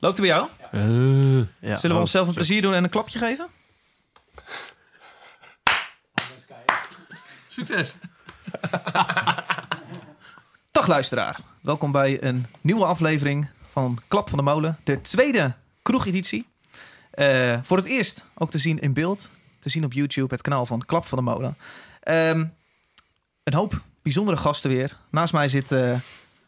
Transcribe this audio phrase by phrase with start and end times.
[0.00, 0.48] Loopt het bij jou?
[0.70, 1.76] Eh, ja.
[1.76, 3.48] Zullen we onszelf een plezier doen en een klapje geven?
[7.48, 7.94] Succes.
[10.72, 11.40] Dag luisteraar.
[11.60, 14.78] Welkom bij een nieuwe aflevering van Klap van de Molen.
[14.84, 15.52] De tweede
[15.82, 16.46] kroegeditie.
[17.10, 19.30] Eh voor het eerst ook te zien in beeld.
[19.58, 21.56] Te zien op YouTube, het kanaal van Klap van de Molen.
[22.00, 22.46] Ehm,
[23.44, 24.96] een hoop bijzondere gasten weer.
[25.10, 26.00] Naast mij zit eh,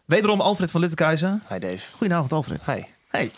[0.05, 1.43] wederom Alfred van Littekhuizen.
[1.49, 1.93] Hi Dave.
[1.93, 2.67] Goedenavond Alfred.
[2.67, 2.83] Hi.
[3.11, 3.31] Hey,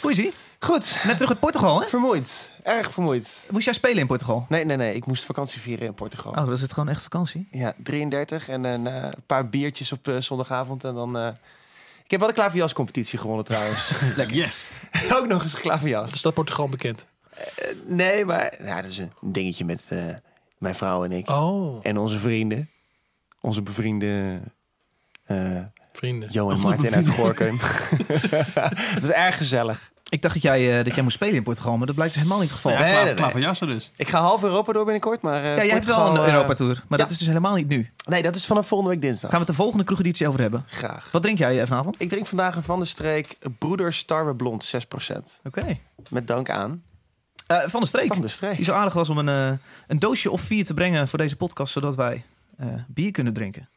[0.00, 0.32] hoe is ie?
[0.58, 1.00] Goed.
[1.04, 1.86] Net terug uit Portugal hè?
[1.88, 2.50] Vermoeid.
[2.62, 3.28] Erg vermoeid.
[3.50, 4.46] Moest jij spelen in Portugal?
[4.48, 4.94] Nee, nee, nee.
[4.94, 6.32] Ik moest vakantie vieren in Portugal.
[6.32, 7.48] Oh, dat is het gewoon echt vakantie.
[7.50, 10.84] Ja, 33 en een eh, paar biertjes op eh, zondagavond.
[10.84, 11.16] En dan...
[11.18, 11.28] eh,
[12.04, 13.90] Ik heb wel de klaverjascompetitie gewonnen trouwens.
[14.16, 14.36] Lekker.
[14.42, 14.70] Yes.
[15.12, 16.12] Ook nog eens klaverjas.
[16.12, 17.06] Is dat Portugal bekend?
[17.86, 20.06] Nee, maar nou, dat is een dingetje met eh,
[20.58, 21.28] mijn vrouw en ik.
[21.28, 22.68] Oh, En onze vrienden.
[23.40, 24.40] Onze bevriende
[25.24, 25.58] eh
[26.00, 26.28] vrienden.
[26.32, 27.58] Jo en Martin uit Gorkum.
[28.94, 29.90] dat is erg gezellig.
[30.08, 32.22] Ik dacht dat jij, eh, dat jij moest spelen in Portugal, maar dat blijkt dus
[32.22, 32.78] helemaal niet het geval.
[32.78, 33.14] Nee, Ja, nee, klaar, nee.
[33.14, 33.90] klaar van jassen dus.
[33.96, 35.42] Ik ga half Europa door binnenkort, maar...
[35.44, 37.04] eh, Ja, jij hebt wel een eh, Europa-tour, maar ja.
[37.04, 37.90] dat is dus helemaal niet nu.
[38.08, 39.30] Nee, dat is vanaf volgende week dinsdag.
[39.30, 40.64] Gaan we het de volgende kroegeditie over hebben.
[40.66, 41.08] Graag.
[41.12, 42.00] Wat drink jij vanavond?
[42.00, 44.72] Ik drink vandaag een Van de Streek Broeders Tarwe Blond
[45.10, 45.16] 6%.
[45.44, 45.78] Oké.
[46.08, 46.82] Met dank aan
[47.46, 48.06] Eh, van de streek.
[48.06, 48.56] Van de Streek.
[48.56, 51.36] Die zo aardig was om een, eh, een doosje of vier te brengen voor deze
[51.36, 52.24] podcast, zodat wij
[52.58, 53.68] eh, bier kunnen drinken.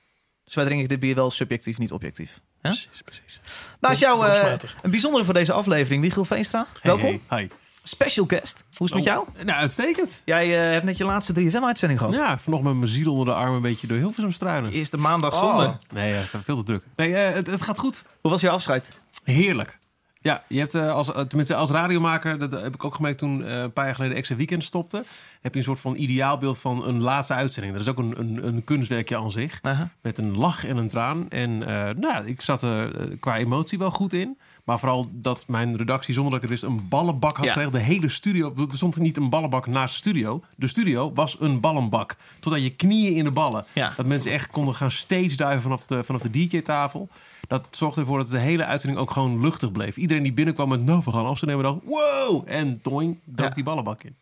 [0.45, 2.39] Dus wij drinken dit bier wel subjectief, niet objectief.
[2.61, 2.69] Hè?
[2.69, 3.41] Precies, precies.
[3.79, 4.75] Naast jou eh, Beroepsmatig.
[4.81, 6.65] een bijzondere voor deze aflevering, Michiel Veenstra.
[6.81, 7.21] Welkom.
[7.27, 7.47] Hey, hi.
[7.85, 8.63] Special guest.
[8.77, 9.27] Hoe is het met jou?
[9.37, 10.21] Oh, Nou, uitstekend.
[10.25, 12.13] Jij eh, hebt net je laatste 3FM-uitzending gehad.
[12.15, 14.71] Ja, vanochtend met mijn ziel onder de arm een beetje door Hilversum struinen.
[14.71, 15.39] Eerste maandag Oh.
[15.39, 15.75] zonde.
[15.93, 16.83] Nee, eh, ik ben veel te druk.
[16.95, 18.03] Nee, eh, het, het gaat goed.
[18.21, 18.91] Hoe was je afscheid?
[19.23, 19.79] Heerlijk.
[20.23, 23.45] Ja, je hebt eh, als, eh, tenminste als radiomaker, dat heb ik ook gemerkt toen
[23.45, 25.03] eh, een paar jaar geleden Extra Weekend stopte,
[25.43, 27.73] heb je een soort van ideaalbeeld van een laatste uitzending.
[27.73, 29.61] Dat is ook een, een, een kunstwerkje aan zich.
[30.01, 31.29] Met een lach en een traan.
[31.29, 34.37] En eh, nou, ik zat er eh, qua emotie wel goed in.
[34.63, 37.51] Maar vooral dat mijn redactie, zonder dat ik er wist, een ballenbak had Ja.
[37.51, 37.71] gekregen.
[37.71, 38.53] De hele studio.
[38.57, 40.41] Er stond niet een ballenbak naast de studio.
[40.55, 42.15] De studio was een ballenbak.
[42.39, 43.65] Tot aan je knieën in de ballen.
[43.73, 43.93] Ja.
[43.97, 47.09] Dat mensen echt konden gaan stage diven vanaf de, vanaf de DJ-tafel.
[47.47, 49.97] Dat zorgde ervoor dat de hele uitzending ook gewoon luchtig bleef.
[49.97, 51.63] Iedereen die binnenkwam met, nou, we gaan afstand nemen.
[51.63, 52.43] dacht, wow!
[52.45, 53.53] En doing, dook Ja.
[53.53, 54.15] die ballenbak in.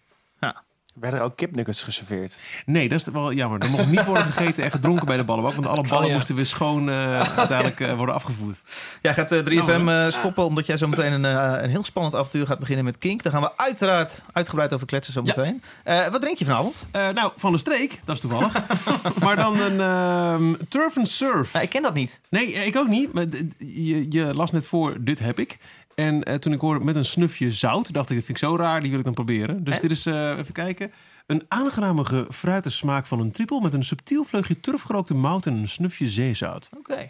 [0.94, 2.38] Werden er ook kipnuggets geserveerd?
[2.66, 3.60] Nee, dat is wel jammer.
[3.60, 5.54] Er mocht niet worden gegeten en gedronken bij de ballenbak.
[5.54, 6.16] Want alle ballen Oh, ja.
[6.16, 8.58] moesten weer schoon eh, uiteindelijk eh, worden afgevoerd.
[9.02, 11.24] Jij gaat eh, 3FM Nou, stoppen omdat jij zo meteen een,
[11.64, 13.24] een heel spannend avontuur gaat beginnen met Kink.
[13.24, 15.34] Daar gaan we uiteraard uitgebreid over kletsen zo Ja.
[15.36, 15.64] meteen.
[15.84, 16.76] Eh, wat drink je vanavond?
[16.92, 18.54] Eh, nou, van de streek, dat is toevallig.
[19.24, 21.56] maar dan een ehm turf and surf.
[21.56, 22.20] Ik ken dat niet.
[22.30, 23.14] Nee, ik ook niet.
[23.14, 23.26] Maar
[23.58, 25.58] je, je las net voor, dit heb ik.
[25.96, 28.56] En eh, toen ik hoorde met een snufje zout, dacht ik, dat vind ik zo
[28.56, 29.64] raar, die wil ik dan proberen.
[29.64, 29.82] Dus En?
[29.82, 30.92] dit is, eh, even kijken,
[31.28, 33.60] een aangename fruite smaak van een trippel...
[33.60, 36.70] met een subtiel vleugje turfgerookte mout en een snufje zeezout.
[36.78, 37.10] Oké.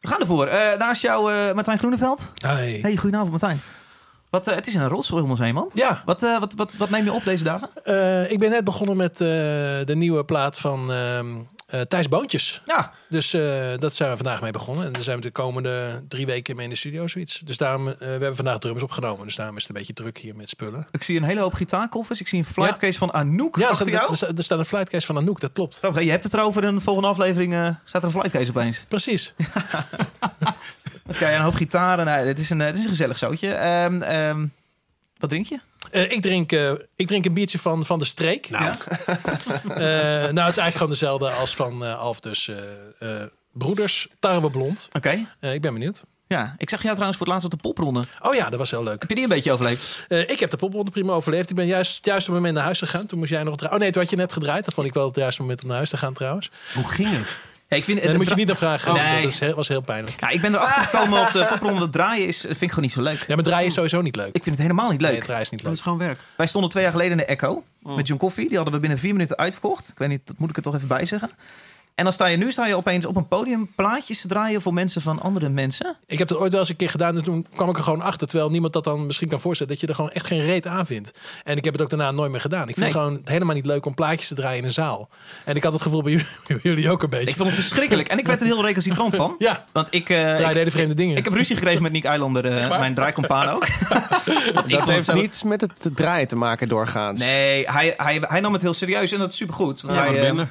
[0.00, 0.46] We gaan ervoor.
[0.46, 2.32] Eh, naast jou eh, Martijn Groeneveld.
[2.34, 2.78] Hey.
[2.82, 3.60] Hey, goedenavond Martijn.
[4.30, 5.70] Wat, eh, het is een rotzooi om ons heen, man.
[5.74, 7.68] Ja, Wat, eh, wat, wat, wat neem je op deze dagen?
[7.84, 9.26] eh, ik ben net begonnen met eh,
[9.84, 10.86] de nieuwe plaat van
[11.70, 12.62] eh, Thijs Boontjes.
[12.64, 14.86] Ja, Dus eh dat zijn we vandaag mee begonnen.
[14.86, 17.38] En daar zijn we de komende drie weken mee in de studio zoiets.
[17.38, 19.26] Dus daarom, eh, we hebben vandaag drums opgenomen.
[19.26, 20.86] Dus daarom is het een beetje druk hier met spullen.
[20.90, 22.20] ik zie een hele hoop gitaarkoffers.
[22.20, 24.10] Ik zie een flightcase van Anouk Ja, er achter staat, jou.
[24.10, 25.76] er, staat, er staat een flightcase van Anouk, dat klopt.
[25.78, 26.02] Grappig?
[26.02, 27.52] Je hebt het erover in de volgende aflevering.
[27.84, 28.84] staat er een flightcase opeens.
[28.88, 29.34] Precies.
[31.06, 32.04] Kijken, een hoop gitaren.
[32.04, 33.52] Nou, het, is een, het is een gezellig zootje.
[33.52, 34.46] Ehm, ehm,
[35.18, 35.60] wat drink je?
[35.90, 38.50] Eh, ik, drink, eh, ik drink een biertje van, van de streek.
[38.50, 38.76] Nou, Ja?
[39.64, 42.20] Eh, nou, het is eigenlijk gewoon dezelfde als van eh, Alf.
[42.20, 42.56] Dus eh,
[43.22, 44.88] eh, Broeders, Tarwe Blond.
[44.92, 45.26] Oké.
[45.40, 46.02] Eh, ik ben benieuwd.
[46.26, 48.04] Ja, ik zag jou trouwens voor het laatst op de popronde.
[48.22, 49.00] Oh ja, dat was heel leuk.
[49.00, 50.04] Heb je die een beetje overleefd?
[50.08, 51.50] Eh, ik heb de popronde prima overleefd.
[51.50, 53.06] Ik ben juist, juist op het moment naar huis gegaan.
[53.06, 53.74] Toen moest jij nog draaien.
[53.74, 54.64] Oh nee, toen had je net gedraaid.
[54.64, 56.50] Dat vond ik wel het juiste moment om naar huis te gaan trouwens.
[56.74, 57.36] hoe ging het?
[57.70, 58.92] Ja, ik vind, dan moet je niet naar vragen.
[58.92, 59.22] Oh, nee.
[59.22, 60.20] Dat is heel- was heel pijnlijk.
[60.20, 61.78] Ja, ik ben erachter gekomen op de popronde.
[61.78, 63.24] Dat draaien is, vind ik gewoon niet zo leuk.
[63.26, 64.26] Ja, maar draaien is sowieso niet leuk.
[64.26, 65.16] Ik vind het helemaal niet Nee, leuk.
[65.18, 65.78] het draaien is niet Dat leuk.
[65.78, 66.20] is gewoon werk.
[66.36, 68.46] Wij stonden twee jaar geleden in de Echo met John Coffee.
[68.48, 69.88] Die hadden we binnen vier minuten uitverkocht.
[69.88, 71.30] Ik weet niet, dat moet ik er toch even bij zeggen.
[71.94, 74.74] En dan sta je nu sta je opeens op een podium plaatjes te draaien voor
[74.74, 75.96] mensen van andere mensen.
[76.06, 78.00] Ik heb dat ooit wel eens een keer gedaan en toen kwam ik er gewoon
[78.02, 78.26] achter.
[78.28, 79.72] Terwijl niemand dat dan misschien kan voorstellen.
[79.72, 81.18] Dat je er gewoon echt geen reet aan vindt.
[81.44, 82.68] En ik heb het ook daarna nooit meer gedaan.
[82.68, 82.88] Ik vind Nee.
[82.88, 85.08] het gewoon helemaal niet leuk om plaatjes te draaien in een zaal.
[85.44, 87.28] En ik had het gevoel bij jullie, bij jullie ook een beetje.
[87.28, 88.08] Ik vond het verschrikkelijk.
[88.08, 89.34] En ik werd er heel recalcitrant van.
[89.38, 91.16] ja, Want ik, eh, draaide hele vreemde dingen.
[91.16, 93.66] ik heb ruzie gekregen met Nick Eilander, eh, mijn draaicompaan ook.
[94.68, 97.20] Dat heeft niets met het draaien te maken doorgaans.
[97.20, 99.84] Nee, hij, hij, hij nam het heel serieus en dat is supergoed.
[99.86, 100.48] Ja, hij, wat eh, minder.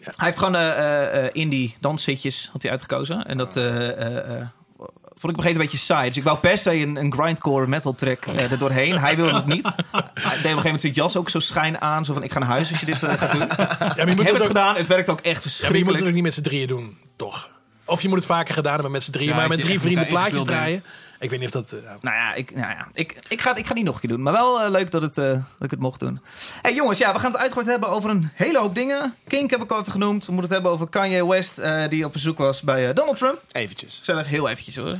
[0.00, 3.24] Hij heeft gewoon eh, eh, eh, indie danszitjes had hij uitgekozen.
[3.26, 4.46] En dat eh, eh, eh,
[4.78, 6.08] vond ik op een gegeven moment een beetje saai.
[6.08, 8.98] Dus ik wou per se een, een grindcore metal track eh, er doorheen.
[8.98, 9.64] Hij wilde het niet.
[9.64, 12.04] Hij deed op een gegeven moment zijn jas ook zo schijn aan.
[12.04, 13.40] Zo van, ik ga naar huis als je dit eh, gaat doen.
[13.40, 14.76] ja, maar je Ik moet heb het ook, gedaan.
[14.76, 15.98] Het werkt ook echt ja, maar je moet verschrikkelijk.
[15.98, 17.48] het ook niet met z'n drieën doen, toch?
[17.84, 19.30] Of je moet het vaker gedaan hebben met z'n drieën.
[19.30, 20.84] Ja, maar met drie vrienden plaatjes draaien.
[21.20, 21.72] Ik weet niet of dat...
[21.72, 24.10] eh, Nou ja, ik, nou ja, ik, ik, ga, ik ga niet nog een keer
[24.10, 24.22] doen.
[24.22, 26.20] Maar wel eh, leuk dat, het, eh, dat ik het mocht doen.
[26.62, 29.14] hey, jongens, ja, we gaan het uitgebreid hebben over een hele hoop dingen.
[29.28, 30.26] Kink heb ik al even genoemd.
[30.26, 33.38] We moeten het hebben over Kanye West, eh, die op bezoek was bij Donald Trump.
[33.52, 33.96] Eventjes.
[33.98, 34.98] Gezellig, heel eventjes hoor.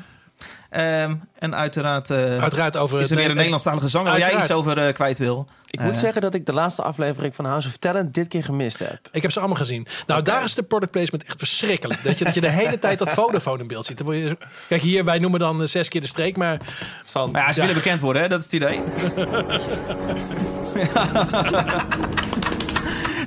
[0.70, 3.00] Ehm, en uiteraard, eh, uiteraard over...
[3.00, 5.46] is er weer een Nederlandstalige zanger waar jij iets over eh, kwijt wil.
[5.70, 6.00] Ik moet Eh.
[6.00, 8.98] zeggen dat ik de laatste aflevering van House of Talent dit keer gemist heb.
[9.12, 9.86] Ik heb ze allemaal gezien.
[10.06, 12.02] Nou, daar is de product placement echt verschrikkelijk.
[12.02, 13.98] Dat je, dat je de hele tijd dat Vodafone in beeld ziet.
[14.04, 14.36] Dan je
[14.68, 16.36] Kijk, hier, wij noemen dan zes keer de streek.
[16.36, 16.58] Maar
[17.04, 18.28] Van, Maar ja, ze willen bekend worden, hè?
[18.28, 18.80] dat is het idee.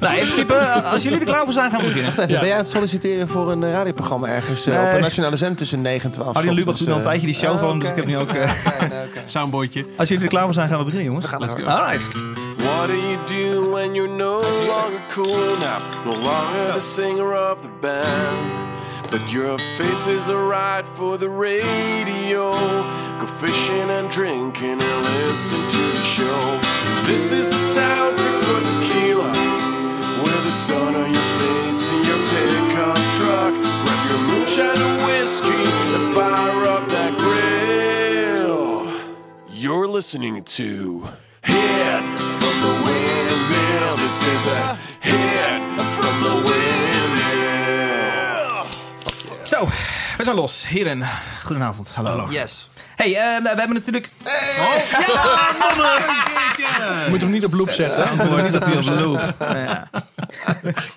[0.03, 2.05] nou, in principe, eh, als jullie er klaar voor zijn, gaan we beginnen.
[2.15, 2.39] Wacht even, Ja.
[2.39, 4.87] ben jij aan het solliciteren voor een eh, radioprogramma ergens eh, Nee.
[4.89, 6.35] op een nationale zender tussen 9 en 12?
[6.35, 8.29] Arjen Lubach doet al een tijdje die show van hem, dus ik heb nu ook...
[8.33, 8.51] eh,
[9.25, 9.85] Soundboytje.
[9.97, 11.25] als jullie er klaar voor zijn, gaan we beginnen, jongens.
[11.27, 11.63] gaan Let's go.
[11.65, 12.01] Alright.
[12.57, 15.79] What do you do when you're no longer cool now?
[16.05, 18.61] No longer the singer of the band.
[19.09, 22.51] But your face is alright for the radio.
[23.19, 26.59] Go fishing and drinking and listen to the show.
[27.05, 29.31] This is the soundtrack for tequila.
[30.73, 33.53] Sun on your face in your pickup truck.
[33.83, 35.63] Grab your moonshine and whiskey
[35.95, 38.87] and fire up that grill.
[39.51, 41.09] You're listening to
[41.43, 42.03] Hit
[42.39, 43.93] from the Windmill.
[43.97, 44.59] This is a
[44.99, 45.61] hit
[45.99, 46.35] from the
[47.37, 47.85] Windmill.
[49.45, 49.59] Zo,
[50.17, 50.67] we zijn los.
[50.67, 51.07] Heren,
[51.43, 51.89] goedenavond.
[51.93, 52.27] Hallo.
[52.29, 52.69] Yes.
[52.95, 54.09] Hey, eh, we hebben natuurlijk...
[56.57, 58.27] je moet hem niet op loop zetten.
[58.29, 59.33] Wordt dat hij op loop.
[59.39, 59.89] Ja.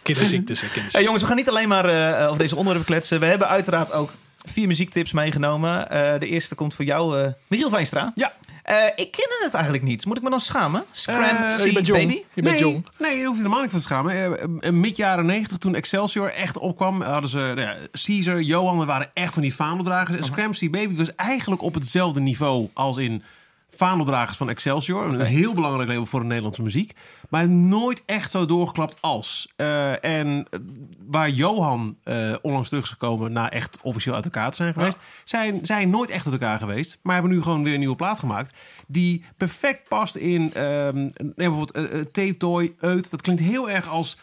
[0.02, 0.58] Kinderziektes.
[0.60, 0.92] kinderziektes.
[0.92, 3.20] Hey, jongens, we gaan niet alleen maar eh, over deze onderwerpen kletsen.
[3.20, 4.10] We hebben uiteraard ook
[4.44, 5.90] vier muziektips meegenomen.
[5.90, 8.12] Eh, de eerste komt voor jou, eh Michiel Veenstra.
[8.14, 8.32] Ja.
[8.66, 10.04] Eh, ik ken het eigenlijk niet.
[10.06, 10.84] Moet ik me dan schamen?
[10.90, 11.22] Scram
[11.64, 12.00] je bent jong.
[12.00, 12.22] Baby?
[12.34, 12.86] Je bent nee, jong.
[12.98, 14.12] Nee, je hoeft je helemaal niet voor te schamen.
[14.12, 18.78] Eh, eh, Mid jaren 90, toen Excelsior echt opkwam, hadden ze nou ja, Caesar, Johan,
[18.78, 20.16] dat waren echt van die vaandeldragers.
[20.16, 23.22] En Scramsy Baby was eigenlijk op hetzelfde niveau als in
[23.68, 25.04] vaandeldragers van Excelsior.
[25.04, 26.92] Een heel belangrijk label voor de Nederlandse muziek.
[27.28, 29.52] Maar nooit echt zo doorgeklapt als.
[29.56, 30.60] Eh, en eh,
[31.06, 34.98] waar Johan eh, onlangs terug is gekomen na echt officieel uit elkaar te zijn geweest,
[35.24, 36.98] zijn, zijn nooit echt uit elkaar geweest.
[37.02, 38.58] Maar hebben nu gewoon weer een nieuwe plaat gemaakt.
[38.86, 43.10] Die perfect past in nee, bijvoorbeeld eh, Tape Toy, Eut.
[43.10, 44.16] Dat klinkt heel erg als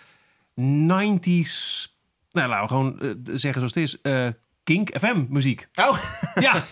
[0.62, 1.92] 90s.
[2.32, 3.98] Nou, laten we gewoon zeggen zoals het is.
[4.64, 5.68] Kink FM muziek.
[5.76, 5.98] Oh,
[6.36, 6.64] Ja,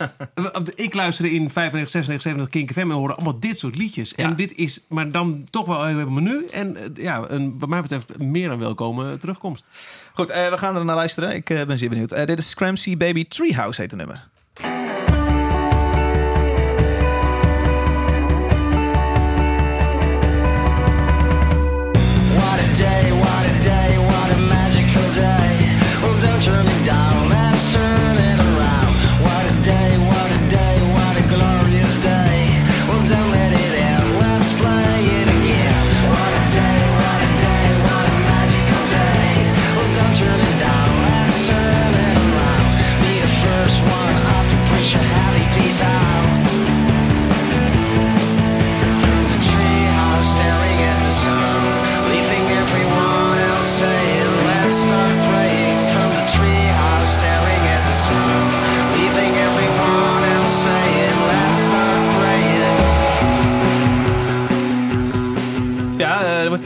[0.75, 4.13] ik luisterde in 95, 96, 97 Kink FM en hoorde allemaal dit soort liedjes.
[4.15, 4.23] Ja.
[4.23, 6.45] En dit is, maar dan toch wel heel even menu.
[6.45, 9.65] En eh, ja, een, wat mij betreft meer dan welkome terugkomst.
[10.13, 10.29] goed.
[10.29, 11.35] eh, we gaan er naar luisteren.
[11.35, 12.09] Ik eh, ben zeer benieuwd.
[12.27, 14.29] Dit is Scramsy Baby Treehouse heet het nummer.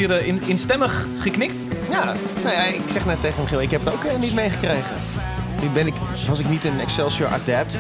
[0.06, 1.66] Hier eh, in, instemmig geknikt.
[1.90, 2.04] Ja,
[2.44, 4.96] nou ja, ik zeg net tegen Michiel, ik heb het ook eh, niet meegekregen.
[5.62, 5.94] Nu ben ik,
[6.28, 7.78] was ik niet een Excelsior adept.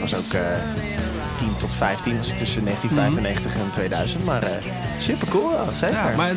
[0.00, 0.93] Was ook eh
[1.36, 4.24] 10 tot 15, was ik tussen 1995 en 2000.
[4.24, 4.50] Maar eh,
[4.98, 5.96] super cool, wel, zeker.
[5.96, 6.34] Ja, maar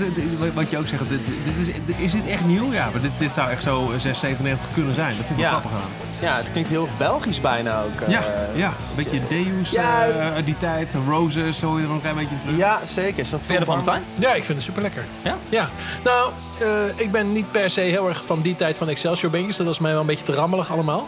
[0.54, 2.72] wat je ook zegt, dit, dit is, dit- is dit echt nieuw?
[2.72, 5.18] Ja, maar dit, dit zou echt zo 6, 97 kunnen zijn.
[5.18, 5.52] Dat vind ik Ja.
[5.52, 5.90] wel grappig aan.
[6.22, 8.02] Ja, het klinkt heel Belgisch bijna ook.
[8.02, 8.10] eh.
[8.10, 8.22] Ja,
[8.56, 10.06] ja, een beetje Deus Ja.
[10.06, 10.94] eh, uit die tijd.
[11.08, 12.58] Roses, zo je er een klein beetje terug.
[12.58, 13.26] Ja, zeker.
[13.26, 14.04] Zo'n Verder van de tuin?
[14.16, 15.06] Ja, ik vind het super lekker.
[15.22, 15.38] Ja?
[15.50, 15.70] Ja.
[16.04, 19.58] Nou, eh, ik ben niet per se heel erg van die tijd van Excelsior bandjes.
[19.58, 21.08] Dat was mij wel een beetje te rammelig allemaal.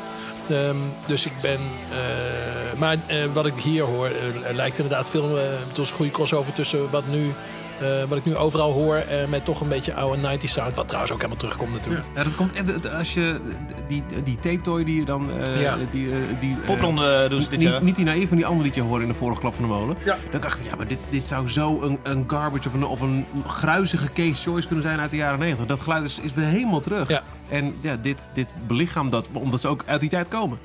[0.50, 1.60] Ehm, dus ik ben...
[1.92, 5.36] eh, maar eh, wat ik hier hoor, eh, lijkt inderdaad veel...
[5.36, 7.34] het was een goede crossover tussen wat, nu,
[7.82, 8.96] eh, wat ik nu overal hoor...
[8.96, 10.76] eh, met toch een beetje oude 90s sound.
[10.76, 12.06] Wat trouwens ook helemaal terugkomt natuurlijk.
[12.16, 13.40] Ja, dat komt echt als je
[13.88, 15.32] die, die tape toy die je dan.
[15.32, 15.78] eh, Ja.
[15.92, 16.10] die,
[16.40, 17.84] die, Popronde doen ze dit niet, jaar.
[17.84, 19.96] niet die naïef, maar die andere liedje horen in de vorige klap van de molen.
[20.04, 20.18] Ja.
[20.32, 22.84] Dan dacht ik, van, ja, maar dit, dit zou zo een, een garbage of een,
[22.84, 25.66] of een gruizige Case Choice kunnen zijn uit de jaren 90.
[25.66, 27.10] Dat geluid is, is weer helemaal terug.
[27.10, 27.22] Ja.
[27.50, 30.60] En ja, dit, dit belichaamt dat, omdat ze ook uit die tijd komen.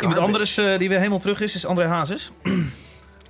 [0.00, 2.30] Iemand anders eh, die weer helemaal terug is, is André Hazes.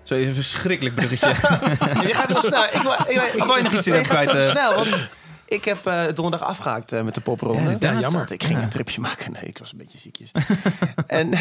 [0.06, 1.28] Zo is een verschrikkelijk bruggetje.
[2.08, 2.64] Je gaat wel snel.
[2.64, 4.50] Ik, wou- ik, ik, je nog iets in je hebben gaat kwijt, eh?
[4.50, 5.08] snel, want
[5.48, 7.70] Ik heb eh, donderdag afgehaakt eh, met de popronde.
[7.70, 7.76] Ja.
[7.80, 8.10] Ja, jammer.
[8.10, 9.32] want Ik ging een tripje maken.
[9.32, 10.30] Nee, ik was een beetje ziekjes.
[11.06, 11.32] en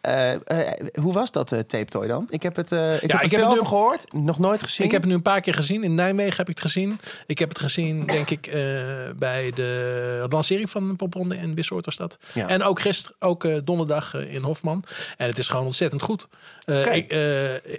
[0.00, 0.36] eh,
[1.00, 2.26] hoe was dat uh, tape toy dan?
[2.30, 4.12] Ik heb het, ik heb ik er heb veel het nu- gehoord.
[4.12, 4.86] Nog nooit gezien.
[4.86, 5.84] Ik heb het nu een paar keer gezien.
[5.84, 7.00] In Nijmegen heb ik het gezien.
[7.26, 8.50] Ik heb het gezien, denk ik,
[9.18, 12.18] bij de lancering van Popronde in Wisseloord was dat.
[12.32, 12.48] Ja.
[12.48, 14.84] En ook gisteren, ook donderdag in Hofman.
[15.16, 16.28] En het is gewoon ontzettend goed.
[16.66, 17.10] Ik,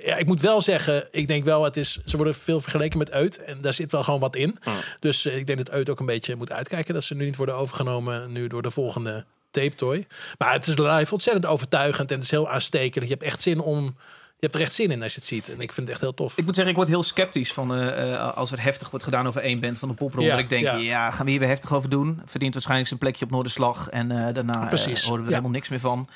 [0.05, 3.11] ja, ik moet wel zeggen, ik denk wel, het is, ze worden veel vergeleken met
[3.11, 3.43] Uit.
[3.43, 4.57] En daar zit wel gewoon wat in.
[4.99, 6.93] Dus ik denk dat Uit ook een beetje moet uitkijken.
[6.93, 10.07] Dat ze nu niet worden overgenomen nu door de volgende tape toy.
[10.37, 13.07] Maar het is live ontzettend overtuigend en het is heel aanstekelijk.
[13.07, 13.95] Je hebt echt zin om...
[14.39, 15.49] Je hebt er echt zin in als je het ziet.
[15.49, 16.37] En ik vind het echt heel tof.
[16.37, 19.27] Ik moet zeggen, ik word heel sceptisch van eh, eh, als er heftig wordt gedaan
[19.27, 20.29] over één band van de popronde.
[20.29, 20.75] Ja, ik denk, ja.
[20.75, 21.11] ja.
[21.11, 22.21] gaan we hier weer heftig over doen?
[22.25, 23.89] Verdient waarschijnlijk zijn plekje op Noorderslag.
[23.89, 25.23] En eh, daarna horen we er ja.
[25.23, 26.09] helemaal niks meer van.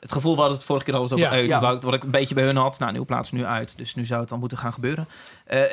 [0.00, 1.48] Het gevoel wat het vorige keer al over Ja, uit.
[1.48, 1.60] ja.
[1.60, 2.78] Wat, ik- een beetje bij hun had.
[2.78, 3.78] Nou, nieuwe plaats nu uit.
[3.78, 5.08] Dus nu zou het dan moeten gaan gebeuren.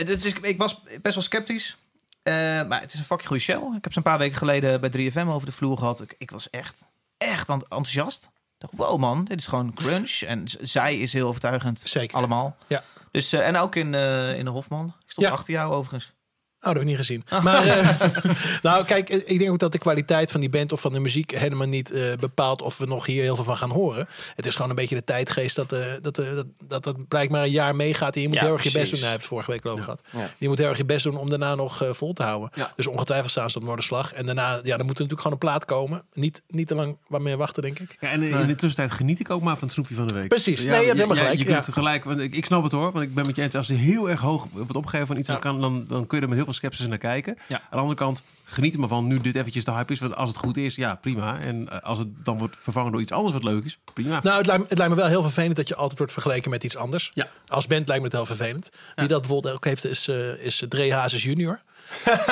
[0.05, 1.77] Dus ik, ik was best wel sceptisch.
[2.27, 2.33] Eh,
[2.67, 3.75] maar het is een fucking goede show.
[3.75, 6.01] Ik heb ze een paar weken geleden bij 3FM over de vloer gehad.
[6.01, 6.81] Ik, ik was echt,
[7.17, 8.23] echt ent- enthousiast.
[8.23, 10.11] Ik dacht, wow man, dit is gewoon crunch.
[10.21, 11.79] En zij is heel overtuigend.
[11.83, 12.17] Zeker.
[12.17, 12.55] Allemaal.
[12.67, 12.83] Ja.
[13.11, 14.85] Dus, eh, en ook in, eh, in de Hofman.
[14.87, 15.33] Ik stond Ja.
[15.33, 16.13] achter jou overigens.
[16.61, 17.23] Oh, dat heb ik niet gezien.
[17.43, 17.99] Maar eh,
[18.61, 20.99] nou, kijk, eh, ik denk ook dat de kwaliteit van die band of van de
[20.99, 24.07] muziek helemaal niet eh, bepaalt of we nog hier heel veel van gaan horen.
[24.35, 27.51] Het is gewoon een beetje de tijdgeest dat eh, dat, dat, dat, dat blijkbaar een
[27.51, 28.15] jaar meegaat.
[28.15, 28.99] En je moet Ja, heel erg je best doen.
[28.99, 30.01] Daar hebben we het vorige week over gehad.
[30.11, 30.29] Ja.
[30.37, 32.49] Je moet heel erg je best doen om daarna nog vol te houden.
[32.75, 34.13] Dus ongetwijfeld staan ze op Noorderslag.
[34.13, 36.03] En daarna, ja, dan moet er natuurlijk gewoon een plaat komen.
[36.13, 37.97] Niet, niet te lang waarmee wachten, denk ik.
[37.99, 40.27] Ja, en in de tussentijd geniet ik ook maar van het snoepje van de week.
[40.27, 40.59] Precies.
[40.63, 41.39] Nee, je hebt helemaal gelijk.
[41.39, 43.55] Je kunt gelijk, want ik, ik snap het hoor, want ik ben met je eens.
[43.55, 46.23] Als er heel erg hoog wordt opgegeven van iets, dan, kan, dan, dan kun je
[46.23, 47.37] er met heel veel sceptisch naar kijken.
[47.47, 47.55] Ja.
[47.55, 49.99] Aan de andere kant, geniet er maar van nu dit eventjes de hype is.
[49.99, 51.39] Want als het goed is, ja prima.
[51.39, 54.19] En eh, als het dan wordt vervangen door iets anders wat leuk is, prima.
[54.23, 56.51] Nou, het lijkt, me- het lijkt me wel heel vervelend dat je altijd wordt vergeleken
[56.51, 57.11] met iets anders.
[57.13, 57.27] Ja.
[57.47, 58.69] Als band lijkt me het heel vervelend.
[58.95, 61.61] Wie dat bijvoorbeeld ook heeft, is, eh is Dre Hazes junior.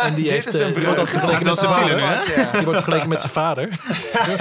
[0.02, 1.82] En die, heeft, is een eh, die wordt vergeleken met zijn brug.
[1.82, 2.00] vader.
[2.00, 2.52] Ja.
[2.52, 3.70] Die wordt vergeleken met zijn vader.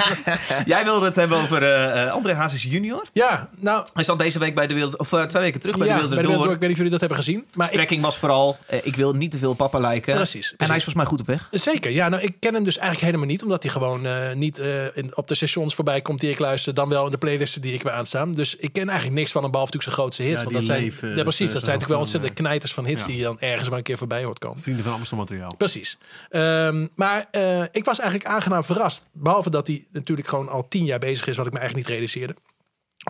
[0.74, 3.02] Jij wilde het hebben over eh, eh, André Hazes junior.
[3.12, 3.86] Ja, nou...
[3.94, 6.00] Hij zat deze week bij de wereld, of eh, twee weken terug bij ja, de
[6.00, 6.44] Wereld bij de Door.
[6.44, 7.44] Ik weet niet of jullie dat hebben gezien.
[7.54, 10.14] Maar ik, Strekking was vooral, ik wil niet te veel papa lijken.
[10.14, 11.48] Precies, En hij is volgens mij goed op weg.
[11.50, 12.08] Zeker, ja.
[12.08, 13.42] Nou, ik ken hem dus eigenlijk helemaal niet.
[13.42, 16.74] Omdat hij gewoon eh, niet eh, in, op de stations voorbij komt die ik luister.
[16.74, 18.32] Dan wel in de playlisten die ik weer aanstaan.
[18.32, 20.42] Dus ik ken eigenlijk niks van hem, behalve natuurlijk zijn grootste hits.
[20.42, 23.06] Ja, want dat zijn, ja, precies, dat zijn ook natuurlijk wel ontzettende knijters van hits...
[23.06, 24.62] die je dan ergens wel een keer voorbij hoort komen.
[24.62, 25.54] Vrienden van Materiaal.
[25.56, 25.98] Precies.
[26.30, 29.04] Ehm, maar eh, ik was eigenlijk aangenaam verrast.
[29.12, 31.96] Behalve dat hij natuurlijk gewoon al tien jaar bezig is, wat ik me eigenlijk niet
[31.98, 32.34] realiseerde.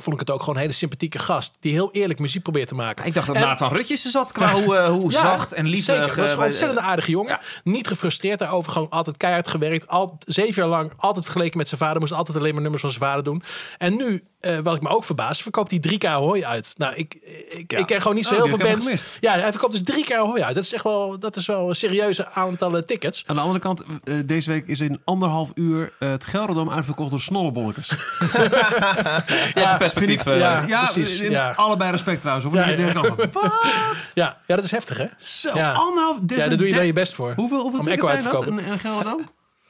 [0.00, 1.56] Vond ik het ook gewoon een hele sympathieke gast.
[1.60, 3.04] Die heel eerlijk muziek probeert te maken.
[3.04, 5.66] Ik dacht dat En- Nathan Rutjes er zat qua hoe, eh, hoe Ja, zacht en
[5.66, 5.84] lief.
[5.84, 7.30] Zeker, eh, dat was gewoon bij- een ontzettend aardige jongen.
[7.30, 7.40] Ja.
[7.64, 8.72] Niet gefrustreerd daarover.
[8.72, 9.88] Gewoon altijd keihard gewerkt.
[9.88, 12.00] Al, zeven jaar lang altijd vergeleken met zijn vader.
[12.00, 13.42] Moest altijd alleen maar nummers van zijn vader doen.
[13.78, 16.74] En nu, eh, wat ik me ook verbaas, verkoopt hij drie keer Ahoy uit.
[16.76, 17.14] Nou, ik,
[17.48, 19.04] ik, ik ken gewoon niet zo Oh, heel die veel ik bands.
[19.20, 20.54] Ja, hij verkoopt dus drie keer Ahoy uit.
[20.54, 23.24] Dat is echt wel, dat is wel een serieuze aantallen tickets.
[23.26, 27.10] Aan de andere kant, eh, deze week is in anderhalf uur eh, het Gelredome uitverkocht
[27.10, 27.90] door snollebolletjes.
[29.54, 30.26] Even perspectief.
[30.26, 30.64] eh, ja.
[30.66, 31.52] ja, precies, in ja.
[31.56, 32.46] allebei respect trouwens.
[32.46, 33.14] Of Ja, ja, ja.
[33.32, 33.32] Wat?
[34.14, 35.06] Ja, ja, dat is heftig, hè?
[35.16, 35.72] Zo, Ja.
[35.72, 36.18] anderhalf...
[36.26, 37.32] Ja, daar doe je dan je best voor.
[37.36, 38.78] Hoeveel, hoeveel tickets zijn dat in, in?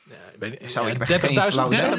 [0.09, 1.47] Ik weet niet, Zou ik ja, echt geen 30.000?
[1.49, 1.99] flauw Ja, zeggen.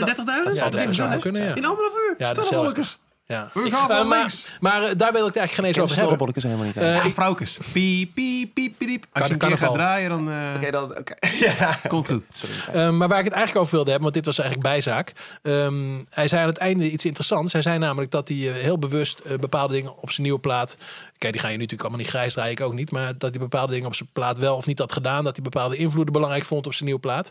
[0.51, 0.55] 30.000?
[0.55, 1.55] Ja, dat zou wel kunnen, ja.
[1.55, 2.15] In anderhalf uur?
[2.17, 2.99] Ja, dat is.
[3.27, 3.49] Ja.
[3.53, 4.57] We Ik- gaan eh, maar, links.
[4.59, 5.95] maar eh, daar wil ik het eigenlijk geen eens over hebben.
[5.95, 6.77] snollebolletjes helemaal niet.
[6.77, 7.05] Eh.
[7.05, 7.59] Ja, vrouwkes.
[7.73, 9.05] Piep, piep, piep, piep.
[9.13, 10.97] Als je een keer gaat draaien, dan eh, Oké, dan...
[10.97, 11.13] oké.
[11.39, 11.77] Ja.
[11.87, 12.73] komt het goed.
[12.73, 15.11] Maar waar ik het eigenlijk over wilde hebben, want dit was eigenlijk bijzaak.
[15.41, 17.53] Ehm, hij zei aan het einde iets interessants.
[17.53, 20.77] Hij zei namelijk dat hij eh, heel bewust bepaalde dingen op zijn nieuwe plaat.
[21.17, 22.91] Kijk, die ga je nu natuurlijk allemaal niet grijs draaien, ik ook niet.
[22.91, 25.23] Maar dat hij bepaalde dingen op zijn plaat wel of niet had gedaan.
[25.23, 27.29] Dat hij bepaalde invloeden belangrijk vond op zijn nieuwe plaat.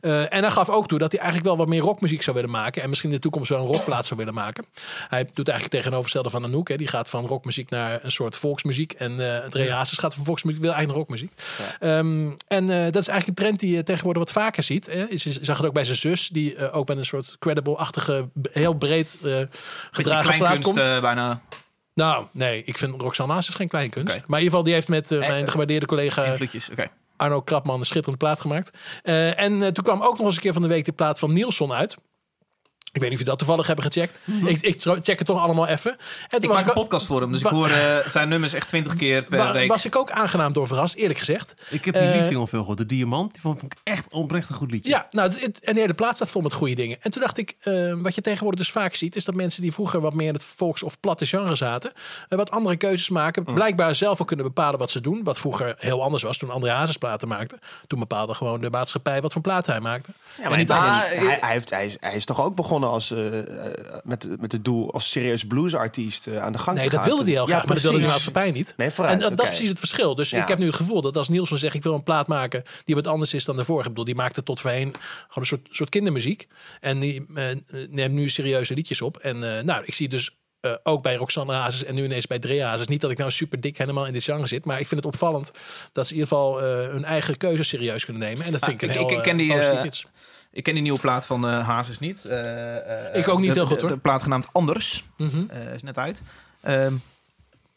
[0.00, 2.50] Eh, en hij gaf ook toe dat hij eigenlijk wel wat meer rockmuziek zou willen
[2.50, 2.82] maken.
[2.82, 4.64] En misschien in de toekomst wel een rockplaat zou willen maken.
[5.08, 6.68] Hij doet eigenlijk tegenovergestelde van Anouk.
[6.68, 6.76] Hè.
[6.76, 8.92] Die gaat van rockmuziek naar een soort volksmuziek.
[8.92, 11.32] En eh het Ray Hazes gaat van volksmuziek, wil eigenlijk rockmuziek.
[11.78, 14.86] Ehm, en eh, dat is eigenlijk een trend die je tegenwoordig wat vaker ziet.
[14.86, 15.06] Hè.
[15.10, 18.74] Je zag het ook bij zijn zus, die eh, ook met een soort credible-achtige, heel
[18.74, 19.40] breed eh
[19.90, 20.78] gedragen plaat komt.
[20.78, 21.40] eh, bijna.
[21.94, 24.16] Nou, nee, ik vind Roxanne is geen kleinkunst.
[24.16, 24.24] Oké.
[24.26, 26.36] Maar in ieder geval, die heeft met eh, Eh, mijn eh, gewaardeerde collega.
[27.16, 28.70] Arno Krapman een schitterende plaat gemaakt.
[29.02, 31.18] Eh, en eh, toen kwam ook nog eens een keer van de week de plaat
[31.18, 31.96] van Nielsen uit.
[32.96, 34.20] Ik weet niet of je dat toevallig hebben gecheckt.
[34.44, 35.90] Ik, ik check het toch allemaal even.
[35.90, 35.98] En
[36.28, 38.68] toen Ik was maak een podcast voor hem, dus ik hoor eh, zijn nummers echt
[38.68, 39.68] twintig keer per wa- week.
[39.68, 41.54] was ik ook aangenaam door verrast, eerlijk gezegd.
[41.70, 42.78] Ik heb die Eh, liedsingle veel gehoord.
[42.78, 43.32] De Diamant.
[43.32, 44.90] Die vond, vond ik echt oprecht een goed liedje.
[44.90, 46.96] Ja, nou, het- het- en de hele plaat staat vol met goede dingen.
[47.00, 49.72] En toen dacht ik, eh, wat je tegenwoordig dus vaak ziet, is dat mensen die
[49.72, 51.92] vroeger wat meer in het volks- of platte genre zaten,
[52.28, 53.44] eh, wat andere keuzes maken.
[53.44, 55.24] Blijkbaar zelf ook kunnen bepalen wat ze doen.
[55.24, 57.58] Wat vroeger heel anders was toen André Hazes platen maakte.
[57.86, 60.12] Toen bepaalde gewoon de maatschappij wat voor plaat hij maakte.
[60.36, 62.85] Ja, En maar niet hij, hij, hij heeft, hij, is, hij is toch ook begonnen
[62.86, 63.72] begonnen als, eh, eh,
[64.04, 67.08] met, met het doel als serieus bluesartiest eh, aan de gang Nee, te dat gaan.
[67.08, 68.74] wilde hij Ja, graag, maar dat wilde de maatschappij niet.
[68.76, 69.20] Nee, En vooruit.
[69.20, 70.14] dat, dat is precies het verschil.
[70.14, 70.42] Dus Ja.
[70.42, 71.74] ik heb nu het gevoel dat als Nielsen zegt...
[71.74, 73.82] ik wil een plaat maken die wat anders is dan de vorige.
[73.88, 76.46] Ik bedoel, die maakte tot voorheen gewoon een soort, soort kindermuziek.
[76.80, 77.26] En die
[77.90, 79.16] neemt nu serieuze liedjes op.
[79.16, 80.36] En nou, ik zie dus
[80.82, 82.86] ook bij Roxanne Hazes en nu ineens bij Drea Hazes...
[82.86, 84.64] niet dat ik nou super dik helemaal in dit genre zit...
[84.64, 85.52] maar ik vind het opvallend
[85.92, 88.44] dat ze in ieder geval hun eigen keuze serieus kunnen nemen.
[88.46, 90.06] En dat vind Ah, ik een ik- heel ik ken die, positief iets.
[90.56, 92.24] Ik ken die nieuwe plaat van eh Hazes niet.
[92.24, 93.90] Eh, eh, Ik ook niet de- heel goed, hoor.
[93.90, 96.22] De plaat genaamd Anders eh, is net uit.
[96.60, 96.94] Ehm,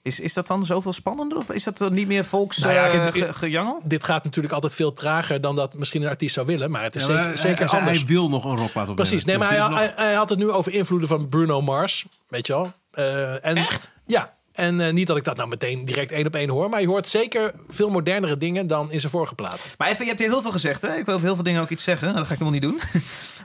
[0.01, 1.38] is, is dat dan zoveel spannender?
[1.38, 3.79] Of is dat dan niet meer volks Nou ja, eh, gejangel?
[3.83, 6.71] Dit gaat natuurlijk altijd veel trager dan dat misschien een artiest zou willen.
[6.71, 7.98] Maar het is Ja, maar zeker, hij- zeker hij, anders.
[7.98, 8.95] Hij wil nog een rockplaat opnemen.
[8.95, 9.25] Precies.
[9.25, 11.29] Nee, Dus maar hij, het is nog- hij, hij had het nu over invloeden van
[11.29, 12.05] Bruno Mars.
[12.27, 12.71] Weet je wel.
[12.91, 13.91] Eh, en, Echt?
[14.05, 14.33] Ja.
[14.59, 16.69] En eh, niet dat ik dat nou meteen direct één op één hoor.
[16.69, 19.69] Maar je hoort zeker veel modernere dingen dan in zijn vorige platen.
[19.77, 20.81] Maar even, je hebt hier heel veel gezegd.
[20.81, 20.95] Hè?
[20.95, 22.15] Ik wil op heel veel dingen ook iets zeggen.
[22.15, 22.79] Dat ga ik nog niet doen.
[22.79, 22.99] doe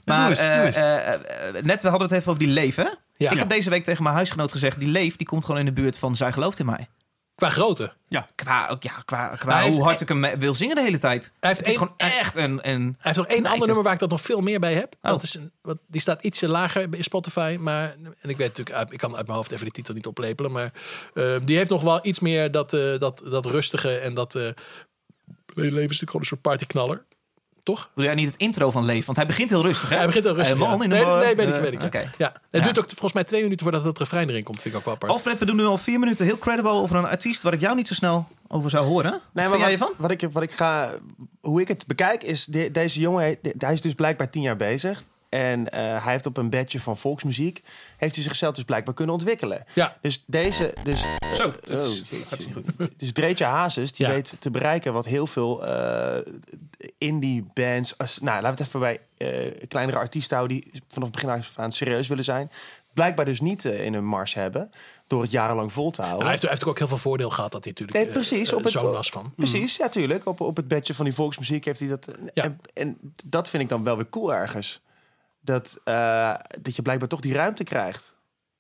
[0.04, 0.76] maar eens, eh, doe eens.
[0.76, 2.76] eh, net, we hadden het even over die Leef.
[2.76, 2.88] Hè?
[3.16, 3.30] Ja.
[3.30, 4.78] Ik heb deze week tegen mijn huisgenoot gezegd...
[4.78, 6.88] die Leef die komt gewoon in de buurt van Zij gelooft in mij.
[7.34, 7.92] Qua grootte.
[8.34, 10.82] Qua, ook, ja, qua, qua Hij heeft- hoe hard ik hem eh, wil zingen de
[10.82, 11.32] hele tijd.
[11.40, 12.68] Hij heeft, Het is gewoon echt een...
[12.68, 13.50] een hij heeft nog één knijter.
[13.52, 14.94] ander nummer waar ik dat nog veel meer bij heb.
[15.02, 15.10] Oh.
[15.10, 17.56] Dat is een, wat, die staat ietsje lager in Spotify.
[17.60, 20.52] Maar, en ik weet natuurlijk, ik kan uit mijn hoofd even die titel niet oplepelen.
[20.52, 20.72] Maar
[21.14, 24.34] eh, die heeft nog wel iets meer dat, eh, dat, dat rustige en dat...
[24.34, 24.48] eh
[25.54, 27.04] leven is natuurlijk gewoon een soort partyknaller.
[27.64, 27.90] Toch?
[27.94, 29.04] Wil jij niet het intro van Leef?
[29.06, 29.96] Want hij begint heel rustig, hè?
[29.96, 30.54] Hij begint heel rustig.
[30.54, 30.82] Eh, man ja.
[30.84, 31.24] in de nee, bar.
[31.24, 31.80] nee, weet ik, Eh, weet ik.
[31.80, 31.86] ja.
[31.86, 32.10] oké.
[32.18, 32.32] Ja.
[32.32, 32.60] Het Ja.
[32.62, 34.62] duurt ook volgens mij twee minuten voordat het refrein erin komt.
[34.62, 35.12] Vind ik ook wel apart.
[35.12, 37.42] Alfred, we doen nu al vier minuten heel credible over een artiest...
[37.42, 39.10] waar ik jou niet zo snel over zou horen.
[39.10, 40.02] Wat Nee, vind maar jij wat, ervan?
[40.08, 40.90] Wat ik, wat ik ga,
[41.40, 44.56] hoe ik het bekijk is, de- deze jongen, de- hij is dus blijkbaar tien jaar
[44.56, 45.02] bezig.
[45.34, 47.62] En eh, hij heeft op een bedje van volksmuziek,
[47.96, 49.64] heeft hij zichzelf dus blijkbaar kunnen ontwikkelen.
[49.74, 49.96] Ja.
[50.00, 51.04] Dus deze, dus,
[51.36, 52.66] Zo, oh, dat is- gaat goed.
[53.00, 54.12] dus Dreetje Hazes, die Ja.
[54.12, 56.32] weet te bereiken wat heel veel eh,
[56.98, 61.08] indie bands, als, nou laten we het even bij eh, kleinere artiesten houden die vanaf
[61.08, 62.50] het begin af aan serieus willen zijn.
[62.92, 64.70] Blijkbaar dus niet eh, in een mars hebben,
[65.06, 66.20] door het jarenlang vol te houden.
[66.22, 68.50] hij, heeft, hij heeft ook heel veel voordeel gehad dat hij natuurlijk Nee, eh, precies,
[68.50, 69.32] eh, op het- zo'n was van.
[69.36, 70.26] Precies, ja, tuurlijk.
[70.26, 72.08] Op, op het bedje van die volksmuziek heeft hij dat.
[72.34, 72.42] Ja.
[72.42, 74.82] En, en dat vind ik dan wel weer cool ergens.
[75.44, 78.12] Dat, eh, dat je blijkbaar toch die ruimte krijgt.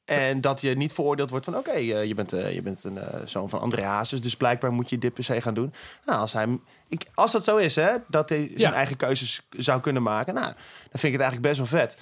[0.04, 1.56] En dat je niet veroordeeld wordt van...
[1.56, 4.22] oké, eh, je bent, eh, je bent een zoon van André Hazes...
[4.22, 5.74] dus blijkbaar moet je dit per se gaan doen.
[6.06, 6.58] Nou, als, hij,
[6.88, 8.72] ik, als dat zo is, hè, dat hij zijn Ja.
[8.76, 10.34] eigen keuzes zou kunnen maken...
[10.34, 10.54] nou, dan
[11.00, 11.98] vind ik het eigenlijk best wel vet.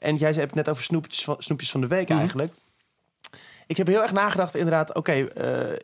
[0.00, 2.18] En jij hebt het net over snoepjes van, snoepjes van de week Mhm.
[2.18, 2.52] eigenlijk.
[3.66, 4.94] Ik heb heel erg nagedacht, inderdaad.
[4.94, 5.12] Oké,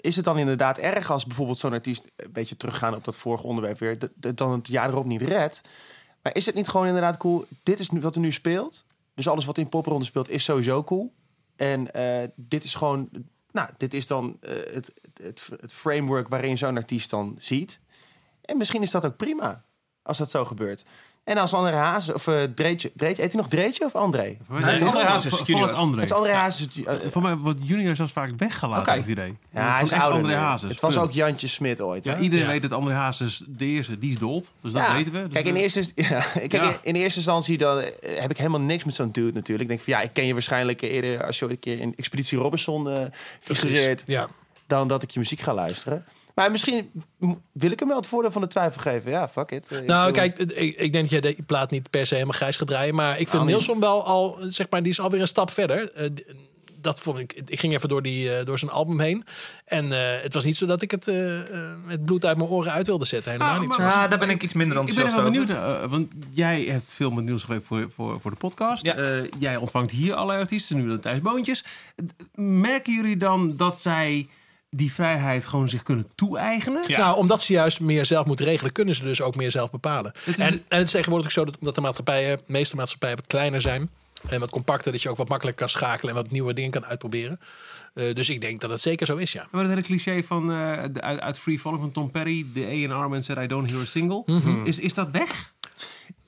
[0.01, 2.11] is het dan inderdaad erg als bijvoorbeeld zo'n artiest...
[2.17, 3.99] een beetje teruggaan op dat vorige onderwerp weer...
[3.99, 5.61] dat dat dan het jaar erop niet redt?
[6.23, 7.45] Maar is het niet gewoon inderdaad cool?
[7.63, 8.85] Dit is nu wat er nu speelt.
[9.15, 11.13] Dus alles wat in popronde speelt is sowieso cool.
[11.57, 13.09] En eh, dit is gewoon...
[13.51, 17.81] Nou, dit is dan eh, het, het, het framework waarin zo'n artiest dan ziet.
[18.43, 19.65] En misschien is dat ook prima,
[20.03, 20.85] als dat zo gebeurt.
[21.25, 23.23] En als André Hazes, of uh, Dreetje, Dreetje...
[23.23, 24.37] Heet hij nog Dreetje of André?
[24.47, 25.67] Voor mij- Nee, het is André voor junior.
[25.69, 26.01] het André.
[26.01, 26.69] Het is André Hazes.
[26.85, 29.37] eh, Voor mij wordt junior zelfs vaak weggelaten, ik het idee.
[29.53, 30.35] ja, hij is ouder André.
[30.35, 30.71] Hazes.
[30.71, 31.07] Het was punt.
[31.07, 32.05] ook Jantje Smit ooit.
[32.05, 32.51] Ja, iedereen Ja.
[32.51, 34.53] weet dat André Hazes, de eerste, die is dood.
[34.61, 34.93] Dus dat Ja.
[34.95, 35.23] weten we.
[35.23, 36.77] Dus Kijk, in eerste, ja, kijk, Ja.
[36.83, 39.63] in- eerste instantie dan, eh, heb ik helemaal niks met zo'n dude natuurlijk.
[39.71, 41.95] Ik denk van ja, ik ken je waarschijnlijk eerder als je ooit een keer in
[41.97, 43.03] Expeditie Robinson eh
[43.41, 44.29] figureert, Ja.
[44.67, 46.05] dan dat ik je muziek ga luisteren.
[46.35, 46.91] Maar misschien
[47.53, 49.11] wil ik hem wel het voordeel van de twijfel geven.
[49.11, 49.69] Ja, fuck it.
[49.69, 52.37] Eh, ik Nou, kijk, ik, ik denk dat jij de plaat niet per se helemaal
[52.37, 52.95] grijs gaat draaien.
[52.95, 53.47] Maar ik vind Nou.
[53.47, 55.93] Nilsson wel al, zeg maar, die is alweer een stap verder.
[55.93, 56.11] Eh,
[56.81, 57.33] dat vond ik.
[57.47, 59.25] Ik ging even door, die, eh, door zijn album heen.
[59.65, 61.41] En eh, het was niet zo dat ik het, eh,
[61.71, 63.33] eh, het bloed uit mijn oren uit wilde zetten.
[63.33, 63.69] Helemaal Ah, niet.
[63.69, 63.99] maar- zo.
[63.99, 65.49] Ja, daar ben ik iets minder Ik ben wel benieuwd,
[65.91, 68.85] want jij hebt veel met nieuws gewerkt voor, voor, voor de podcast.
[68.85, 68.95] Ja.
[68.95, 71.65] Eh, jij ontvangt hier allerlei artiesten, nu dan Thijs Boontjes.
[72.35, 74.29] Merken jullie dan dat zij
[74.75, 76.83] die vrijheid gewoon zich kunnen toe-eigenen?
[76.91, 80.13] Nou, omdat ze juist meer zelf moeten regelen, kunnen ze dus ook meer zelf bepalen.
[80.25, 82.77] Het is- en, en het is tegenwoordig ook zo dat omdat de maatschappijen, de meeste
[82.77, 83.91] maatschappijen wat kleiner zijn
[84.29, 86.85] en wat compacter, dat je ook wat makkelijker kan schakelen en wat nieuwe dingen kan
[86.87, 87.41] uitproberen.
[87.95, 89.47] Eh, dus ik denk dat het zeker zo is, ja.
[89.51, 92.89] Maar het hele cliché van, eh, de, uit, uit Free Falling van Tom Perry, de
[92.91, 94.23] A&R man said I don't hear a single.
[94.27, 94.65] Mhm.
[94.67, 95.53] is, is dat weg?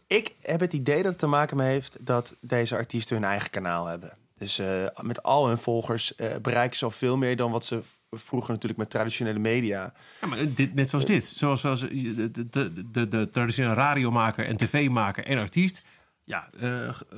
[0.06, 3.50] Ik heb het idee dat het te maken mee heeft dat deze artiesten hun eigen
[3.50, 4.12] kanaal hebben.
[4.38, 4.66] Dus eh,
[5.00, 7.80] met al hun volgers eh, bereiken ze al veel meer dan wat ze
[8.18, 9.92] vroeger natuurlijk met traditionele media.
[10.20, 11.24] Ja, maar dit, net zoals dit.
[11.24, 15.82] Zoals, zoals de, de, de, de, traditionele radiomaker en tv-maker en artiest.
[16.26, 16.70] Ja, eh,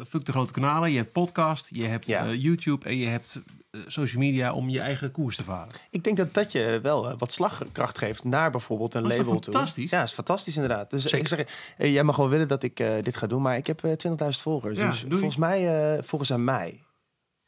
[0.08, 0.90] fuck de grote kanalen.
[0.90, 2.26] Je hebt podcast, je hebt Ja.
[2.26, 5.68] eh, YouTube en je hebt eh, social media om je eigen koers te varen.
[5.90, 9.52] Ik denk dat dat je wel eh, wat slagkracht geeft naar bijvoorbeeld een label toe.
[9.52, 9.90] fantastisch?
[9.90, 10.90] Ja, is fantastisch inderdaad.
[10.90, 11.44] Dus ik zeg,
[11.76, 13.92] eh, jij mag wel willen dat ik eh, dit ga doen, maar ik heb eh,
[13.92, 14.78] 20.000 volgers.
[14.78, 16.82] Ja, dus volgens mij, eh volgens aan mij,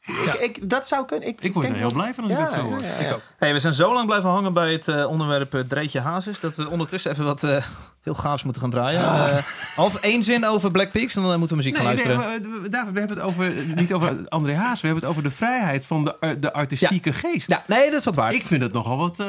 [0.05, 1.27] Ik, ik, dat zou kunnen.
[1.27, 2.81] Ik, Ik word er heel blij van als ik Ja, dit zo hoor.
[2.81, 3.15] ja, ja, ja.
[3.37, 6.39] Hey, we zijn zo lang blijven hangen bij het eh, onderwerp eh, Dreetje Hazes...
[6.39, 7.65] dat we ondertussen even wat eh,
[8.01, 9.01] heel gaafs moeten gaan draaien.
[9.05, 9.37] Ah.
[9.37, 9.43] Eh,
[9.75, 12.41] als één zin over Black Peaks, dan moeten we muziek gaan Nee, nee, luisteren.
[12.51, 15.23] maar, eh, David, we hebben het over, niet over André Haas, we hebben het over
[15.29, 17.49] de vrijheid van de, de artistieke geest.
[17.49, 18.33] Ja, nee, dat is wat waar.
[18.33, 19.19] Ik vind het nogal wat...
[19.19, 19.27] eh,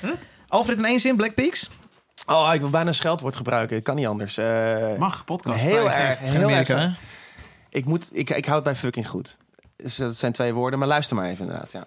[0.00, 0.10] hè?
[0.48, 1.70] Alfred in één zin, Black Peaks?
[2.26, 3.76] Oh, ik wil bijna een scheldwoord gebruiken.
[3.76, 4.36] Ik kan niet anders.
[4.38, 5.60] Eh, Mag, podcast.
[5.60, 6.06] Heel erg.
[6.06, 6.18] geest.
[6.18, 6.68] Het is Heel erg.
[6.68, 6.88] hè?
[7.70, 9.36] ik, moet, ik, ik hou het bij fucking goed.
[9.96, 11.72] Dat zijn twee woorden, maar luister maar even inderdaad.
[11.72, 11.86] Ja.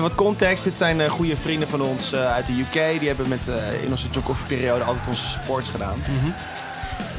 [0.00, 0.64] Even wat context.
[0.64, 2.98] Dit zijn eh, goede vrienden van ons eh, uit de UK.
[2.98, 6.02] Die hebben met, eh, in onze John Coffee periode altijd onze supports gedaan.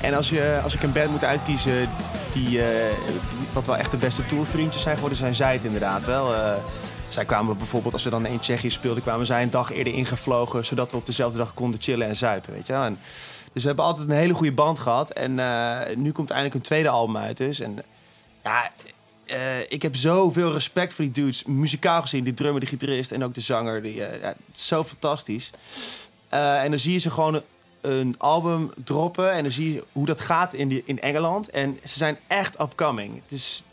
[0.01, 1.89] En als, je, als ik een band moet uitkiezen
[2.33, 2.61] die, die
[3.53, 6.33] wat wel echt de beste tourvriendjes zijn geworden, zijn zij het inderdaad wel.
[7.09, 10.65] Zij kwamen bijvoorbeeld, als we dan in Tsjechië speelden, kwamen zij een dag eerder ingevlogen,
[10.65, 12.83] zodat we op dezelfde dag konden chillen en zuipen, weet je wel.
[12.83, 12.99] En,
[13.53, 15.09] dus we hebben altijd een hele goede band gehad.
[15.09, 15.35] En
[16.01, 17.59] nu komt eindelijk een tweede album uit dus.
[17.59, 17.83] En
[18.43, 18.71] ja,
[19.31, 21.43] eh, ik heb zoveel respect voor die dudes.
[21.43, 23.81] Muzikaal gezien, die drummer, de gitarist en ook de zanger.
[23.81, 25.49] Die, eh, ja, het is zo fantastisch.
[26.29, 27.43] Eh, en dan zie je ze gewoon een,
[27.81, 29.31] een album droppen.
[29.31, 31.49] En dan zie je hoe dat gaat in, die, in Engeland.
[31.49, 33.21] En ze zijn echt upcoming.
[33.23, 33.63] Het is,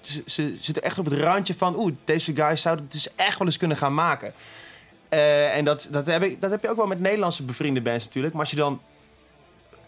[0.00, 1.78] ze, ze zitten echt op het randje van...
[1.78, 4.32] Oeh, deze guys zouden het dus echt wel eens kunnen gaan maken.
[5.08, 8.34] En dat, dat, heb ik, dat heb je ook wel met Nederlandse bevriende bands natuurlijk.
[8.34, 8.80] Maar als je dan...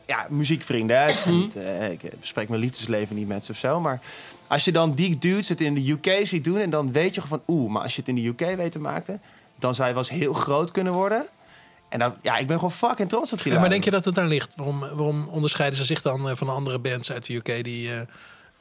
[0.07, 0.97] Ja, muziekvrienden.
[0.97, 1.89] Hè?
[1.91, 3.81] Ik bespreek mijn liefdesleven niet met ze of zo.
[3.81, 4.01] Maar
[4.49, 6.59] als je dan die dudes het in de UK ziet doen...
[6.59, 7.55] en dan weet je gewoon van...
[7.57, 9.21] Oeh, maar als je het in de UK weet te maken...
[9.59, 11.27] dan zou je wel eens heel groot kunnen worden.
[11.89, 14.05] En dan, ja, ik ben gewoon fucking trots op die Ja, maar denk je dat
[14.05, 14.53] het daar ligt?
[14.57, 18.01] Waarom, waarom onderscheiden ze zich dan eh, van andere bands uit de UK die eh,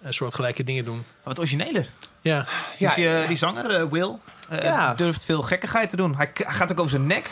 [0.02, 1.04] een soort gelijke dingen doen?
[1.24, 1.90] Wat origineler.
[2.22, 2.46] Ja,
[2.78, 4.16] Ja, dus, eh, die zanger, eh, Will,
[4.50, 4.94] eh, Ja.
[4.94, 6.16] durft veel gekkigheid te doen.
[6.16, 7.32] Hij, gaat ook over zijn nek.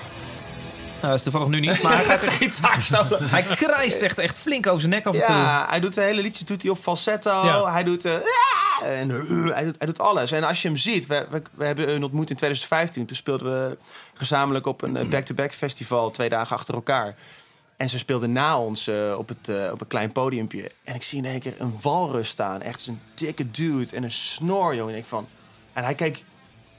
[0.96, 3.18] Nou, dat is toevallig nu niet, maar hij gaat de gitaar solo.
[3.22, 5.36] Hij krijst echt, echt flink over zijn nek af en toe.
[5.36, 7.46] Ja, hij doet de hele liedjes doet hij op falsetto.
[7.46, 7.72] Ja.
[7.72, 8.06] Hij doet...
[8.06, 8.12] eh,
[8.86, 10.32] en, eh, hij, doet, hij doet alles.
[10.32, 11.08] En als je hem ziet...
[11.08, 13.06] We, we, hebben een ontmoet in 2015.
[13.06, 13.78] Toen speelden we
[14.14, 16.12] gezamenlijk op een eh, back-to-back festival.
[16.12, 17.16] Twee dagen achter elkaar.
[17.78, 20.72] En ze speelden na ons eh, op, het, eh, op een klein podiumpje.
[20.84, 22.62] En ik zie in één keer een walrus staan.
[22.62, 23.96] Echt zo'n dikke dude.
[23.96, 24.94] En een snor, jongen.
[24.94, 25.28] En ik van...
[25.74, 26.24] En hij keek...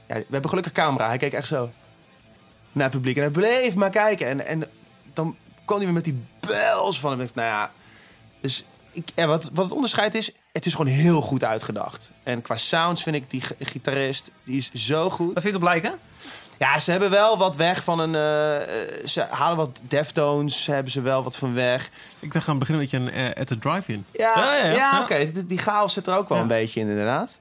[0.07, 1.07] Ja, we hebben gelukkig camera.
[1.07, 1.71] Hij keek echt zo
[2.71, 3.15] naar het publiek.
[3.15, 4.27] En hij bleef maar kijken.
[4.27, 4.69] En, en
[5.13, 7.21] dan kwam hij weer met die bels van hem.
[7.21, 7.71] Ik Nou ja,
[8.41, 8.65] dus
[9.15, 12.11] wat, wat het onderscheid is, het is gewoon heel goed uitgedacht.
[12.23, 15.33] En qua sounds vind ik die gi- gitarist, die is zo goed.
[15.33, 15.93] Wat vind je op lijken?
[16.59, 18.15] Ja, ze hebben wel wat weg van een...
[18.15, 21.89] eh, eh, ze halen wat Deftones, hebben ze wel wat van weg.
[22.19, 24.05] Ik dacht gaan beginnen met je een eh, at the drive-in.
[24.13, 25.01] Ja, Ja, ja, ja, ja.
[25.01, 25.31] oké.
[25.31, 26.43] Die, die chaos zit er ook wel Ja.
[26.43, 27.39] een beetje in, inderdaad.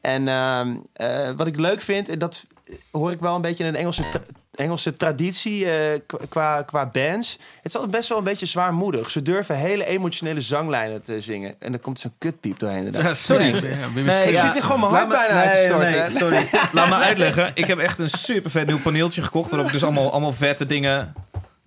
[0.00, 2.44] En ehm, eh, wat ik leuk vind, en dat
[2.90, 4.20] hoor ik wel een beetje in een Engelse, tra-
[4.58, 7.32] Engelse traditie eh, qua- qua, bands.
[7.56, 9.10] Het is altijd best wel een beetje zwaarmoedig.
[9.10, 11.54] Ze durven hele emotionele zanglijnen te zingen.
[11.58, 12.94] En dan komt zo'n kutpiep doorheen.
[13.16, 13.44] sorry.
[13.44, 13.52] Ja,
[13.94, 14.44] Nee, Ik ja.
[14.44, 15.90] zit hier gewoon mijn hart Laat me- bijna uit te nee, storten.
[15.90, 16.60] nee, sorry.
[16.80, 17.50] Laat me uitleggen.
[17.54, 19.50] Ik heb echt een super vet nieuw paneeltje gekocht.
[19.50, 21.12] Waarop ik dus allemaal, allemaal vette dingen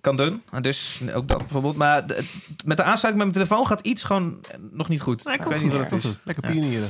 [0.02, 0.42] kan doen.
[0.50, 1.76] En dus ook dat bijvoorbeeld.
[1.76, 2.28] Maar de-
[2.64, 5.24] met de aansluiting met mijn telefoon gaat iets gewoon nog niet goed.
[5.24, 6.10] Nee, ik komt weet niet wat het is.
[6.24, 6.50] Lekker Ja.
[6.50, 6.88] pionieren.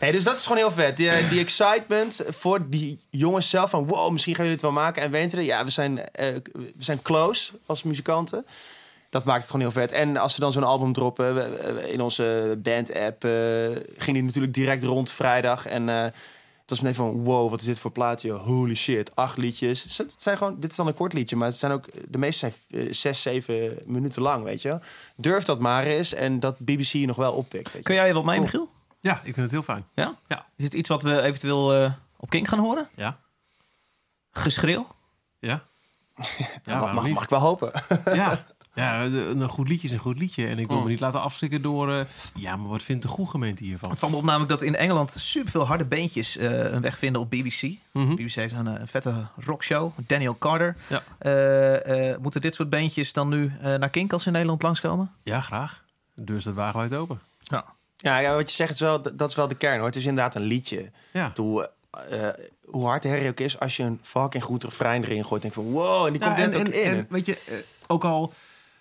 [0.00, 0.96] Nee, dus dat is gewoon heel vet.
[0.96, 3.86] Die, die excitement voor die jongens zelf van...
[3.86, 5.02] wow, misschien gaan jullie het wel maken.
[5.02, 8.46] En weten ja, we zijn, eh, we zijn close als muzikanten.
[9.10, 9.92] Dat maakt het gewoon heel vet.
[9.92, 11.34] En als ze dan zo'n album droppen...
[11.34, 13.30] we- we- in onze band-app eh,
[13.96, 15.66] ging die natuurlijk direct rond vrijdag.
[15.66, 16.06] En eh,
[16.66, 18.32] Het was meteen van, wow, wat is dit voor plaatje?
[18.32, 19.96] Holy shit, acht liedjes.
[19.96, 22.38] Het zijn gewoon, dit is dan een kort liedje, maar het zijn ook, de meeste
[22.38, 24.80] zijn eh, zes, zeven minuten lang, weet je wel.
[25.16, 27.64] Durf dat maar eens en dat BBC je nog wel oppikt.
[27.64, 27.82] Weet je.
[27.82, 28.68] Kun jij wat mee, Michiel?
[29.00, 29.84] Ja, ik vind het heel fijn.
[29.94, 30.14] Ja?
[30.28, 30.46] Ja.
[30.56, 32.88] Is het iets wat we eventueel eh, op Kink gaan horen?
[32.94, 33.18] Ja.
[34.30, 34.86] Geschreeuw?
[35.38, 35.62] Ja.
[36.64, 37.72] Ja, mag, mag ik wel hopen.
[38.04, 38.44] Ja.
[38.76, 40.46] Ja, een goed liedje is een goed liedje.
[40.46, 40.82] En ik wil Oh.
[40.82, 41.92] me niet laten afschrikken door...
[41.92, 43.90] eh, ja, maar wat vindt de goede gemeente hiervan?
[43.90, 47.20] Het valt me op namelijk dat in Engeland superveel harde beentjes eh, een weg vinden
[47.20, 47.62] op BBC.
[47.92, 48.14] Mhm.
[48.14, 49.90] BBC heeft een, eh, een vette rockshow.
[50.06, 50.76] Daniel Carter.
[50.86, 51.02] Ja.
[51.18, 54.62] Eh, eh, moeten dit soort beentjes dan nu eh, naar Kink als ze in Nederland
[54.62, 55.10] langskomen?
[55.22, 55.84] Ja, graag.
[56.14, 57.20] De deur staat wagenwijd open.
[57.96, 59.86] Ja, ja, wat je zegt, is wel, dat is wel de kern hoor.
[59.86, 60.90] Het is inderdaad een liedje.
[61.12, 61.32] Ja.
[61.34, 62.34] Eh, eh,
[62.64, 65.54] hoe hard de herrie ook is, als je een fucking goed refrein erin gooit, denk
[65.54, 66.90] van wow, en die komt Ja, dit en, ook en, in.
[66.96, 67.54] en weet je, eh,
[67.86, 68.32] ook al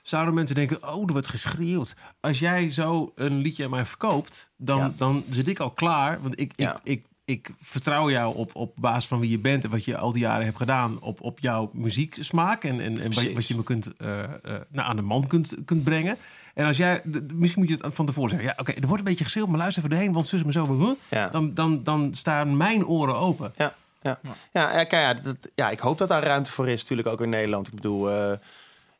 [0.07, 1.95] zouden mensen denken, oh, er wordt geschreeuwd.
[2.19, 4.93] Als jij zo een liedje aan mij verkoopt, dan, Ja.
[4.95, 6.21] dan zit ik al klaar.
[6.21, 6.79] Want ik, Ja.
[6.83, 9.97] ik, ik, ik vertrouw jou op, op basis van wie je bent en wat je
[9.97, 13.63] al die jaren hebt gedaan, op, op jouw muzieksmaak en, en, en wat, je- me
[13.63, 16.17] kunt, eh, eh, nou, aan de man kunt, kunt brengen.
[16.53, 17.01] En als jij,
[17.33, 19.57] misschien moet je het van tevoren zeggen, ja, oké, er wordt een beetje geschreeuwd, maar
[19.57, 20.89] luister even doorheen, want zus me zo, huh?
[21.09, 21.29] ja.
[21.29, 23.53] dan, dan, dan staan mijn oren open.
[23.57, 24.19] Ja, ja.
[24.53, 27.29] ja, kijk, ja, dat, ja, ik hoop dat daar ruimte voor is, natuurlijk ook in
[27.29, 27.67] Nederland.
[27.67, 28.37] Ik bedoel, eh,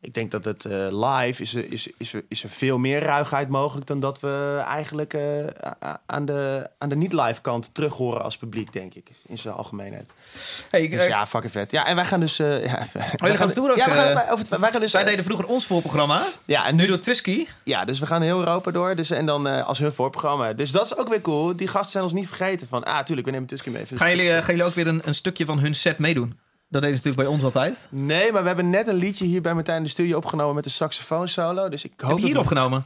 [0.06, 3.50] ik denk dat het eh, live is, er- is, is, is er veel meer ruigheid
[3.50, 5.22] mogelijk dan dat we eigenlijk eh,
[6.06, 10.14] aan de, aan de niet-live kant terug horen als publiek, denk ik, in zijn algemeenheid.
[10.70, 11.72] Hey, ik, Dus eh, ja, fucking vet.
[11.72, 12.40] Ja, en wij gaan dus.
[12.40, 14.14] eh ja, even- wij gaan ook, Ja, we gaan,
[14.50, 14.94] wij, wij gaan dus.
[14.94, 16.24] eh, deden vroeger ons voorprogramma.
[16.46, 17.48] ja, en Nu nu door Tusky.
[17.64, 18.96] Ja, dus we gaan heel Europa door.
[18.96, 20.54] Dus, en dan als hun voorprogramma.
[20.54, 21.56] Dus dat is ook weer cool.
[21.56, 22.84] Die gasten zijn ons niet vergeten van...
[22.84, 23.86] Ah, tuurlijk, we nemen Tusky mee.
[23.94, 26.40] Gaan jullie, gaan jullie ook weer een, een stukje van hun set meedoen?
[26.68, 27.88] Dat deden ze natuurlijk bij ons altijd.
[27.90, 30.56] Nee, maar we hebben net een liedje hier bij Martijn in de studio opgenomen...
[30.56, 31.70] met een saxofoon solo.
[31.70, 32.86] Dus ik hoop Heb je hier dat- opgenomen?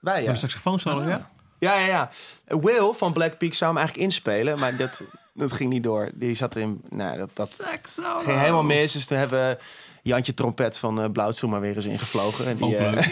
[0.00, 0.30] Wij, Ja.
[0.30, 1.30] Een saxofoon solo, ja.
[1.58, 2.10] Ja, ja, ja.
[2.46, 4.58] Will van Black Peak zou hem eigenlijk inspelen.
[4.58, 5.02] Maar dat,
[5.34, 6.10] dat ging niet door.
[6.14, 6.80] Die zat in...
[6.90, 7.62] Nou, dat, dat
[8.24, 8.92] ging helemaal mis.
[8.92, 9.58] Dus toen hebben...
[10.02, 12.46] Jantje Trompet van uh, maar weer eens ingevlogen.
[12.46, 13.02] En die, eh,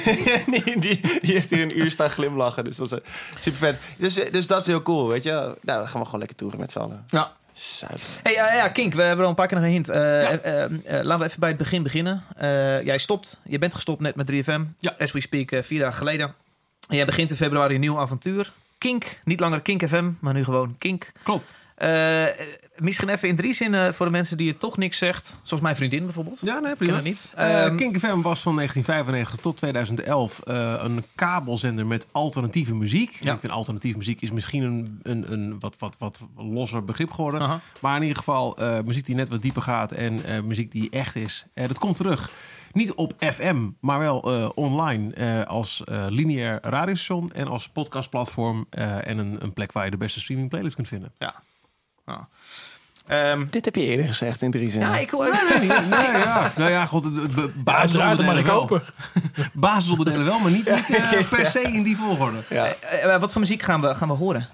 [0.65, 2.65] die, die, die heeft hier een uur staan glimlachen.
[2.65, 3.05] Dus dat is eh,
[3.39, 3.79] super vet.
[3.97, 5.31] Dus, dus dat is heel cool, weet je.
[5.31, 7.05] Nou, dan gaan we gewoon lekker toeren met z'n allen.
[7.09, 7.33] Ja.
[7.57, 8.21] Zuiver.
[8.23, 9.89] Hey, eh, ja, Kink, we hebben al een paar keer nog een hint.
[9.89, 10.01] Eh,
[11.03, 12.25] laten we even bij het begin beginnen.
[12.85, 14.65] Jij stopt, je bent gestopt net met 3FM.
[14.79, 14.95] Ja.
[14.99, 16.35] As we speak, vier dagen geleden.
[16.89, 18.53] En jij begint in februari een nieuw avontuur.
[18.79, 21.13] Kink, niet langer Kink FM, maar nu gewoon Kink.
[21.23, 21.55] Klopt.
[21.77, 22.25] Eh,
[22.77, 25.41] misschien even in drie zinnen voor de mensen die het toch niks zegt.
[25.43, 26.39] Zoals mijn vriendin bijvoorbeeld.
[26.43, 27.01] Ja, nee, prima.
[27.01, 27.33] niet.
[27.35, 33.19] Eh Ehm, Kink FM was van 1995 tot 2011 eh, een kabelzender met alternatieve muziek.
[33.21, 33.35] Ja.
[33.35, 37.61] Ik vind alternatieve muziek is misschien een, een, een wat, wat, wat losser begrip geworden.
[37.81, 41.47] Maar in ieder geval muziek die net wat dieper gaat en muziek die echt is.
[41.55, 42.31] Dat komt terug.
[42.73, 44.19] Niet op FM, maar wel
[44.55, 50.21] online als lineair radiostation en als podcastplatform en een, een plek waar je de beste
[50.21, 51.13] streaming playlist kunt vinden.
[53.07, 54.89] Ehm, Dit heb je eerder gezegd in drie zinnen.
[54.89, 55.25] ja, ik hoor...
[55.61, 55.67] Nee,
[55.99, 56.53] ja.
[56.57, 57.05] Nou ja, god,
[57.65, 58.81] basisonderdelen ik wel.
[59.53, 62.39] Basisonderdelen wel, maar niet, niet eh, per se in die volgorde.
[62.49, 62.67] ja.
[62.67, 64.49] Eh, eh, wat voor muziek gaan we, gaan we horen?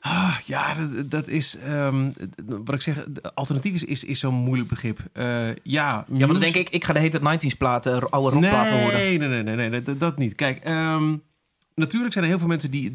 [0.00, 1.58] Ah, ja, dat, dat is...
[1.58, 2.10] ehm,
[2.46, 4.98] wat ik zeg, alternatief is, is, is zo'n moeilijk begrip.
[5.12, 8.72] Eh, ja, Ja, maar dan denk ik, ik ga de hele 90s platen, oude rockplaten
[8.74, 8.98] nee, horen.
[8.98, 10.34] Nee, nee, nee, nee, dat, dat niet.
[10.34, 11.14] Kijk, ehm,
[11.78, 12.92] natuurlijk zijn er heel veel mensen die...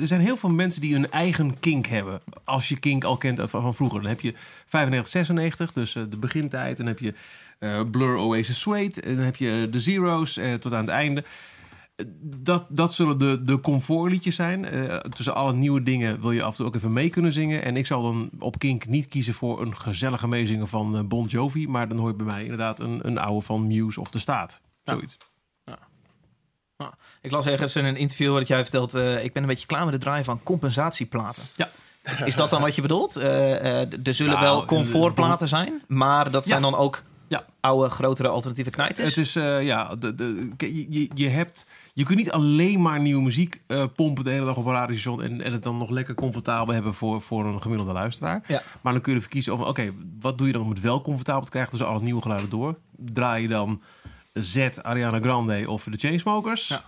[0.00, 2.20] Er zijn heel veel mensen die hun eigen kink hebben.
[2.44, 4.00] Als je kink al kent van, vroeger.
[4.00, 4.34] Dan heb je
[4.66, 6.76] 95, 96, dus eh, de begintijd.
[6.76, 7.14] Dan heb je
[7.58, 9.00] eh, Blur, Oasis, Suede.
[9.00, 11.24] En dan heb je de Zero's eh, tot aan het einde.
[12.22, 14.66] Dat, dat zullen de, de comfortliedjes zijn.
[15.10, 17.64] Tussen alle nieuwe dingen wil je af en toe ook even mee kunnen zingen.
[17.64, 21.68] En ik zal dan op Kink niet kiezen voor een gezellige meezingen van Bon Jovi.
[21.68, 24.60] Maar dan hoor je bij mij inderdaad een, een oude van Muse of De Staat.
[24.84, 25.18] Zoiets.
[27.20, 28.94] Ik las ergens in een interview wat jij vertelt.
[28.94, 31.42] eh, ik ben een beetje klaar met het draaien van compensatieplaten.
[31.56, 31.68] Ja.
[32.24, 33.16] Is dat dan wat je bedoelt?
[33.16, 36.70] Eh, eh, er zullen Nou, wel comfortplaten zijn, maar dat zijn Ja.
[36.70, 37.44] dan ook Ja.
[37.60, 39.08] oude, grotere alternatieve knijters.
[39.08, 39.32] Het is,
[39.66, 40.52] ja, de, de,
[40.90, 41.66] je, je, hebt...
[41.94, 43.60] Je kunt niet alleen maar nieuwe muziek
[43.96, 45.22] pompen de hele dag op een radiostation...
[45.22, 48.42] En, en het dan nog lekker comfortabel hebben voor, voor een gemiddelde luisteraar.
[48.46, 48.62] Ja.
[48.80, 49.66] Maar dan kun je ervoor kiezen.
[49.66, 52.50] Oké, wat doe je dan om het wel comfortabel te krijgen tussen alle nieuwe geluiden
[52.50, 52.74] door?
[52.96, 53.80] Draai je dan
[54.32, 56.68] Z, Ariana Grande of de Chainsmokers?
[56.68, 56.82] Ja.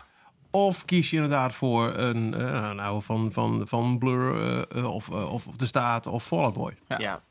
[0.51, 4.95] Of kies je inderdaad voor een, eh, een oude van, van, van Blur eh, eh,
[4.95, 6.77] of, of, of De Staat of Fall Out Boy?
[6.89, 6.99] Ja.
[6.99, 7.23] Ja.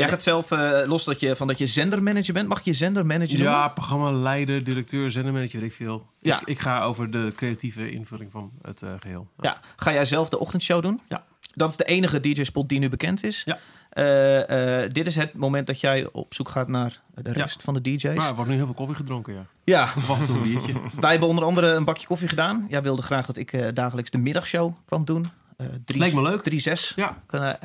[0.00, 2.74] Jij gaat zelf, eh, los dat je, van dat je zendermanager bent, mag ik je
[2.74, 3.52] zendermanager noemen?
[3.52, 6.10] Ja, programma leider, directeur, zendermanager, weet ik veel.
[6.20, 6.40] Ja.
[6.40, 9.28] Ik, ik ga over de creatieve invulling van het eh, geheel.
[9.40, 9.60] Ja.
[9.76, 11.00] Ga jij zelf de ochtendshow doen?
[11.08, 11.24] Ja.
[11.54, 13.42] Dat is de enige DJ-spot die nu bekend is.
[13.44, 13.58] Ja.
[13.90, 17.32] Eh, eh, dit is het moment dat jij op zoek gaat naar de Ja.
[17.42, 18.02] rest van de DJ's.
[18.14, 19.46] Maar er wordt nu heel veel koffie gedronken, ja.
[19.64, 20.72] Ja, Of toe een biertje.
[21.00, 22.66] wij hebben onder andere een bakje koffie gedaan.
[22.68, 25.30] Jij wilde graag dat ik eh, dagelijks de middagshow kwam doen.
[25.56, 26.42] eh, drie, Leek me leuk.
[26.42, 26.92] 3-6.
[26.96, 27.22] Ja.
[27.26, 27.60] Kan, eh,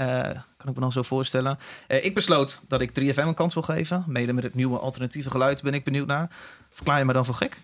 [0.57, 1.57] kan ik me dan zo voorstellen.
[1.87, 4.03] Eh, ik besloot dat ik 3FM een kans wil geven.
[4.07, 6.29] Mede met het nieuwe alternatieve geluid ben ik benieuwd naar.
[6.69, 7.59] Verklaar je me dan voor gek?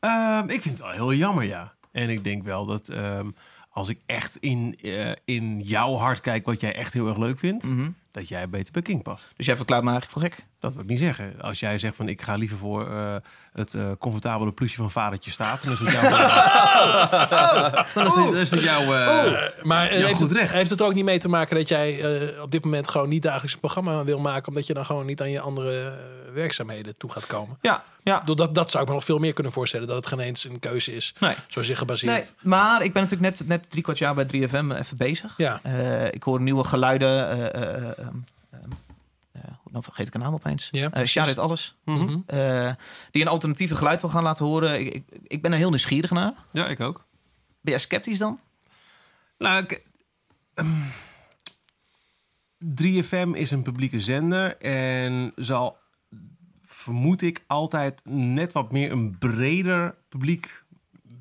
[0.00, 1.72] Ehm, ik vind het wel heel jammer, ja.
[1.92, 3.28] En ik denk wel dat ehm,
[3.74, 7.38] als ik echt in, eh, in jouw hart kijk wat jij echt heel erg leuk
[7.38, 7.66] vindt,
[8.12, 9.28] dat jij beter bij King past.
[9.36, 10.46] Dus jij verklaart me eigenlijk voor gek?
[10.60, 11.34] Dat wil ik niet zeggen.
[11.40, 13.14] Als jij zegt van ik ga liever voor eh,
[13.52, 16.02] het eh, comfortabele plusje van vadertje staat, dan is het jouw.
[17.94, 18.80] dan is het, dan is het jouw.
[18.94, 19.32] eh,
[19.62, 20.52] Maar Ja, heeft, goed het, recht.
[20.52, 22.00] heeft het ook niet mee te maken dat jij
[22.34, 25.06] eh, op dit moment gewoon niet dagelijks een programma wil maken, omdat je dan gewoon
[25.06, 25.98] niet aan je andere
[26.34, 27.58] werkzaamheden toe gaat komen?
[27.60, 28.20] Ja, ja.
[28.20, 30.58] Dat, dat zou ik me nog veel meer kunnen voorstellen, dat het geen eens een
[30.58, 31.34] keuze is, Nee.
[31.48, 32.12] zo zich gebaseerd.
[32.42, 35.34] Nee, maar ik ben natuurlijk net, net drie kwart jaar bij 3FM even bezig.
[35.36, 35.60] Ja.
[35.62, 37.28] Eh, ik hoor nieuwe geluiden.
[37.28, 38.08] eh, eh, eh, ehm,
[38.50, 38.70] ehm,
[39.32, 40.68] eh, hoe- dan vergeet ik een naam opeens.
[40.70, 41.74] Ja, Eh Sharit Alles.
[41.84, 42.18] Mhm.
[42.26, 42.72] eh,
[43.10, 44.80] die een alternatieve geluid wil gaan laten horen.
[44.80, 46.32] Ik, ik, ik ben er heel nieuwsgierig naar.
[46.52, 47.04] ja, ik ook.
[47.60, 48.40] Ben jij sceptisch dan?
[49.38, 49.82] Nou, ik,
[50.54, 50.66] ehm,
[52.58, 55.78] 3FM is een publieke zender en zal,
[56.64, 60.64] vermoed ik, altijd net wat meer een breder publiek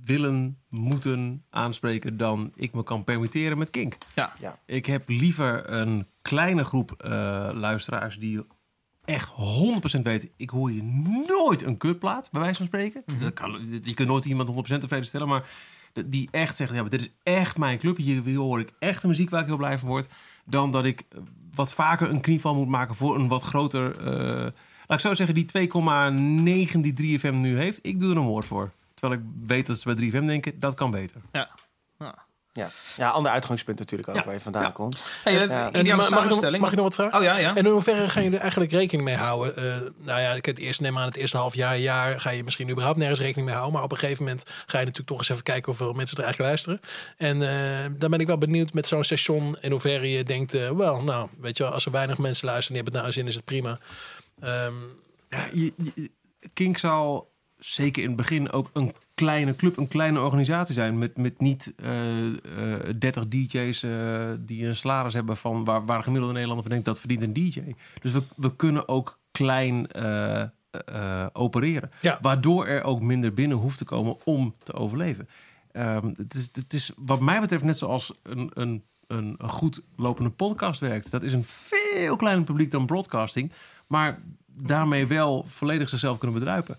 [0.04, 3.98] willen, moeten aanspreken dan ik me kan permitteren met Kink.
[4.16, 4.34] Ja.
[4.40, 4.60] Ja.
[4.66, 8.42] Ik heb liever een kleine groep eh, luisteraars die
[9.06, 9.32] echt
[9.98, 10.30] 100% weten...
[10.38, 10.84] ik hoor je
[11.28, 13.04] nooit een kutplaat, bij wijze van spreken.
[13.20, 15.50] dat kan, je kunt nooit iemand 100% tevreden stellen, maar
[16.06, 16.76] die echt zeggen...
[16.76, 19.42] Ja, maar dit is echt mijn club, hier, hier hoor ik echt de muziek waar
[19.42, 20.08] ik heel blij van word...
[20.46, 21.06] dan dat ik
[21.54, 23.98] wat vaker een knieval moet maken voor een wat groter...
[23.98, 24.52] eh,
[24.88, 25.46] ik zo zeggen, die
[26.74, 28.72] 2,9 die 3FM nu heeft, ik doe er een woord voor.
[28.94, 31.22] Terwijl ik weet dat ze bij 3FM denken, dat kan beter.
[31.32, 31.50] Ja.
[32.56, 32.70] Ja.
[32.98, 34.24] ja, ander uitgangspunt natuurlijk ook Ja.
[34.26, 34.70] waar je vandaan Ja.
[34.70, 35.06] komt.
[35.24, 35.72] Hey, eh, Ja.
[35.72, 37.18] En ideale ma- mag, ik nog, mag ik nog wat vragen?
[37.18, 37.50] Oh ja, ja.
[37.56, 39.56] En in hoeverre gaan jullie er eigenlijk rekening mee houden?
[39.58, 39.64] Eh,
[39.98, 42.70] nou ja, ik het eerst neem aan het eerste half jaar, jaar ga je misschien
[42.70, 43.76] überhaupt nergens rekening mee houden.
[43.76, 46.24] Maar op een gegeven moment ga je natuurlijk toch eens even kijken hoeveel mensen er
[46.24, 46.82] eigenlijk luisteren.
[47.18, 50.70] En eh, dan ben ik wel benieuwd met zo'n station in hoeverre je denkt, eh,
[50.72, 53.28] wel, nou, weet je wel, als er weinig mensen luisteren, die hebben het nou zin,
[53.28, 53.80] is het prima.
[54.42, 56.12] Ja, je, je-
[56.54, 60.98] Kink zal zeker in het begin ook een kleine club, een kleine organisatie zijn.
[60.98, 61.90] Met, met niet eh,
[63.00, 63.80] 30 DJ's
[64.40, 67.76] die een salaris hebben van waar, waar gemiddelde Nederlander van denkt dat verdient een DJ.
[68.02, 71.92] Dus we, we kunnen ook klein eh, eh, opereren.
[72.02, 72.18] Ja.
[72.22, 75.28] Waardoor er ook minder binnen hoeft te komen om te overleven.
[75.72, 79.82] Ehm, het, is, het is wat mij betreft net zoals een, een, een, een goed
[79.96, 81.12] lopende podcast werkt.
[81.12, 83.52] Dat is een veel kleiner publiek dan broadcasting.
[83.94, 86.78] Maar daarmee wel volledig zichzelf kunnen bedruipen.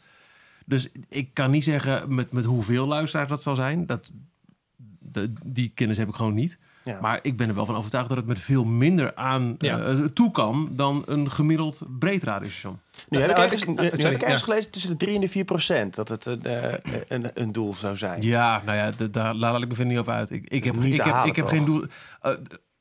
[0.66, 3.87] Dus ik kan niet zeggen met, met hoeveel luisteraars dat zal zijn.
[3.87, 4.11] Dat,
[4.98, 6.59] de, die kennis heb ik gewoon niet.
[6.85, 6.98] Ja.
[7.00, 9.79] Maar ik ben er wel van overtuigd dat het met veel minder aan Ja.
[9.81, 12.79] eh, toe kan dan een gemiddeld breed radiostation.
[13.09, 14.46] Nu heb ik Nou, ergens, nu heb ik ergens ja.
[14.46, 16.74] gelezen tussen de 3 en de 4 procent dat het een, eh,
[17.09, 18.22] een, een doel zou zijn.
[18.22, 20.31] Ja, nou ja, daar laat ik me verder niet over uit.
[20.31, 21.85] Ik, ik heb, niet ik te heb, halen, ik heb geen doel.
[22.20, 22.33] eh,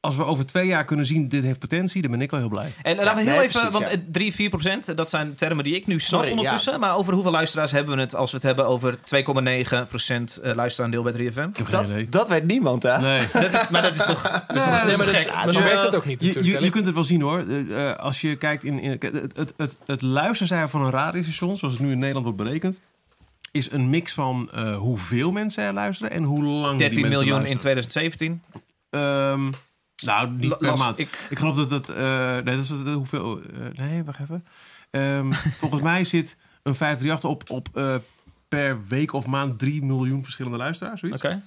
[0.03, 2.49] als we over twee jaar kunnen zien, dit heeft potentie, dan ben ik wel heel
[2.49, 2.71] blij.
[2.81, 3.91] En laten we heel nee, even, precies, want ja.
[3.91, 6.79] eh, 3, 4 procent, dat zijn termen die ik nu snap Sorry, ondertussen.
[6.79, 10.55] Maar over hoeveel luisteraars hebben we het als we het hebben over 2,9 procent eh,
[10.55, 11.17] luisteraandeel bij 3FM?
[11.17, 12.09] Ik heb geen Dat, idee.
[12.09, 12.99] dat weet niemand, hè?
[12.99, 13.27] Nee.
[13.33, 14.21] Dat is, maar dat is toch...
[14.21, 16.85] Dat is toch nee, dat maar, dat, maar zo werkt het ook niet Je, kunt
[16.85, 17.47] het wel zien hoor.
[17.47, 19.03] Eh, als je kijkt in, in het,
[19.35, 22.81] het, het, het luistercijfer van een radiostation, zoals het nu in Nederland wordt berekend,
[23.51, 27.25] is een mix van eh, hoeveel mensen er luisteren en hoe lang 13 die mensen
[27.25, 27.85] miljoen in luisteren.
[27.87, 28.41] 2017.
[28.89, 29.51] Ehm,
[30.05, 30.97] nou, niet per maand.
[30.97, 31.89] Ik, Ik, geloof dat het...
[31.89, 33.41] eh, nee, dat is het, hoeveel...
[33.41, 34.45] eh, nee, wacht even.
[34.89, 37.95] Ehm, volgens mij zit een 538 op, op eh,
[38.47, 40.99] per week of maand 3 miljoen verschillende luisteraars.
[40.99, 41.23] Zoiets.
[41.23, 41.41] Oké.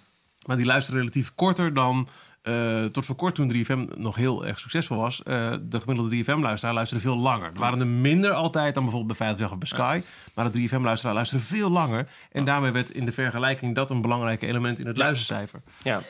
[0.47, 2.09] Maar die luisteren relatief korter dan...
[2.47, 5.23] eh, tot voor kort toen 3FM nog heel erg succesvol was.
[5.23, 7.51] eh, de gemiddelde 3FM-luisteraar luisterde veel langer.
[7.55, 10.09] Er waren er minder altijd dan bijvoorbeeld bij 538 of bij Sky.
[10.35, 12.09] Maar de 3FM-luisteraar luisterde veel langer.
[12.33, 15.61] En daarmee werd in de vergelijking dat een belangrijk element in het luistercijfer.
[15.83, 16.01] Ja.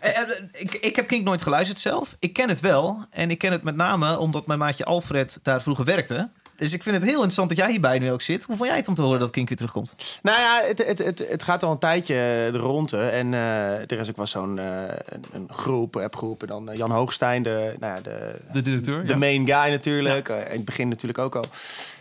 [0.00, 0.12] Eh,
[0.52, 2.16] ik, ik heb Kink nooit geluisterd zelf.
[2.18, 3.06] Ik ken het wel.
[3.10, 6.30] En ik ken het met name omdat mijn maatje Alfred daar vroeger werkte.
[6.56, 8.44] Dus ik vind het heel interessant dat jij hierbij nu ook zit.
[8.44, 9.94] Hoe vond jij het om te horen dat Kink weer terugkomt?
[10.22, 12.98] Nou ja, het, het, het, het gaat al een tijdje de ronde.
[12.98, 14.64] En eh, er is ook wel zo'n eh,
[15.04, 16.42] een, een groep, appgroep.
[16.42, 19.16] En dan eh, Jan Hoogstein, de, nou ja, de, De directeur, de ja.
[19.18, 20.28] main guy natuurlijk.
[20.28, 21.44] Eh, in het begin natuurlijk ook al.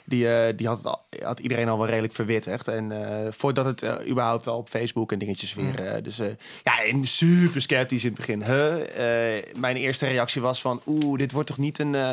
[0.08, 2.68] Die, eh, die had, het al, had iedereen al wel redelijk verwittigd.
[2.68, 5.86] En eh, voordat het eh, überhaupt al op Facebook en dingetjes weer...
[5.86, 6.28] eh, dus eh,
[6.64, 8.44] ja, en super sceptisch in het begin.
[8.44, 9.36] Huh?
[9.38, 10.82] Eh, mijn eerste reactie was van...
[10.86, 12.10] Oeh, dit wordt toch niet een, eh,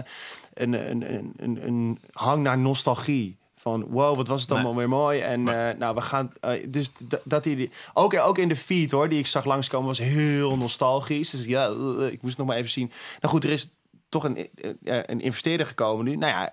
[0.54, 3.40] een, een, een, een, hang naar nostalgie...
[3.56, 5.20] Van wow, wat was het allemaal weer mooi.
[5.20, 6.32] En eh, nou, we gaan.
[6.40, 6.92] eh, dus
[7.24, 7.54] dat hij.
[7.54, 11.30] die- Ook, ook in de feed hoor, die ik zag langskomen, was heel nostalgisch.
[11.30, 11.66] Dus ja,
[12.10, 12.90] ik moest het nog maar even zien.
[13.20, 13.74] Nou goed, er is
[14.08, 16.16] toch een, eh, een investeerder gekomen nu.
[16.16, 16.52] Nou ja,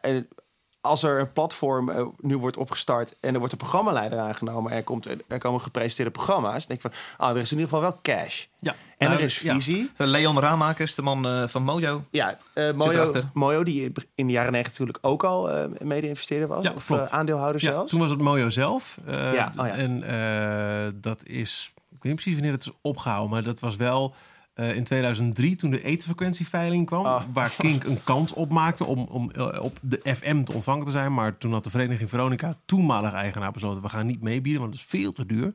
[0.81, 4.77] als er een platform eh, nu wordt opgestart en er wordt een programmaleider aangenomen en
[4.77, 7.73] er, komt, er komen gepresenteerde programma's, dan denk ik van, ah, er is in ieder
[7.73, 8.45] geval wel cash.
[8.59, 8.75] Ja.
[8.97, 9.53] En Nou, er is ja.
[9.53, 9.91] visie.
[9.97, 12.03] Leon Raamakers, de man eh, van Mojo.
[12.11, 13.13] Ja, eh Mojo.
[13.33, 16.63] Mojo, die in de jaren negentig natuurlijk ook al eh mede-investeerder was.
[16.63, 17.89] Ja, of eh, aandeelhouder Ja, zelfs.
[17.91, 18.97] toen was het Mojo zelf.
[19.05, 19.73] Eh, Ja, oh ja.
[19.75, 23.75] En eh, dat is, ik weet niet precies wanneer het is opgehouden, maar dat was
[23.75, 24.13] wel
[24.59, 27.23] eh, in 2003 toen de etenfrequentieveiling kwam, Ah.
[27.33, 30.91] waar Kink een kans op maakte om, om eh, op de FM te ontvangen te
[30.91, 31.13] zijn.
[31.13, 34.83] Maar toen had de vereniging Veronica, toenmalig eigenaar, besloten, we gaan niet meebieden, want het
[34.83, 35.51] is veel te duur.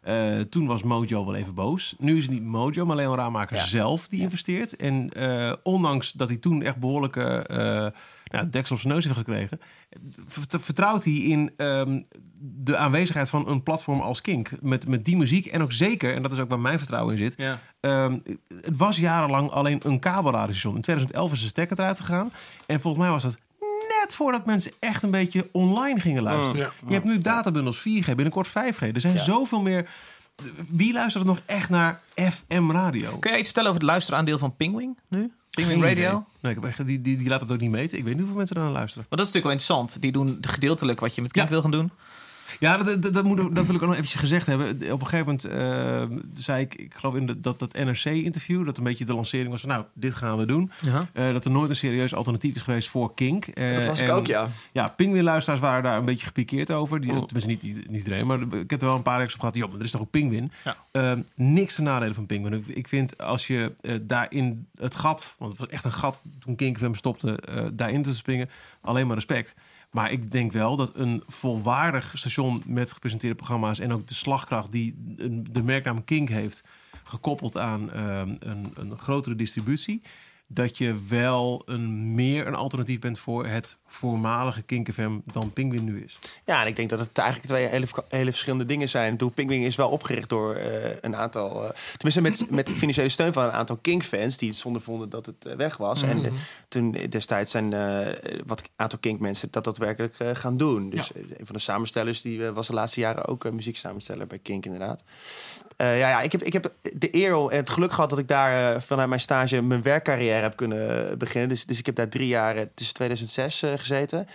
[0.00, 1.94] Eh, toen was Mojo wel even boos.
[1.98, 3.64] Nu is het niet Mojo, maar Leon Raamaker Ja.
[3.64, 4.76] zelf die investeert.
[4.76, 5.10] En
[5.62, 7.86] ondanks dat hij toen echt behoorlijke eh
[8.32, 9.60] nou, deksel op zijn neus heeft gekregen...
[10.26, 12.00] vert- vertrouwt hij in ehm,
[12.38, 14.50] de aanwezigheid van een platform als Kink.
[14.60, 17.18] Met, met die muziek en ook zeker, en dat is ook waar mijn vertrouwen in
[17.18, 17.34] zit...
[17.36, 17.58] Ja.
[17.80, 18.18] Ehm,
[18.60, 20.74] het was jarenlang alleen een kabelradiostation.
[20.74, 22.32] In 2011 is de stekker eruit gegaan.
[22.66, 23.38] En volgens mij was dat
[24.02, 26.62] net voordat mensen echt een beetje online gingen luisteren.
[26.62, 26.70] Ja.
[26.86, 28.92] Je hebt nu databundels 4G, binnenkort 5G.
[28.92, 29.88] Er zijn zoveel meer...
[30.68, 33.16] Wie luistert nog echt naar FM radio?
[33.18, 35.32] Kun jij iets vertellen over het luisteraandeel van Pingwing nu?
[35.64, 36.24] Geen Radio?
[36.40, 37.98] Nee, ik heb echt, die, die, die laat het ook niet meten.
[37.98, 39.06] Ik weet niet hoeveel mensen er naar luisteren.
[39.08, 40.02] Maar dat is natuurlijk wel interessant.
[40.02, 41.52] Die doen gedeeltelijk wat je met Kink Ja.
[41.52, 41.90] wil gaan doen.
[42.60, 44.68] Ja, dat, dat, dat, moet, dat wil ik ook nog eventjes gezegd hebben.
[44.92, 48.78] Op een gegeven moment eh, zei ik, ik geloof in de, dat dat NRC-interview, dat
[48.78, 50.70] een beetje de lancering was van, nou, dit gaan we doen.
[51.12, 53.46] Eh, dat er nooit een serieus alternatief is geweest voor Kink.
[53.46, 54.48] Eh, dat was ik ook, ja.
[54.72, 57.00] Ja, Pingwin-luisteraars waren daar een beetje gepikeerd over.
[57.00, 57.24] Die, Oh.
[57.24, 59.56] Tenminste, niet, niet iedereen, maar ik heb er wel een paar reacties op gehad.
[59.56, 60.52] Ja, maar er is toch ook Pingwin?
[60.64, 60.76] Ja.
[60.90, 62.64] Eh, niks te nadelen van Pingwin.
[62.66, 63.72] Ik, vind als je
[64.02, 68.02] daarin het gat, want het was echt een gat toen Kink hem stopte, eh, daarin
[68.02, 69.54] te springen, alleen maar respect.
[69.90, 74.72] Maar ik denk wel dat een volwaardig station met gepresenteerde programma's en ook de slagkracht
[74.72, 74.94] die
[75.50, 76.64] de merknaam Kink heeft,
[77.04, 80.02] gekoppeld aan ehm, een, een grotere distributie,
[80.48, 85.84] dat je wel een, meer een alternatief bent voor het voormalige Kink FM dan Penguin
[85.84, 86.18] nu is.
[86.44, 89.16] Ja, en ik denk dat het eigenlijk twee hele, hele verschillende dingen zijn.
[89.16, 91.64] Doe Pingwing is wel opgericht door eh, een aantal...
[91.64, 94.36] eh, tenminste, met, met financiële steun van een aantal Kink-fans...
[94.36, 96.02] die het zonde vonden dat het eh, weg was.
[96.02, 96.32] En eh,
[96.76, 98.06] toen destijds zijn eh,
[98.46, 100.90] wat aantal Kink-mensen dat daadwerkelijk eh, gaan doen.
[100.90, 104.38] Dus eh, een van de samenstellers die was de laatste jaren ook uh, muzieksamensteller bij
[104.38, 105.04] Kink inderdaad.
[105.76, 108.82] Ja, ja ik, heb, ik heb de eer en het geluk gehad dat ik daar
[108.82, 111.48] vanuit mijn stage mijn werkcarrière heb kunnen beginnen.
[111.48, 114.28] Dus, dus ik heb daar drie jaar tussen 2006 eh, gezeten.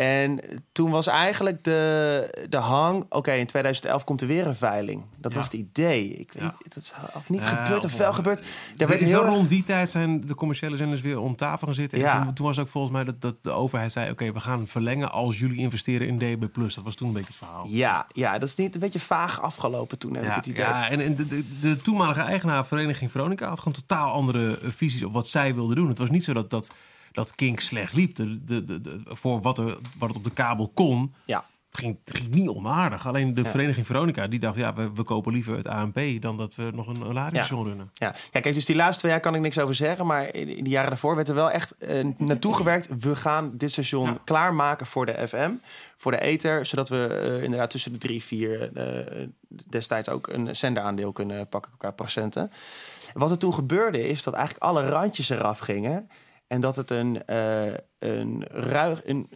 [0.00, 0.40] En
[0.72, 3.04] toen was eigenlijk de, de hang...
[3.08, 5.02] Oké, in 2011 komt er weer een veiling.
[5.16, 5.38] Dat Ja.
[5.38, 6.08] was het idee.
[6.08, 6.48] Ik weet Ja.
[6.48, 8.38] niet, het is of niet Ja, gebeurd of of- wel gebeurd.
[8.38, 11.66] Daar Er werd heel erg- rond die tijd zijn de commerciële zenders weer om tafel
[11.66, 12.04] gaan zitten.
[12.04, 14.10] En toen, toen was ook volgens mij dat, dat de overheid zei...
[14.10, 16.54] oké, we gaan verlengen als jullie investeren in DB+.
[16.54, 17.66] Dat was toen een beetje het verhaal.
[17.68, 20.60] Ja, ja, dat is niet een beetje vaag afgelopen toen, heb ik Ja, het idee.
[20.64, 24.70] ja, en, en de, de, de toenmalige eigenaar Vereniging Veronica had gewoon totaal andere eh,
[24.70, 25.88] visies op wat zij wilden doen.
[25.88, 26.70] Het was niet zo dat, dat,
[27.12, 28.16] dat Kink slecht liep.
[28.16, 31.44] De, de, de, de- voor wat, er, wat het op de kabel kon, Ja.
[31.72, 33.06] ging, ging niet onaardig.
[33.06, 33.48] Alleen de Ja.
[33.48, 36.86] Vereniging Veronica, die dacht, ja, we, we kopen liever het ANP dan dat we nog
[36.86, 37.90] een, een radiostation runnen.
[37.94, 38.14] Ja.
[38.32, 40.06] ja, kijk, dus die laatste twee jaar kan ik niks over zeggen.
[40.06, 42.88] Maar in in de jaren daarvoor werd er wel echt eh, naartoe gewerkt.
[43.00, 44.18] We gaan dit station Ja.
[44.24, 45.50] klaarmaken voor de FM,
[45.96, 46.66] voor de ether.
[46.66, 51.72] Zodat we eh, inderdaad tussen de drie, vier eh, destijds ook een zenderaandeel kunnen pakken
[51.78, 52.50] qua procenten.
[53.12, 56.10] Wat er toen gebeurde is dat eigenlijk alle randjes eraf gingen.
[56.50, 59.06] En dat het een, eh een ruig...
[59.06, 59.30] Een,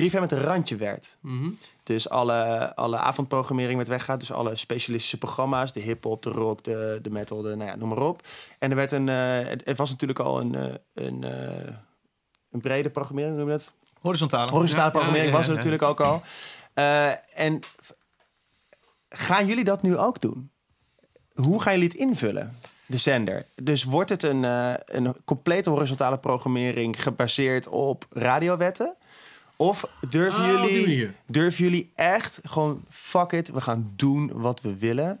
[0.00, 1.16] 3FM met een randje werd.
[1.82, 4.20] Dus alle, alle avondprogrammering werd weggehaald.
[4.20, 5.72] Dus alle specialistische programma's.
[5.72, 8.22] De hip-hop, de rock, de, de metal, de, nou ja, noem maar op.
[8.58, 9.08] En er werd een.
[9.08, 11.22] eh, het, was natuurlijk al een, eh, een,
[12.50, 13.72] een brede programmering, noem je dat?
[14.00, 14.50] Horizontale.
[14.50, 16.22] Horizontale Ja, programmering ja, was er natuurlijk ook al.
[17.34, 17.60] En
[19.08, 20.50] gaan jullie dat nu ook doen?
[21.34, 22.56] Hoe gaan jullie het invullen?
[22.86, 23.46] De zender.
[23.54, 28.96] Dus wordt het een, eh, een complete horizontale programmering gebaseerd op radiowetten?
[29.56, 34.76] Of durven, die jullie, durven jullie echt gewoon fuck it, we gaan doen wat we
[34.76, 35.20] willen?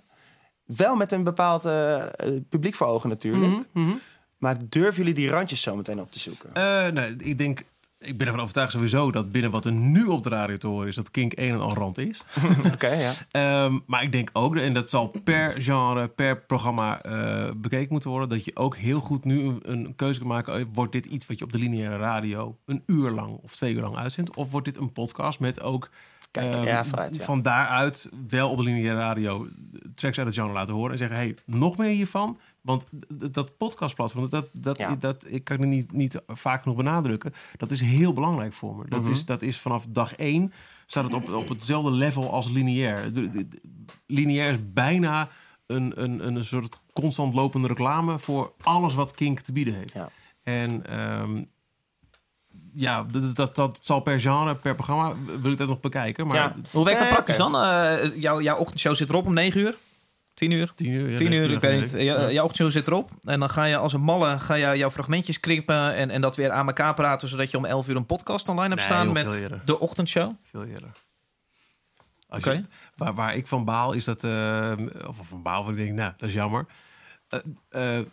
[0.64, 2.10] Wel met een bepaald eh, eh,
[2.48, 3.52] publiek voor ogen natuurlijk.
[3.52, 3.96] Mhm, mhm.
[4.36, 6.54] Maar durven jullie die randjes zo meteen op te zoeken?
[6.54, 7.62] Eh, nee, ik denk,
[8.06, 10.88] ik ben ervan overtuigd sowieso dat binnen wat er nu op de radio te horen
[10.88, 12.22] is, dat Kink een en al rand is.
[12.74, 13.12] Oké, ja.
[13.30, 18.10] Ehm, maar ik denk ook, en dat zal per genre, per programma eh, bekeken moeten
[18.10, 20.54] worden, dat je ook heel goed nu een, een keuze kan maken.
[20.54, 23.74] eh, Wordt dit iets wat je op de lineaire radio een uur lang of twee
[23.74, 24.36] uur lang uitzendt?
[24.36, 25.90] Of wordt dit een podcast met ook
[26.30, 27.24] Kijk, ehm, ja, vooruit, ja.
[27.24, 29.46] van daaruit wel op de lineaire radio
[29.94, 32.38] tracks uit het genre laten horen en zeggen: hey, nog meer hiervan?
[32.66, 32.86] Want
[33.32, 34.94] dat podcastplatform, dat, dat, Ja.
[34.96, 37.32] dat, ik kan het niet, niet vaak genoeg benadrukken.
[37.56, 38.84] Dat is heel belangrijk voor me.
[38.88, 39.10] Dat, Mhm.
[39.10, 40.52] is, dat is vanaf dag één
[40.86, 43.10] staat het op, op hetzelfde level als lineair.
[44.06, 45.28] Lineair is bijna
[45.66, 49.92] een, een, een soort constant lopende reclame voor alles wat Kink te bieden heeft.
[49.94, 50.08] Ja.
[50.42, 51.42] En ehm,
[52.74, 56.26] ja, dat, dat, dat zal per genre, per programma, wil ik dat nog bekijken.
[56.26, 56.54] Maar Ja.
[56.70, 57.56] Hoe werkt dat Eh, praktisch dan?
[57.56, 59.74] Eh, jouw, jouw ochtendshow zit erop om 9 uur?
[60.36, 60.72] 10 uur?
[60.74, 61.90] tien uur, ja, 10 nee, uur, tien ik weet niet.
[62.02, 62.30] Ja.
[62.30, 63.10] Jouw ochtendshow zit erop.
[63.22, 66.36] En dan ga je als een malle ga je jouw fragmentjes knippen en, en dat
[66.36, 69.04] weer aan elkaar praten, zodat je om 11 uur een podcast online hebt Nee, staan
[69.04, 69.60] joh, met veel eerder.
[69.64, 70.32] de ochtendshow.
[70.42, 70.88] Veel eerder.
[72.28, 72.50] Als Oké.
[72.52, 72.62] je-
[72.96, 74.24] waar, waar ik van baal is dat...
[74.24, 74.72] eh,
[75.06, 76.66] of van baal, van ik denk, nou, dat is jammer.
[77.28, 78.04] Eh, eh,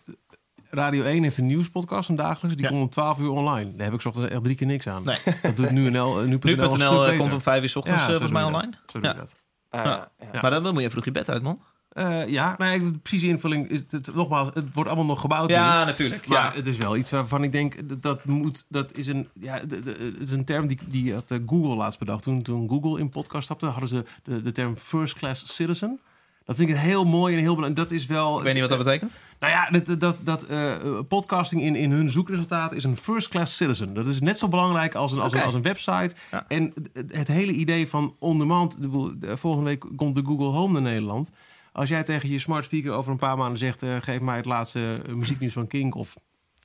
[0.69, 2.55] Radio 1 heeft een nieuwspodcast, een dagelijks.
[2.57, 2.69] Die Ja.
[2.71, 3.76] komt om 12 uur online.
[3.76, 5.03] Daar heb ik 's ochtends echt drie keer niks aan.
[5.03, 5.17] Nee.
[5.41, 8.32] Dat doet nu NL, nu.nl, Nu.nl komt om 5 uur 's ochtends Ja, zo volgens
[8.32, 8.71] mij online.
[8.71, 8.91] dat.
[8.91, 9.36] Zo doe je dat.
[9.69, 10.09] Ah, Ja.
[10.41, 11.61] Maar dan, dan moet je vroeg je bed uit, man.
[11.94, 15.50] Eh, ja, de precieze invulling is het, nogmaals, het wordt allemaal nog gebouwd.
[15.50, 15.86] nu.
[15.86, 16.28] natuurlijk.
[16.28, 18.66] Maar het is wel iets waarvan ik denk dat dat moet.
[18.70, 21.76] Dat is een, ja, de- de- het is een term die, die had eh, Google
[21.76, 22.24] laatst bedacht.
[22.24, 26.00] Toen, toen Google in podcast stapte, hadden ze de, de term first class citizen.
[26.46, 27.89] Dat vind ik heel mooi en heel belangrijk.
[27.89, 28.38] Dat is wel.
[28.38, 29.20] Ik weet niet wat dat betekent.
[29.39, 30.76] Nou ja, dat, dat, dat eh,
[31.08, 33.94] podcasting in, in hun zoekresultaat is een first class citizen.
[33.94, 36.16] Dat is net zo belangrijk als een, als een, als een website.
[36.32, 36.46] Ja.
[36.48, 38.74] En het, het hele idee van on-demand.
[38.74, 41.32] ik bedoel, de- Volgende week komt de Google Home naar Nederland.
[41.74, 43.84] Als jij tegen je smart speaker over een paar maanden zegt...
[43.84, 46.15] eh, geef mij het laatste eh, muzieknieuws van Kink of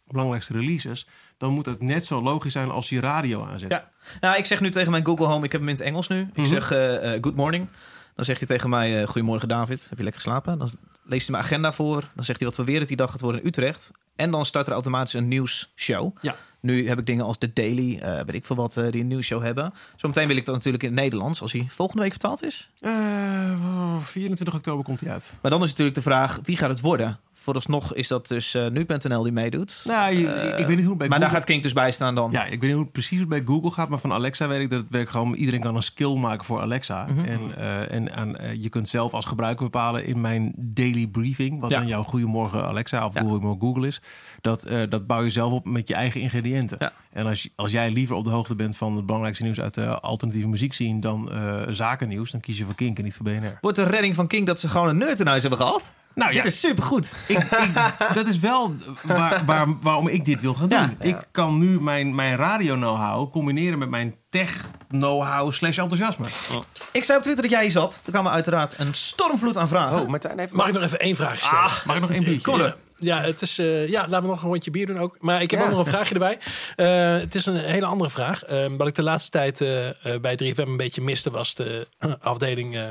[0.07, 1.07] belangrijkste releases...
[1.37, 3.71] dan moet het net zo logisch zijn als je radio aanzet.
[3.71, 3.91] Ja.
[4.21, 6.21] Nou, ik zeg nu tegen mijn Google Home, ik heb hem in het Engels nu.
[6.21, 6.47] Ik Mhm.
[6.47, 7.69] zeg eh, good morning.
[8.15, 10.59] Dan zegt hij tegen mij, goedemorgen David, heb je lekker geslapen?
[10.59, 10.71] Dan
[11.05, 12.01] leest hij mijn agenda voor.
[12.15, 13.91] Dan zegt hij wat voor weer het die dag gaat worden in Utrecht.
[14.17, 16.17] En dan start er automatisch een nieuwsshow.
[16.21, 16.35] Ja.
[16.61, 19.07] Nu heb ik dingen als The Daily, eh, weet ik veel wat, eh, die een
[19.07, 19.75] nieuwsshow hebben.
[19.97, 22.69] Zometeen wil ik dat natuurlijk in het Nederlands, als hij volgende week vertaald is.
[22.81, 25.35] Eh, 24 oktober komt hij uit.
[25.43, 27.19] Maar dan is natuurlijk de vraag, wie gaat het worden?
[27.53, 29.83] Vooralsnog is dat dus eh, nu.nl die meedoet.
[29.87, 32.15] Nou, je- Eh, ik weet niet hoe bij maar daar gaat Kink dus bij staan
[32.15, 32.31] dan.
[32.31, 34.49] Ja, ik weet niet hoe het precies hoe het bij Google gaat, maar van Alexa
[34.49, 35.35] weet ik dat het werkt gewoon.
[35.35, 37.07] Iedereen kan een skill maken voor Alexa.
[37.07, 37.25] Mhm.
[37.25, 41.71] En, eh, en aan, je kunt zelf als gebruiker bepalen in mijn daily briefing, wat
[41.71, 41.79] Ja.
[41.79, 43.21] dan jouw Goedemorgen Alexa of Ja.
[43.21, 44.01] Goedemorgen Google is,
[44.41, 46.77] dat, dat bouw je zelf op met je eigen ingrediënten.
[46.81, 46.93] Ja.
[47.13, 50.01] En als, als jij liever op de hoogte bent van het belangrijkste nieuws uit de
[50.01, 51.31] alternatieve muziek zien dan
[51.69, 53.59] zakennieuws, dan kies je voor Kink en niet voor BNR.
[53.61, 55.93] Wordt de redding van Kink dat ze gewoon een nerd in huis hebben gehad?
[56.19, 57.15] Nou Dit is supergoed.
[57.27, 57.71] ik, ik,
[58.15, 60.79] dat is wel waar, waar, waarom ik dit wil gaan doen.
[60.79, 66.25] Ja, Ik kan nu mijn, mijn radio-know-how combineren met mijn tech-know-how slash enthousiasme.
[66.93, 68.03] Ik zei op Twitter dat jij hier zat.
[68.07, 70.01] Er kwam uiteraard een stormvloed aan vragen.
[70.01, 70.53] Oh, Martijn heeft...
[70.53, 71.65] Mag ik nog even één vraag stellen?
[71.65, 72.51] Ah, Mag ik nog één biertje?
[72.53, 72.77] Kom er.
[72.99, 75.17] Ja, het is, eh, ja, laten we nog een rondje bier doen ook.
[75.21, 75.67] Maar ik heb Ja.
[75.67, 76.39] ook nog een vraagje erbij.
[76.77, 78.45] Eh, het is een hele andere vraag.
[78.45, 79.89] Eh, wat ik de laatste tijd eh,
[80.21, 81.31] bij 3FM een beetje miste...
[81.31, 81.89] was de
[82.21, 82.89] afdeling eh,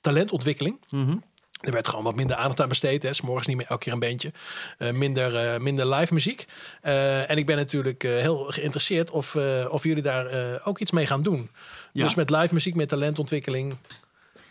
[0.00, 0.84] talentontwikkeling.
[0.90, 1.16] Mhm.
[1.60, 3.02] Er werd gewoon wat minder aandacht aan besteed.
[3.02, 3.12] Hè.
[3.12, 4.32] 's morgens niet meer elke keer een bandje.
[4.78, 6.46] Eh, minder, eh, minder live muziek.
[6.82, 9.36] Eh, en ik ben natuurlijk heel geïnteresseerd of,
[9.68, 11.50] of jullie daar ook iets mee gaan doen.
[11.92, 12.04] Ja.
[12.04, 13.76] Dus met live muziek, met talentontwikkeling.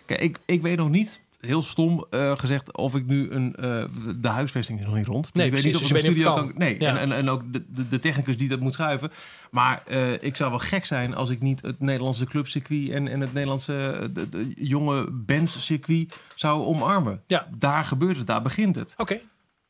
[0.05, 3.56] Kijk, ik, ik weet nog niet, heel stom eh, gezegd, of ik nu een...
[3.56, 3.84] eh,
[4.18, 5.24] de huisvesting is nog niet rond.
[5.24, 6.52] Dus Nee, ik weet precies, niet of dus ik een studio kan...
[6.58, 6.89] Nee, Ja.
[6.89, 9.12] en, en, en ook de, de, technicus die dat moet schuiven.
[9.52, 12.89] Maar eh, ik zou wel gek zijn als ik niet het Nederlandse clubcircuit...
[12.89, 17.22] en, en het Nederlandse de, de jonge bandscircuit zou omarmen.
[17.28, 17.48] Ja.
[17.58, 18.93] Daar gebeurt het, daar begint het.
[18.98, 19.20] Oké,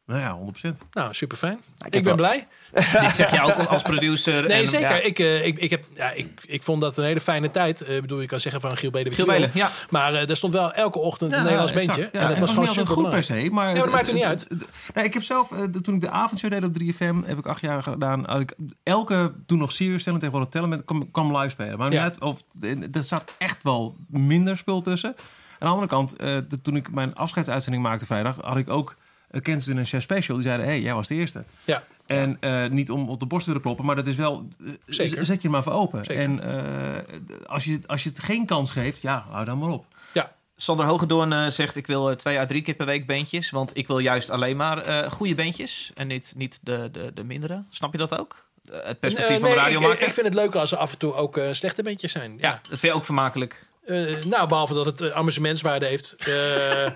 [0.08, 0.38] Nou ja,
[0.74, 0.78] 100%.
[0.92, 1.60] nou super fijn.
[1.86, 2.48] Ik ben wel- blij.
[3.02, 4.48] Dit zeg je ook als producer.
[4.48, 4.90] Nee, en- zeker.
[4.90, 5.02] Ja.
[5.02, 7.82] Ik, eh, ik, ik, heb, ja, ik, ik vond dat een hele fijne tijd.
[7.82, 9.14] Eh, Ik bedoel, je kan zeggen van Giel Beden.
[9.14, 9.70] Giel Belen, ja.
[9.90, 12.02] Maar eh, er stond wel elke ochtend een Nederlands bandje.
[12.02, 13.50] Ja, en dat het was gewoon niet altijd super goed per se.
[13.52, 14.46] Maar dat het- maakt er niet uit.
[14.50, 17.46] het- nou, ik heb zelf, eh, toen ik de avondshow deed op 3FM, heb ik
[17.48, 18.26] acht jaar gedaan.
[18.26, 21.78] had ik elke, toen nog Sirius stellen, tegenwoordig tellen, met, kwam, kwam live spelen.
[21.78, 22.04] Maar Ja.
[22.04, 22.44] net, of,
[22.92, 25.10] er staat echt wel minder spul tussen.
[25.10, 25.16] Aan
[25.60, 28.96] de andere kant, eh, de- toen ik mijn afscheidsuitzending maakte vrijdag, had ik ook
[29.42, 30.36] Kansas in een chef special.
[30.36, 31.44] Die zeiden, hé, hey, jij was de eerste.
[31.66, 31.84] Ja.
[32.06, 34.48] En eh, niet om op de borst te willen kloppen, maar dat is wel...
[34.66, 35.26] eh, Zeker.
[35.26, 36.06] Zet je er maar voor open.
[36.06, 36.24] Zeker.
[36.24, 39.86] En eh, als, je, als je het geen kans geeft, ja, hou dan maar op.
[40.14, 43.50] Ja, Sander Hogedoorn eh, zegt: Ik wil twee à drie keer per week bandjes.
[43.50, 45.92] Want ik wil juist alleen maar eh goede bandjes.
[45.96, 47.64] En niet, niet de, de, de mindere.
[47.70, 48.46] Snap je dat ook?
[48.72, 50.08] Het perspectief van nee, radio ik, maken.
[50.08, 52.32] ik vind het leuker als er af en toe ook eh, slechte bandjes zijn.
[52.32, 52.38] Ja.
[52.50, 53.68] ja, dat vind je ook vermakelijk.
[53.88, 56.90] Eh, nou, behalve dat het eh, amusementswaarde heeft, uh,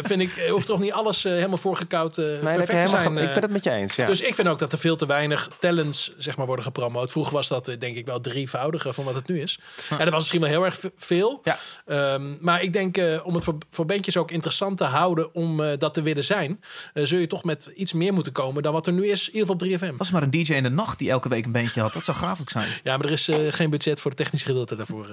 [0.08, 3.18] vind ik, hoeft toch niet alles helemaal voorgekoud nee, perfect helemaal te zijn.
[3.18, 3.94] ik ben het met je eens.
[3.94, 7.10] Dus ik vind ook dat er veel te weinig talents, zeg maar, worden gepromoot.
[7.10, 9.58] Vroeger was dat, denk ik, wel drievoudiger van wat het nu is.
[9.90, 11.42] En dat was misschien wel heel erg veel.
[11.86, 16.02] Ehm, maar ik denk, om het voor, bandjes ook interessant te houden om dat te
[16.02, 16.60] willen zijn,
[16.94, 19.54] zul je toch met iets meer moeten komen dan wat er nu is, in ieder
[19.54, 19.96] geval op 3FM.
[19.96, 21.92] Was maar een DJ in de nacht die elke week een bandje had.
[21.92, 22.68] Dat zou graaflijk zijn.
[22.82, 25.06] Ja, maar er is geen budget voor het technische gedeelte daarvoor.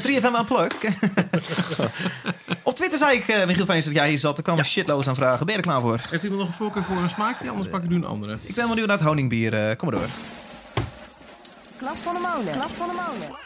[0.00, 0.88] 3FM van Unplugged.
[2.62, 4.36] Op Twitter zei ik, uh, Michiel Veens, dat jij hier zat.
[4.36, 5.46] Er kwamen shitloos aan vragen.
[5.46, 6.00] Ben je er klaar voor?
[6.10, 7.50] Heeft iemand nog een voorkeur voor een smaakje?
[7.50, 8.38] Anders pak ik nu een andere.
[8.42, 9.54] Ik ben benieuwd naar het honingbier.
[9.54, 10.08] Eh, kom maar door.
[11.78, 12.52] Klap van de molen.
[12.52, 13.36] Klap van de molen.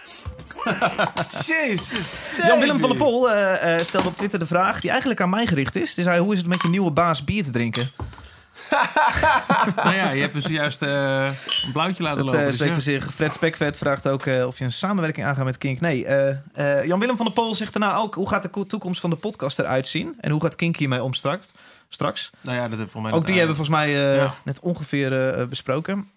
[1.47, 2.13] Jezus.
[2.47, 5.77] Jan-Willem van der Pol uh, stelde op Twitter de vraag die eigenlijk aan mij gericht
[5.77, 5.95] is.
[5.95, 7.91] Die zei, hoe is het met je nieuwe baas bier te drinken?
[9.85, 11.25] nou ja, je hebt dus juist eh,
[11.65, 12.41] een blauwtje laten Dat lopen.
[12.41, 12.81] eh dus spreekt ja.
[12.83, 13.13] zich.
[13.15, 15.81] Fred Spekvet vraagt ook eh, of je een samenwerking aangaat met Kink.
[15.81, 18.15] Nee, eh, eh, Jan-Willem van der Pol zegt daarna ook...
[18.15, 20.15] hoe gaat de ko- toekomst van de podcast eruit zien?
[20.21, 21.47] En hoe gaat Kink hiermee om straks?
[21.89, 22.31] straks?
[22.43, 24.35] Nou ja, dat heb voor mij Ook die eh, hebben we volgens mij eh, ja.
[24.45, 26.11] net ongeveer eh, besproken.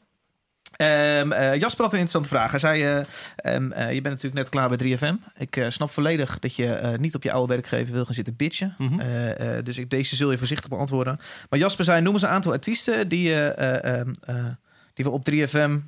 [0.79, 2.51] Ehm, eh, Jasper had een interessante vraag.
[2.51, 2.97] Hij zei, eh,
[3.35, 5.15] ehm, eh, je bent natuurlijk net klaar bij 3FM.
[5.37, 8.75] Ik snap volledig dat je niet op je oude werkgever wil gaan zitten bitchen.
[8.77, 9.63] Mhm.
[9.63, 11.19] Dus ik, deze zul je voorzichtig beantwoorden.
[11.49, 14.45] Maar Jasper zei, noem eens een aantal artiesten die, eh, eh, ehm, eh,
[14.93, 15.79] die we op 3FM...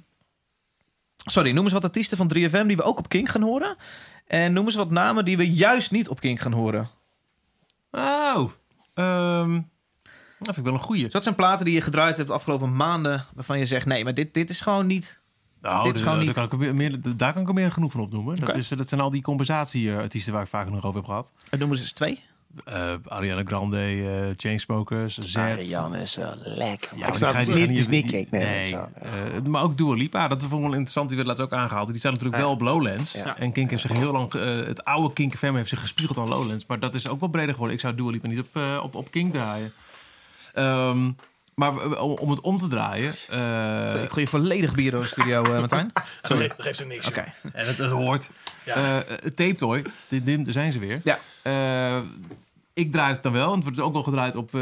[1.15, 3.75] Sorry, noem eens wat artiesten van 3FM die we ook op Kink gaan horen.
[4.27, 6.89] En noem eens wat namen die we juist niet op Kink gaan horen.
[7.91, 8.51] Oh,
[8.93, 9.59] ehm,
[10.45, 11.03] dat vind ik wel een goeie.
[11.03, 13.25] Dus dat zijn platen die je gedraaid hebt de afgelopen maanden...
[13.33, 15.19] waarvan je zegt, nee, maar dit, dit is gewoon niet...
[15.61, 17.53] Nou, Dit is daar- gewoon daar niet- kan ik er meer, daar kan ik er
[17.53, 18.35] meer genoeg van opnoemen.
[18.39, 18.57] Dat, Oké.
[18.57, 21.31] is, dat zijn al die compensatieartiesten waar ik vaak nog over heb gehad.
[21.49, 22.23] En noem eens eens twee.
[22.65, 25.35] Eh Ariana Grande, eh Chainsmokers, Z.
[25.35, 26.89] Marianne is wel lekker.
[26.97, 27.89] Ja, ik maar snap het ga- niet.
[27.89, 28.11] niet.
[28.11, 28.71] Nee, nee.
[28.71, 31.07] dat wel- Eh, maar ook Dua Lipa, dat vond ik wel interessant.
[31.07, 31.87] Die werd laatst ook aangehaald.
[31.87, 33.11] Die staat natuurlijk wel op Lowlands.
[33.13, 33.37] Ja.
[33.37, 34.33] En Kink heeft zich heel lang...
[34.33, 36.65] eh, het oude Kink FM heeft zich gespiegeld aan Lowlands.
[36.65, 37.75] Maar dat is ook wel breder geworden.
[37.75, 39.71] Ik zou Dua Lipa niet op, op, op Kink draaien.
[40.54, 41.12] Ehm,
[41.56, 43.14] maar om, het om te draaien...
[43.30, 45.91] eh, ik gooi je volledig bier door de studio, eh Martijn.
[46.22, 46.49] Sorry.
[46.49, 47.08] Ge geeft er niks.
[47.08, 47.24] Oké.
[47.54, 48.30] En dat, dat hoort.
[48.66, 48.76] Ja.
[48.76, 51.02] Eh, Tape Toy, daar zijn ze weer.
[51.04, 51.20] Ja.
[51.41, 52.02] Eh,
[52.74, 53.49] ik draai het dan wel.
[53.49, 54.62] En het wordt ook wel gedraaid op eh,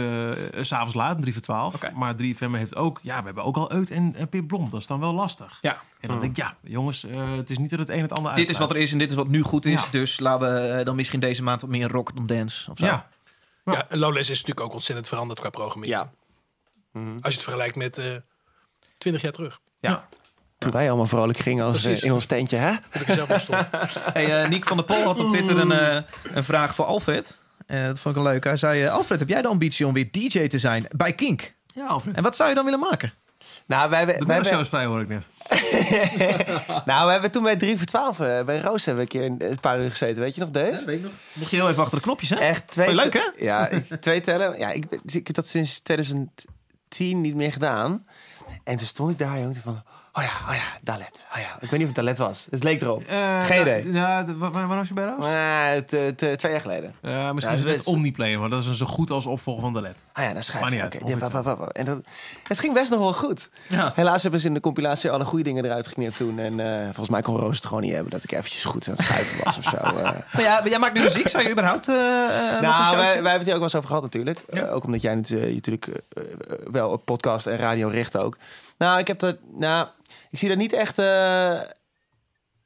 [0.61, 1.75] s s'avonds laat, 3 voor 12.
[1.75, 1.91] Oké.
[1.93, 2.99] Maar 3FM heeft ook...
[3.03, 4.69] Ja, we hebben ook al Uit en, en Pip Blom.
[4.69, 5.57] Dat is dan wel lastig.
[5.61, 5.81] Ja.
[5.99, 8.35] En dan denk ik, ja, jongens, eh, het is niet dat het een het ander
[8.35, 9.81] Dit is wat er is en dit is wat nu goed is.
[9.81, 9.87] Ja.
[9.91, 12.71] Dus laten we dan misschien deze maand wat meer rock dan dance.
[12.71, 12.85] Of zo.
[12.85, 13.09] Ja.
[13.73, 15.97] Ja, en Lowlands is natuurlijk ook ontzettend veranderd qua programmering.
[15.97, 16.11] Ja.
[16.93, 18.05] Als je het vergelijkt met eh
[18.97, 19.59] 20 jaar terug.
[20.57, 21.99] Toen wij allemaal vrolijk gingen als, Precies.
[22.01, 22.71] eh, in ons tentje, hè?
[22.89, 23.69] Toen ik er zelf op stond.
[24.13, 26.01] Hey, eh, Niek van der Pol had op Twitter een, eh,
[26.33, 27.39] een vraag voor Alfred.
[27.65, 28.43] Eh, dat vond ik wel leuk.
[28.43, 31.53] Hij zei, eh, Alfred, heb jij de ambitie om weer DJ te zijn bij Kink?
[31.73, 32.15] Ja, Alfred.
[32.15, 33.13] En wat zou je dan willen maken?
[33.65, 35.25] Nou, wij, wij, De wij, is vrij, hoor ik net.
[36.85, 39.47] nou, we hebben toen bij 3 voor 12 eh, bij Roos hebben we een keer
[39.47, 40.21] een, een paar uur gezeten.
[40.21, 40.85] Weet je nog, Dave?
[40.85, 41.11] weet ik nog.
[41.33, 42.35] Mocht je heel even achter de knopjes, hè?
[42.35, 42.95] Echt twee.
[42.95, 43.43] Leuk, hè?
[43.45, 44.57] Ja, ik- twee tellen.
[44.59, 48.05] Ja, ik, ik heb dat sinds 2010 niet meer gedaan.
[48.63, 49.83] En toen stond ik daar, jongen, van...
[50.13, 51.25] Oh ja, oh ja, Dalet.
[51.35, 51.57] Oh ja.
[51.59, 52.47] Ik weet niet of het Dalet was.
[52.49, 53.03] Het leek erop.
[53.03, 54.35] Eh, Geen nou, idee.
[54.37, 55.17] Waar, waar was je bij Roos?
[55.19, 56.93] Maar het, t- twee jaar geleden.
[57.01, 59.81] Misschien Ja, is het Omniplayer, maar dat is een zo goed als opvolger van de
[59.81, 60.05] LED.
[60.13, 60.61] Ah ja, dat schijnt.
[60.61, 61.69] Maakt niet uit, ja.
[61.71, 61.97] En dat,
[62.47, 63.49] het ging best nog wel goed.
[63.67, 63.91] Ja.
[63.95, 66.39] Helaas hebben ze in de compilatie alle goede dingen eruit geknipt toen.
[66.39, 69.03] En volgens mij kon Roos het gewoon niet hebben dat ik eventjes goed aan het
[69.05, 69.77] schuiven was of zo.
[70.33, 71.27] Maar ja, jij maakt nu muziek.
[71.27, 74.39] Zou je überhaupt Nou, wij, wij hebben het hier ook wel eens over gehad natuurlijk.
[74.71, 75.87] Ook omdat jij natuurlijk
[76.71, 78.37] wel op podcast en radio richt ook.
[78.79, 79.37] Nou, ik heb dat...
[79.53, 79.87] Nou,
[80.29, 81.59] ik zie dat niet echt eh,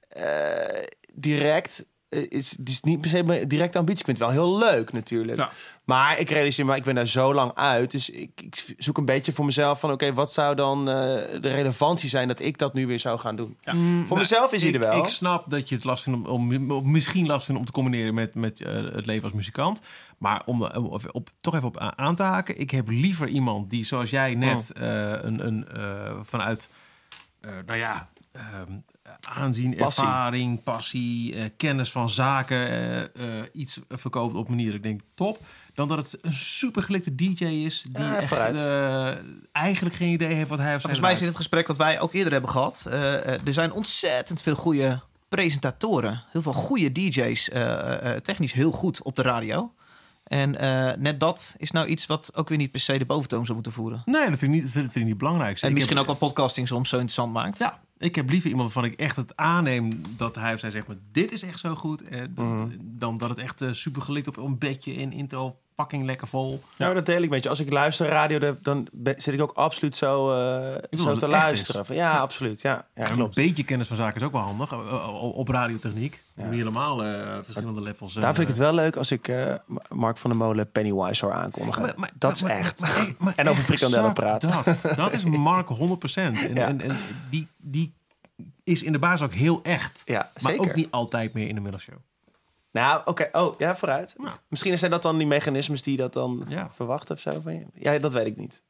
[0.07, 1.85] eh, direct...
[2.09, 3.99] eh, is, is niet per se mijn directe ambitie.
[3.99, 5.37] Ik vind het wel heel leuk natuurlijk.
[5.37, 5.51] Ja.
[5.83, 7.91] Maar ik realiseer me, ik ben daar zo lang uit.
[7.91, 9.91] Dus ik, ik zoek een beetje voor mezelf van...
[9.91, 10.95] Oké, wat zou dan eh,
[11.41, 13.57] de relevantie zijn dat ik dat nu weer zou gaan doen?
[14.07, 14.97] Voor mezelf is hij ik, er wel.
[15.03, 18.35] Ik snap dat je het last vindt om, misschien last vindt om te combineren met,
[18.35, 19.81] met eh, het leven als muzikant.
[20.17, 22.59] Maar om, er- op, op- toch even op aan te haken.
[22.59, 24.83] Ik heb liever iemand die, zoals jij net, Oh.
[24.83, 26.69] eh, een, een, eh, vanuit,
[27.41, 28.71] eh, nou ja, ehm,
[29.37, 30.03] aanzien, Passie.
[30.03, 33.11] ervaring, passie, eh, kennis van zaken,
[33.53, 35.39] iets verkoopt op een manier dat ik denk top.
[35.73, 38.55] Dan dat het een supergelikte DJ is die Ja, echt vooruit.
[38.61, 41.67] eh, eigenlijk geen idee heeft wat hij of zij Volgens mij is dit het gesprek
[41.67, 42.85] wat wij ook eerder hebben gehad.
[42.89, 44.99] Eh, eh, er zijn ontzettend veel goede
[45.29, 46.23] presentatoren.
[46.31, 47.49] Heel veel goede DJ's.
[48.23, 49.73] technisch heel goed op de radio.
[50.23, 50.51] En
[51.01, 53.71] net dat is nou iets wat ook weer niet per se de boventoon zou moeten
[53.71, 54.01] voeren.
[54.05, 55.61] Nee, dat vind ik niet, vind, vind ik niet belangrijk.
[55.61, 57.57] En Ik misschien heb- ook wat podcasting soms zo interessant maakt.
[57.59, 60.87] Ja, ik heb liever iemand waarvan ik echt het aanneem dat hij of zij zegt,
[60.87, 62.03] maar dit is echt zo goed.
[62.03, 62.67] Eh, Mhm.
[62.81, 66.63] Dan dat het echt super gelikt op een bedje in intro, pakking lekker vol.
[66.77, 67.49] Nou, dat deel ik met je.
[67.49, 71.95] Als ik luister radio, dan- ben- zit ik ook absoluut zo, eh, zo te luisteren.
[71.95, 72.61] Ja, absoluut.
[72.61, 74.71] Ja, ja een beetje kennis van zaken is ook wel handig.
[74.71, 76.23] eh, eh, op radiotechniek.
[76.35, 76.47] Ja.
[76.49, 76.97] Die helemaal
[77.43, 78.13] verschillende levels.
[78.13, 79.31] Daar vind ik het wel leuk als ik
[79.89, 81.81] Mark van der Molen Pennywise hoor aankondigen.
[81.81, 82.83] Maar- maar- dat is echt.
[83.35, 84.51] En over frikandellen praten.
[84.63, 86.43] Dat, dat is Mark 100%.
[86.43, 86.67] En, Ja.
[86.67, 86.97] en, en
[87.29, 87.93] die, die
[88.63, 90.01] is in de basis ook heel echt.
[90.05, 91.95] Ja, Maar ook niet altijd meer in de middagshow.
[92.73, 93.29] Nou, oké.
[93.31, 94.15] Oh, ja, vooruit.
[94.17, 94.35] Nou.
[94.47, 97.41] Misschien zijn dat dan die mechanismes die dat dan verwachten of zo.
[97.41, 97.65] van je.
[97.73, 98.61] Ja, dat weet ik niet.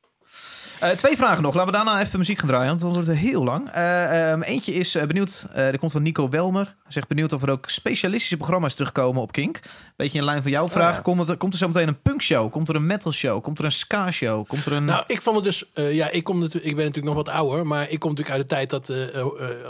[0.80, 1.53] Eh, twee vragen nog.
[1.53, 3.69] Laten we daarna even muziek gaan draaien, want dan wordt het heel lang.
[3.69, 6.65] Eh, ehm, eentje is eh, benieuwd, er komt van Nico Welmer.
[6.65, 9.59] Hij zegt benieuwd of er ook specialistische programma's terugkomen op Kink.
[9.95, 10.95] Beetje in lijn van jouw vraag.
[10.95, 11.01] ja.
[11.01, 12.51] komt, er, komt er zo meteen een punkshow?
[12.51, 13.43] Komt er een metal show?
[13.43, 14.47] Komt er een ska show?
[14.47, 14.86] Komt er een...
[14.86, 15.65] Nou, ik vond het dus...
[15.74, 17.67] ja, ik, kom natuurlijk, ik ben natuurlijk nog wat ouder.
[17.67, 18.93] Maar ik kom natuurlijk uit de tijd dat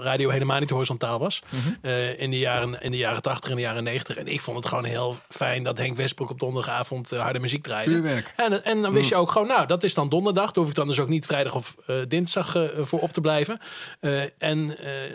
[0.03, 1.41] radio helemaal niet horizontaal was.
[1.81, 4.17] Eh, in, de jaren, in de jaren 80 en de jaren 90.
[4.17, 7.91] En ik vond het gewoon heel fijn dat Henk Westbroek op donderdagavond harde muziek draaide.
[7.91, 8.33] Vuurwerk.
[8.35, 10.45] En, en dan wist je ook gewoon, nou, dat is dan donderdag.
[10.45, 13.21] Daar hoef ik dan dus ook niet vrijdag of eh, dinsdag eh, voor op te
[13.21, 13.59] blijven.
[13.99, 15.11] Eh, en eh,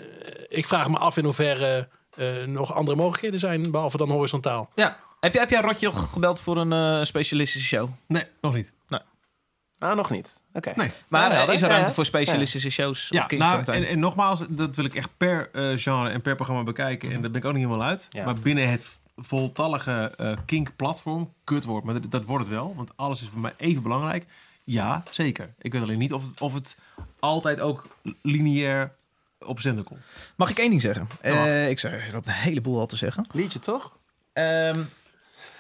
[0.49, 4.71] ik vraag me af in hoeverre eh, nog andere mogelijkheden zijn, behalve dan horizontaal.
[4.75, 4.99] Ja.
[5.21, 7.89] Heb jij, heb jij Rotje gebeld voor een eh, specialistische show?
[8.07, 8.73] Nee, nog niet.
[9.79, 10.35] Ah, nog niet.
[10.53, 10.73] Oké.
[10.77, 10.91] Nee.
[11.09, 11.95] Maar Ja, eh, is er ruimte ja.
[11.95, 16.09] voor specialistische shows Ja, nou, en, en nogmaals, dat wil ik echt per eh, genre
[16.11, 17.13] en per programma bekijken.
[17.13, 18.07] En dat ben ik ook niet helemaal uit.
[18.11, 18.25] Ja.
[18.25, 22.75] Maar binnen het voltallige eh, Kink-platform, kutwoord, maar dat, dat wordt het wel.
[22.77, 24.27] Want alles is voor mij even belangrijk.
[24.71, 25.55] Ja, zeker.
[25.59, 26.77] Ik weet alleen niet of het, of het
[27.19, 27.87] altijd ook
[28.23, 28.93] lineair
[29.39, 30.05] op zender komt.
[30.37, 31.09] Mag ik één ding zeggen?
[31.23, 31.47] Ja.
[31.47, 33.27] Eh, ik zeg, er op een heleboel al te zeggen.
[33.33, 33.97] Liedje toch?
[34.33, 34.81] Ehm,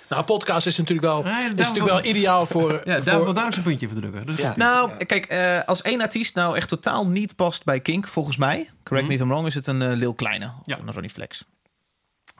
[0.08, 2.82] Nou, podcast is natuurlijk wel, Nee, is natuurlijk wel ideaal voor...
[2.84, 4.36] Ja, daar voor daar een puntje voor drukken.
[4.36, 4.48] Ja.
[4.48, 4.56] goed.
[4.56, 8.70] nou, kijk, eh, als één artiest nou echt totaal niet past bij Kink, volgens mij,
[8.84, 10.78] correct me if I'm wrong, is het een eh, Lil Kleine of Ja.
[10.78, 11.44] een Ronnie Flex.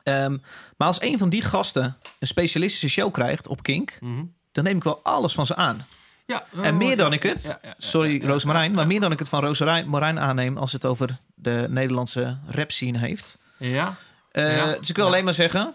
[0.02, 0.36] Ehm,
[0.76, 4.24] maar als een van die gasten een specialistische show krijgt op Kink, Mhm.
[4.52, 5.86] dan neem ik wel alles van ze aan.
[6.28, 9.40] Ja, En meer dan ik het, sorry Roos Marijn, maar meer dan ik het van
[9.44, 13.38] Roos Marijn- aanneem als het over de Nederlandse rap scene heeft.
[13.58, 13.96] Ja,
[14.32, 14.76] Ja.
[14.78, 15.74] Dus ik wil alleen maar zeggen,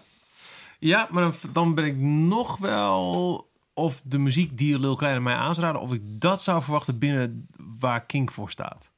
[0.78, 3.52] ja maar dan, dan ben ik nog wel...
[3.76, 7.46] Of de muziek die Lil Kleine mij aanraden, of ik dat zou verwachten binnen
[7.78, 8.90] waar Kink voor staat.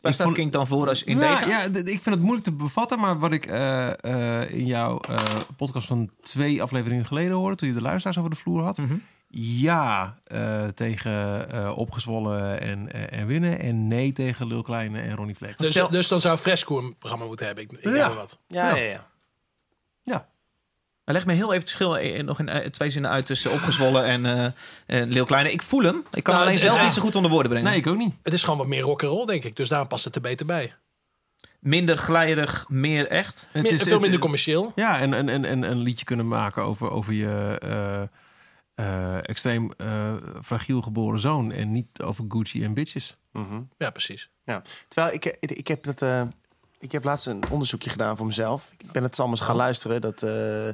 [0.00, 1.48] waar Ik staat vond- Kink dan voor als in ja, deze?
[1.50, 4.04] Ja, ik vind het moeilijk te bevatten, maar wat ik eh,
[4.42, 5.00] eh, in jouw
[5.56, 8.76] podcast van twee afleveringen geleden hoorde, toen je de luisteraars over de vloer had.
[8.78, 8.94] Mhm.
[9.32, 13.58] Ja, eh, tegen eh, opgezwollen en, eh, en winnen.
[13.58, 15.56] En nee tegen Lil Kleine en Ronnie Flex.
[15.56, 17.64] Dus, Stel- dus dan zou Fresco een programma moeten hebben.
[17.64, 18.14] Ik, ik Ja.
[18.14, 18.38] wat.
[18.48, 18.76] Ja, Ja.
[18.76, 19.06] ja, ja.
[20.02, 20.28] Ja,
[21.04, 23.50] Maar leg me heel even het verschil in- nog in eh, twee zinnen uit tussen
[23.52, 24.44] opgezwollen en eh
[24.86, 25.52] en Leel Kleine.
[25.52, 26.04] Ik voel hem.
[26.10, 27.70] Ik kan Nou, alleen het- zelf het- niet zo goed onder woorden brengen.
[27.70, 28.14] nee, ik ook niet.
[28.22, 29.56] Het is gewoon wat meer rock and roll, denk ik.
[29.56, 30.74] Dus daar past het er beter bij.
[31.60, 33.48] Minder glijderig, meer echt.
[33.52, 34.72] Het is- veel minder commercieel.
[34.74, 37.58] Ja, en, en, en, en een liedje kunnen maken over, over je
[38.80, 41.52] eh, eh, extreem eh, fragiel geboren zoon.
[41.52, 43.16] En niet over Gucci en bitches.
[43.32, 43.60] Mhm.
[43.78, 44.30] Ja, precies.
[44.88, 46.02] Terwijl ik, ik, ik heb dat.
[46.02, 46.22] eh,
[46.78, 48.72] ik heb laatst een onderzoekje gedaan voor mezelf.
[48.78, 50.00] Ik ben het allemaal eens gaan luisteren.
[50.00, 50.68] Dat eh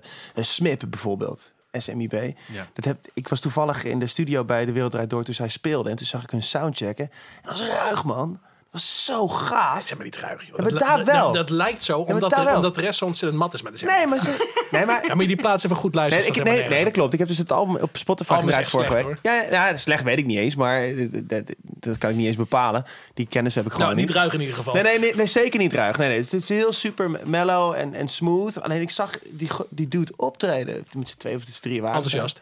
[0.45, 2.13] SMIP bijvoorbeeld, SMIB.
[2.53, 2.67] Ja.
[2.73, 5.49] Dat heb, ik was toevallig in de studio bij De Wereld Draait Door toen zij
[5.49, 5.91] speelde.
[5.91, 7.05] En toen zag ik hun soundchecken.
[7.43, 8.41] En dat was ruig, man.
[8.73, 9.87] Dat was zo gaaf.
[9.87, 10.57] Zeg maar niet ruig, joh.
[10.57, 11.25] Ja, maar dat, daar dat- wel.
[11.25, 13.63] Dat, dat lijkt zo, omdat, de, omdat de rest zo ontzettend mat is.
[13.63, 16.29] Maar Nee, maar, ze, nee, maar Ja, maar die plaats even goed Nee, luisteren.
[16.39, 17.13] ik, nee, helemaal nee, dat klopt.
[17.13, 19.19] Ik heb dus het album op Spotify Album gedraaid vorige slecht, week.
[19.23, 22.37] Ja, ja, slecht weet ik niet eens, maar dat, dat, dat kan ik niet eens
[22.37, 22.85] bepalen.
[23.15, 24.17] Die kennis heb ik gewoon Nou, niet niet.
[24.17, 24.75] ruig in ieder geval.
[24.75, 25.97] Nee, nee, nee, nee, zeker niet ruig.
[25.99, 28.61] Nee, nee, het is heel super mellow en, en smooth.
[28.63, 30.87] Alleen ik zag die, die dude optreden.
[30.93, 31.97] Met z'n twee of z'n drieën waren.
[31.97, 32.41] Enthousiast.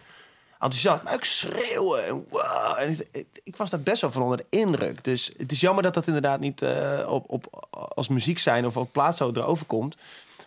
[0.64, 2.06] Enthousiast, maar ook schreeuwen.
[2.06, 2.78] En wow.
[2.78, 5.04] En ik, ik, ik was daar best wel van onder de indruk.
[5.04, 8.76] Dus het is jammer dat dat inderdaad niet eh, op, op, als muziek zijn of
[8.76, 9.96] op plaats zo erover komt.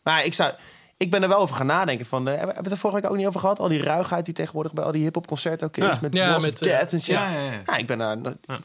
[0.04, 0.54] Maar ik zou...
[0.98, 2.06] Ik ben er wel over gaan nadenken.
[2.06, 3.60] Van, eh, hebben we het er vorige week ook niet over gehad?
[3.60, 5.84] Al die ruigheid die tegenwoordig bij al die hip-hop concerten ook is.
[5.84, 5.98] Ja.
[6.02, 7.16] Met Ja, met, Death eh, en shit.
[7.16, 7.62] Ja, ja, ja.
[7.66, 8.18] Ja, ik ben daar.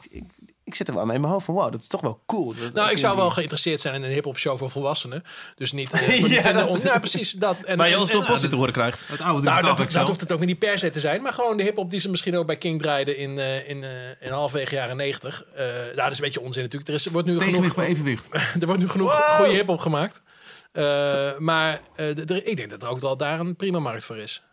[0.09, 0.23] Ik,
[0.63, 2.53] ik, zit er wel mee in mijn hoofd van wow, dat is toch wel cool.
[2.55, 5.23] Dat- Nou, ik zou die- wel geïnteresseerd zijn in een hip-hop show voor volwassenen.
[5.55, 5.91] Dus niet.
[5.91, 7.31] eh, die Ja, kinderen dat- om- ja, precies.
[7.31, 7.63] Dat.
[7.63, 9.07] En, Waar je ons en- door post te horen krijgt.
[9.07, 11.21] Het oude Nou, dat, dat hoeft het ook niet per se te zijn.
[11.21, 13.91] Maar gewoon de hip-hop die ze misschien ook bij King draaiden in, eh, in, eh,
[14.21, 15.43] in halfwege jaren 90.
[15.43, 16.89] Eh nou, dat is een beetje onzin natuurlijk.
[16.89, 18.27] Er, is, er wordt nu Tegenwicht genoeg, voor evenwicht.
[18.61, 20.21] er wordt nu genoeg goede hip-hop gemaakt.
[20.71, 22.09] Eh, maar eh,
[22.45, 24.43] ik denk dat er ook wel daar een prima markt voor is.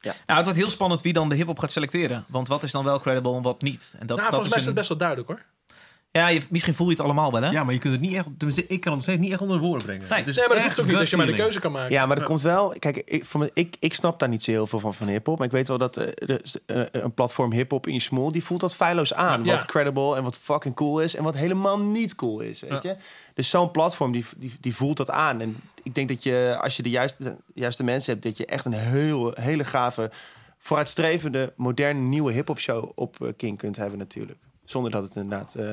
[0.00, 0.12] Ja.
[0.26, 2.24] Nou, het wordt heel spannend wie dan de hip-hop gaat selecteren.
[2.28, 3.94] Want wat is dan wel credible en wat niet?
[3.98, 5.42] En dat, nou, dat volgens mij is een- het best wel duidelijk hoor.
[6.18, 7.50] Ja, je, misschien voel je het allemaal wel, hè?
[7.50, 8.26] Ja, maar je kunt het niet echt...
[8.38, 10.06] tenminste, Ik kan het steeds niet echt onder de woorden brengen.
[10.08, 10.18] Nee.
[10.18, 11.72] Het is Nee, maar dat echt hoeft ook niet als je maar de keuze kan
[11.72, 11.92] maken.
[11.92, 12.74] Ja, maar dat komt wel.
[12.78, 15.38] Kijk, ik, voor me, ik, ik snap daar niet zo heel veel van van hip-hop.
[15.38, 18.30] Maar ik weet wel dat eh, eh, een platform hip-hop in je small.
[18.30, 19.44] die voelt dat feilloos aan.
[19.44, 19.54] Ja.
[19.54, 21.16] Wat credible en wat fucking cool is.
[21.16, 22.60] En wat helemaal niet cool is.
[22.60, 22.96] Weet je?
[23.34, 25.40] Dus zo'n platform die, die, die voelt dat aan.
[25.40, 28.24] En ik denk dat je, als je de juiste, de juiste mensen hebt.
[28.24, 30.10] dat je echt een heel, hele gave,
[30.58, 34.38] vooruitstrevende, moderne, nieuwe hip-hop show op eh, King kunt hebben, natuurlijk.
[34.64, 35.54] Zonder dat het inderdaad.
[35.54, 35.70] eh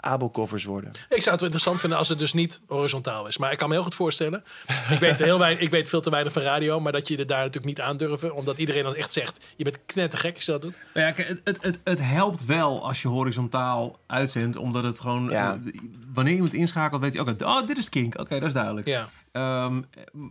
[0.00, 0.90] Abelcovers worden.
[0.90, 3.38] Ik zou het wel interessant vinden als het dus niet horizontaal is.
[3.38, 4.44] Maar ik kan me heel goed voorstellen.
[4.90, 6.80] Ik weet, heel weinig, ik weet veel te weinig van radio.
[6.80, 8.34] Maar dat je er daar natuurlijk niet aandurven.
[8.34, 9.40] Omdat iedereen dan echt zegt.
[9.56, 10.78] Je bent knettergek als je dat doet.
[10.94, 14.56] Nou ja, het, het, het, het helpt wel als je horizontaal uitzendt.
[14.56, 15.30] Omdat het gewoon...
[15.30, 15.60] Ja.
[15.64, 15.80] eh,
[16.14, 17.22] wanneer iemand inschakelt, weet hij...
[17.22, 18.20] Oké, oh, dit is Kink.
[18.20, 18.86] Oké, dat is duidelijk.
[18.86, 19.08] Ja.
[19.32, 19.80] Ehm,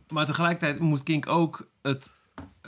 [0.07, 2.11] maar tegelijkertijd moet Kink ook het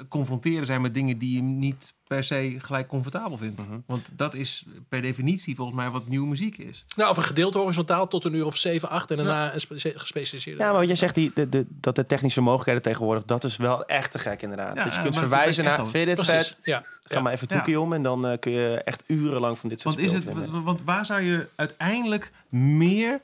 [0.10, 3.62] confronteren zijn met dingen die je niet per se gelijk comfortabel vindt.
[3.68, 3.80] Mhm.
[3.86, 6.86] Want dat is per definitie volgens mij wat nieuwe muziek is.
[6.96, 9.94] Nou, of een gedeelte horizontaal tot een uur of 7, 8 en daarna een spe-
[9.96, 10.60] gespecialiseerde.
[10.64, 13.58] Ja, maar wat jij zegt, die, de, de, dat de technische mogelijkheden tegenwoordig, dat is
[13.58, 14.76] wel echt te gek inderdaad.
[14.76, 16.48] Ja, dat je kunt verwijzen naar, vind je dit Precies.
[16.48, 16.58] vet?
[16.62, 16.80] Ja.
[17.04, 17.22] Ga Ja.
[17.22, 17.58] maar even het Ja.
[17.58, 20.52] hoekje om en dan eh, kun je echt urenlang van dit soort Want, is het,
[20.64, 23.22] want waar zou je uiteindelijk meer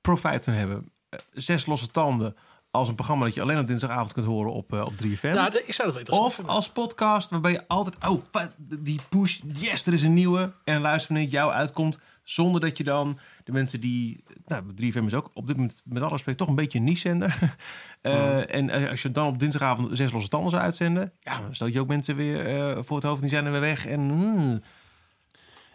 [0.00, 0.90] profijt van hebben?
[1.08, 2.36] Eh, Zes losse tanden
[2.70, 5.32] als een programma dat je alleen op dinsdagavond kunt horen op, eh, op 3FM.
[5.32, 6.54] Nou, ik zou dat wel interessant Of vinden.
[6.54, 8.22] als podcast waarbij je altijd, oh,
[8.58, 10.52] die push, yes, er is een nieuwe.
[10.64, 12.00] En luister wanneer het jou uitkomt.
[12.22, 16.02] Zonder dat je dan de mensen die, nou, 3FM is ook op dit moment met
[16.02, 17.38] alle respect toch een beetje een niche-zender.
[18.00, 21.54] Eh, En eh, als je dan op dinsdagavond zes losse tanden zou uitzenden, ja, dan
[21.54, 23.86] stoot je ook mensen weer voor het hoofd die zijn er weer weg.
[23.86, 24.62] En, hmm.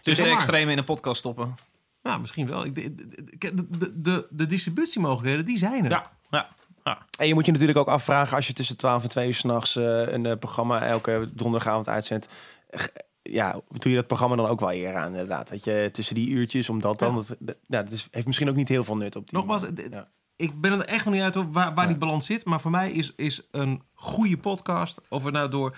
[0.03, 1.55] Dus de extreme in een podcast stoppen.
[2.03, 2.73] Nou, misschien wel.
[2.73, 2.95] De,
[3.37, 5.91] de, de, de distributiemogelijkheden, die zijn er.
[5.91, 6.49] Ja, ja.
[7.17, 9.75] En je moet je natuurlijk ook afvragen als je tussen 12 en 2 uur s'nachts
[9.75, 12.27] uh, een uh, programma elke donderdagavond uitzendt.
[13.21, 15.49] Ja, doe je dat programma dan ook wel eer aan, inderdaad.
[15.49, 17.15] Weet je, tussen die uurtjes, omdat dan.
[17.15, 17.35] Ja.
[17.39, 19.37] Dat, dat is, heeft misschien ook niet heel veel nut op die.
[19.37, 20.09] Nogmaals, ja.
[20.35, 22.45] ik ben er echt nog niet uit op waar, die balans zit.
[22.45, 25.77] Maar voor mij is, is een goede podcast, of er nou door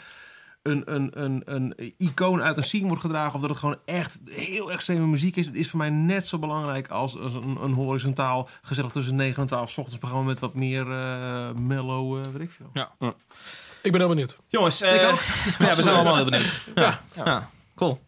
[0.66, 4.22] een, een, een, een icoon uit een scene wordt gedragen, of dat het gewoon echt
[4.30, 8.91] heel extreme muziek is, is voor mij net zo belangrijk als, een, een, horizontaal, gezellig
[8.91, 12.70] tussen 9 en 12 ochtends programma met wat meer uh, mellow, uh, weet ik veel.
[12.74, 12.89] Ja.
[12.99, 13.13] ja.
[13.82, 14.38] Ik ben heel benieuwd.
[14.47, 15.22] Jongens, uh, ik ook.
[15.68, 16.61] ja, we zijn allemaal heel benieuwd.
[16.76, 17.26] Ja, ja.
[17.26, 17.49] ja.
[17.76, 18.01] cool.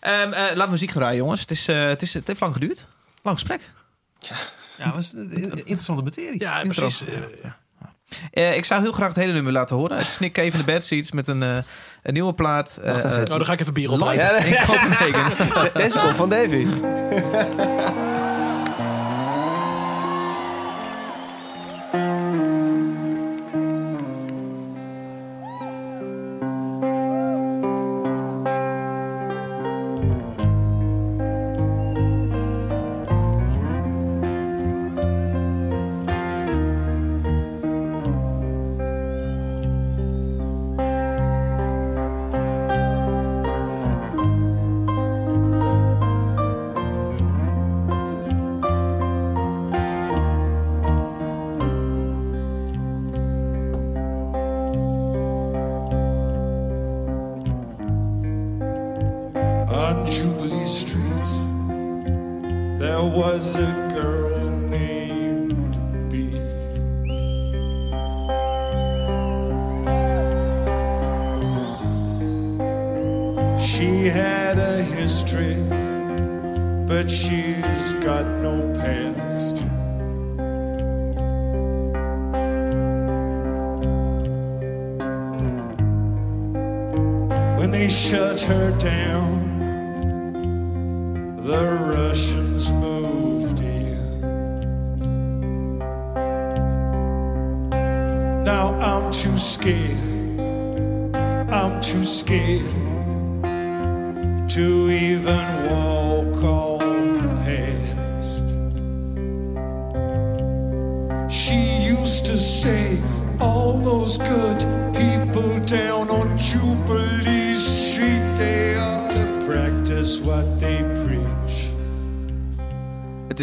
[0.00, 1.40] Um, uh, laat muziek gaan draaien, jongens.
[1.40, 2.88] Het, is, uh, het, is, het heeft lang geduurd.
[3.22, 3.70] Lang gesprek.
[4.18, 4.36] Ja,
[4.78, 6.40] ja dat is een interessante materie.
[6.40, 7.02] Ja, precies.
[8.32, 9.96] Uh, ik zou heel graag het hele nummer laten horen.
[9.96, 11.56] Het is Nick Cave in de Bad Seats met een, uh,
[12.02, 12.80] een nieuwe plaat.
[12.84, 14.00] Uh, oh, dan ga ik even bier op.
[14.00, 15.70] Live ja, in.
[15.74, 16.66] Deze komt van Davy.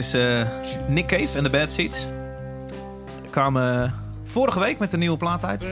[0.02, 0.42] is uh,
[0.88, 2.06] Nick Cave en de Bad Seeds.
[3.30, 3.94] kwamen
[4.24, 5.66] vorige week met een nieuwe plaat uit.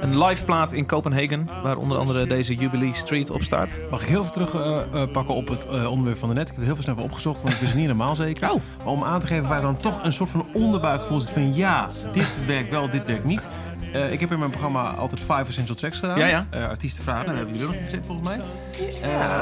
[0.00, 3.80] Een live plaat in Kopenhagen, waar onder andere deze Jubilee Street op staat.
[3.90, 6.48] Mag ik heel veel terugpakken uh, uh, op het uh, onderwerp van de net?
[6.48, 8.50] Ik heb het heel veel snel opgezocht, want ik wist niet helemaal zeker.
[8.50, 8.60] Oh.
[8.78, 11.88] Maar om aan te geven waar dan toch een soort van onderbuikgevoel zit van ja,
[12.12, 13.48] dit werkt wel, dit werkt niet.
[13.94, 16.18] Uh, ik heb in mijn programma altijd five essential tracks gedaan.
[16.18, 16.46] Ja, ja.
[16.54, 18.46] Uh, artiesten vragen, daar hebben jullie ook gezet volgens mij.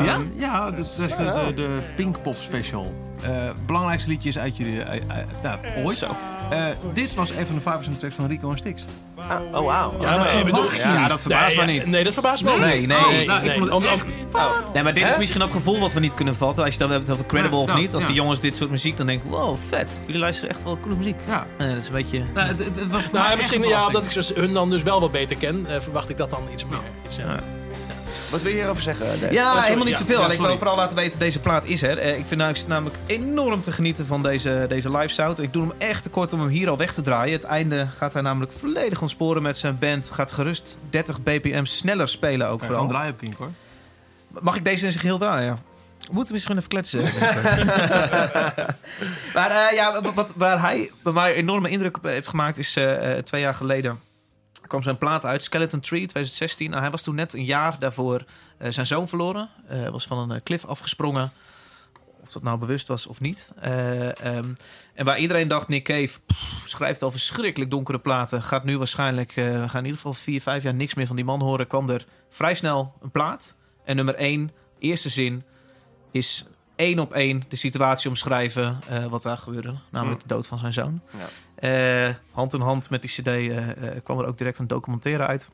[0.06, 0.18] Ja?
[0.18, 2.94] Uh, ja, dat is de, de, de Pinkpop special.
[3.66, 4.82] Belangrijkste liedjes uit jullie
[5.42, 5.96] nou, ooit.
[5.96, 6.06] Zo.
[6.92, 8.84] Dit was even de five essential tracks van Rico en Stix.
[9.16, 9.94] Ah, oh, wauw.
[10.00, 11.86] Ja, nee, bedoel, ja, ja, dat verbaast nee, me niet.
[11.86, 12.86] Nee, dat verbaast me nee, niet.
[12.86, 13.26] Nee, oh, nee.
[13.26, 14.14] Nou, ik vond het Om, echt...
[14.32, 14.72] Oh.
[14.72, 15.10] Nee, maar dit He?
[15.10, 16.64] is misschien dat gevoel wat we niet kunnen vatten.
[16.64, 17.94] Als je dan hebt over credible of nou, niet.
[17.94, 18.08] Als ja.
[18.08, 19.90] die jongens dit soort muziek, dan denk ik, wow, vet.
[20.06, 21.16] Jullie luisteren echt wel coole muziek.
[21.26, 21.46] Ja.
[21.58, 22.22] Nee, dat is een beetje...
[22.34, 25.36] Nou, het, het was nou, misschien ja, omdat ik hun dan dus wel wat beter
[25.36, 26.78] ken, uh, verwacht ik dat dan iets meer.
[27.04, 27.40] Iets, uh, ja.
[28.30, 29.32] Wat wil je hierover zeggen, Dave?
[29.32, 30.20] Ja, helemaal niet zoveel.
[30.20, 31.98] Ja, ik wil vooral laten weten, deze plaat is er.
[31.98, 35.38] Eh, ik vind namelijk, namelijk enorm te genieten van deze, deze live sound.
[35.38, 37.32] Ik doe hem echt te kort om hem hier al weg te draaien.
[37.32, 40.10] Het einde gaat hij namelijk volledig ontsporen met zijn band.
[40.10, 42.76] Gaat gerust 30 bpm sneller spelen ook vooral.
[42.76, 43.50] gewoon draaien op Kink hoor.
[44.40, 45.46] Mag ik deze in zijn geheel draaien?
[45.46, 45.58] Ja.
[45.98, 47.00] We moeten misschien even kletsen.
[49.34, 52.58] maar uh, ja, wat, waar hij bij mij enorme indruk op heeft gemaakt...
[52.58, 54.00] is uh, twee jaar geleden
[54.66, 56.70] kwam zijn plaat uit, Skeleton Tree 2016.
[56.70, 58.24] Nou, hij was toen net een jaar daarvoor
[58.58, 59.48] eh, zijn zoon verloren.
[59.66, 61.32] Hij was van een eh, klif afgesprongen.
[62.26, 63.52] Of dat nou bewust was of niet.
[63.60, 64.48] Eh, ehm,
[64.94, 68.42] en waar iedereen dacht, Nick Cave pff, schrijft al verschrikkelijk donkere platen.
[68.42, 71.16] Gaat nu waarschijnlijk, eh, we gaan in ieder geval vier, vijf jaar niks meer van
[71.16, 71.66] die man horen.
[71.66, 73.54] Kwam er vrij snel een plaat.
[73.84, 75.44] En nummer één, eerste zin,
[76.10, 76.46] is
[76.76, 79.74] één op één de situatie omschrijven eh, wat daar gebeurde.
[79.90, 81.02] Namelijk de dood van zijn zoon.
[81.56, 85.26] Eh, hand in hand met die cd eh, eh, kwam er ook direct een documentaire
[85.26, 85.50] uit.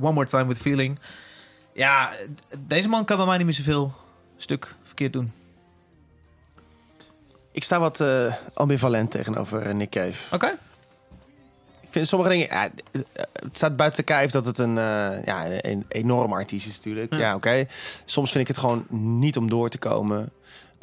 [0.00, 0.98] One More Time With Feeling.
[1.72, 2.12] Ja,
[2.58, 3.92] deze man kan bij mij niet meer zoveel
[4.36, 5.32] stuk verkeerd doen.
[7.52, 8.04] Ik sta wat
[8.54, 10.34] ambivalent tegenover Nick Cave.
[10.34, 10.56] Oké.
[11.86, 12.46] Ik vind sommige dingen...
[12.46, 12.70] Ja,
[13.46, 17.12] het staat buiten kijf dat het een, eh, ja, een enorm artiest is natuurlijk.
[17.12, 17.18] Ja.
[17.18, 17.66] Ja, oké.
[18.04, 18.86] Soms vind ik het gewoon
[19.18, 20.32] niet om door te komen.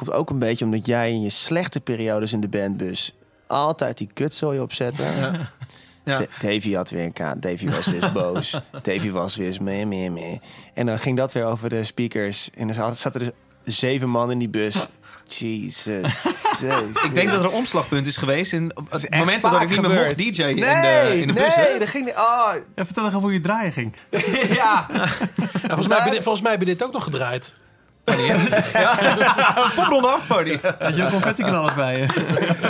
[0.03, 3.15] Komt ook een beetje omdat jij in je slechte periodes in de bandbus...
[3.47, 5.05] altijd die kutzooi opzetten.
[6.05, 6.17] Ja.
[6.17, 7.41] Da- Davy had weer een kaart.
[7.41, 8.59] Davy was weer eens boos.
[8.81, 10.37] Davy was weer eens meh, meh, meh.
[10.73, 12.49] En dan ging dat weer over de speakers.
[12.57, 13.31] En er zaten- er
[13.63, 14.87] dus zeven man in die bus.
[15.27, 15.85] Jesus.
[16.61, 17.03] Jezus.
[17.03, 20.03] Ik denk dat er een omslagpunt is geweest in het moment dat ik niet meer
[20.05, 21.55] mocht DJ in de, in de bus.
[21.55, 22.15] nee, dat ging niet.
[22.15, 23.93] Oh, Ja, vertel even hoe je draaien ging.
[24.49, 24.87] ja.
[24.93, 25.07] Ja,
[25.75, 27.55] volgens, mij dit, volgens mij heb je dit ook nog gedraaid.
[29.75, 30.57] Popronde afparty.
[30.79, 32.05] Had je ook confetti-knallers bij je?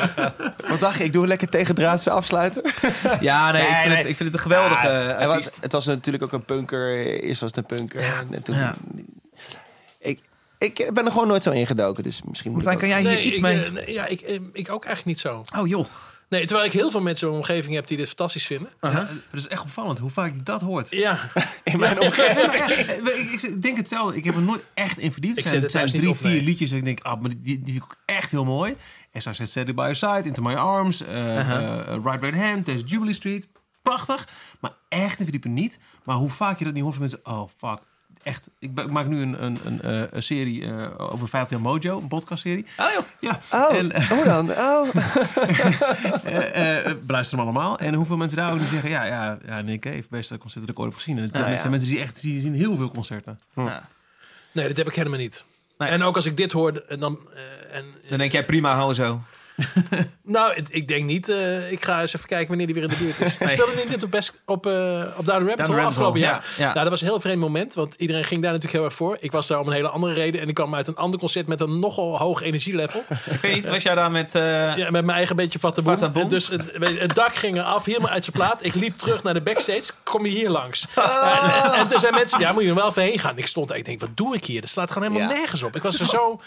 [0.70, 1.04] Wat dacht je?
[1.04, 2.62] Ik doe een lekker tegendraadse afsluiter.
[3.20, 3.98] Ja, nee, ik, vind nee.
[3.98, 5.58] Het, ik vind het een geweldige Ja, eh, wat- artiest.
[5.62, 6.98] het was natuurlijk ook een punker.
[7.24, 8.02] Eerst was het een punker.
[8.32, 8.76] en toen, ja.
[10.00, 10.20] ik,
[10.58, 12.04] ik ben er gewoon nooit zo ingedoken.
[12.04, 13.64] Dus misschien moet Martijn, ik kan jij hier iets ik, mee?
[13.66, 15.44] eh, nee, ja, ik, eh, ik ook eigenlijk niet zo.
[15.58, 15.86] Oh joh.
[16.30, 18.70] Nee, terwijl ik heel veel mensen in mijn omgeving heb die dit fantastisch vinden.
[18.82, 20.92] Ja, het is echt opvallend hoe vaak je dat hoort.
[20.92, 21.20] Ja,
[21.64, 22.36] in mijn omgeving.
[22.36, 24.18] Nee, maar echt, ik, ik denk hetzelfde.
[24.18, 25.14] Ik heb er nooit echt in.
[25.22, 26.42] Ik zet zijn, het zijn drie, op, vier nee.
[26.42, 26.72] liedjes.
[26.72, 28.76] En ik denk, ah, maar die, die vind ik ook echt heel mooi.
[29.12, 32.66] En zo zet Set It By Your Side, Into My Arms, eh, Right Right Hand,
[32.66, 33.48] There's Jubilee Street.
[33.82, 34.28] Prachtig.
[34.60, 35.80] Maar echt in verdiepen niet.
[36.04, 37.20] Maar hoe vaak je dat niet hoort van mensen.
[37.24, 37.80] Oh, fuck.
[38.24, 38.50] Echt.
[38.60, 41.98] Ik, maak nu een, een, een, eh, een serie eh, over 15 jaar Mojo.
[42.00, 42.66] Een podcastserie.
[42.78, 43.04] Oh joh.
[43.20, 43.40] Ja.
[43.52, 44.52] Oh, En, eh, hoe dan?
[44.74, 44.88] Oh.
[47.06, 47.78] beluister hem allemaal.
[47.80, 48.90] En hoeveel mensen daar ook die zeggen...
[48.90, 51.18] Ja, ja, ja Nick Cave, beste concert dat ik ooit heb gezien.
[51.18, 51.70] En het Ja, zijn ja.
[51.70, 53.40] mensen die echt die zien heel veel concerten.
[54.52, 55.44] Nee, dat heb ik helemaal niet.
[55.78, 55.90] Nee.
[55.90, 57.20] En ook als ik dit hoor, dan...
[57.34, 59.22] eh, en, Dan denk jij prima, hou zo.
[60.24, 61.30] nou, ik, denk niet.
[61.30, 63.34] eh, ik ga eens even kijken wanneer die weer in de buurt is.
[63.52, 66.46] Speelde niet dit op, best, op, eh op Down Rabbit Hole afgelopen jaar?
[66.58, 66.72] ja, ja.
[66.72, 69.18] Nou, dat was een heel vreemd moment, want iedereen ging daar natuurlijk heel erg voor.
[69.20, 71.48] Ik was daar om een hele andere reden en ik kwam uit een ander concert
[71.48, 73.04] met een nogal hoog energielevel.
[73.32, 74.36] Ik weet niet, was jij daar met...
[74.36, 74.42] eh,
[74.78, 75.60] Ja, met mijn eigen beetje.
[76.24, 78.64] En Dus het, dak ging eraf, helemaal uit zijn plaat.
[78.64, 79.92] Ik liep terug naar de backstage.
[80.04, 80.86] Kom je hier langs?
[81.24, 83.38] En, en, en er zijn mensen, ja, moet je er wel even heen gaan.
[83.38, 84.62] Ik stond daar, ik denk, wat doe ik hier?
[84.62, 85.76] Dat slaat gewoon helemaal nergens op.
[85.76, 86.42] Ik was er zo,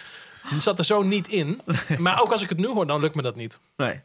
[0.58, 1.60] zat er zo niet in.
[1.98, 3.60] Maar ook als ik het nu hoor, dan lukt me dat niet.
[3.76, 4.00] Nee.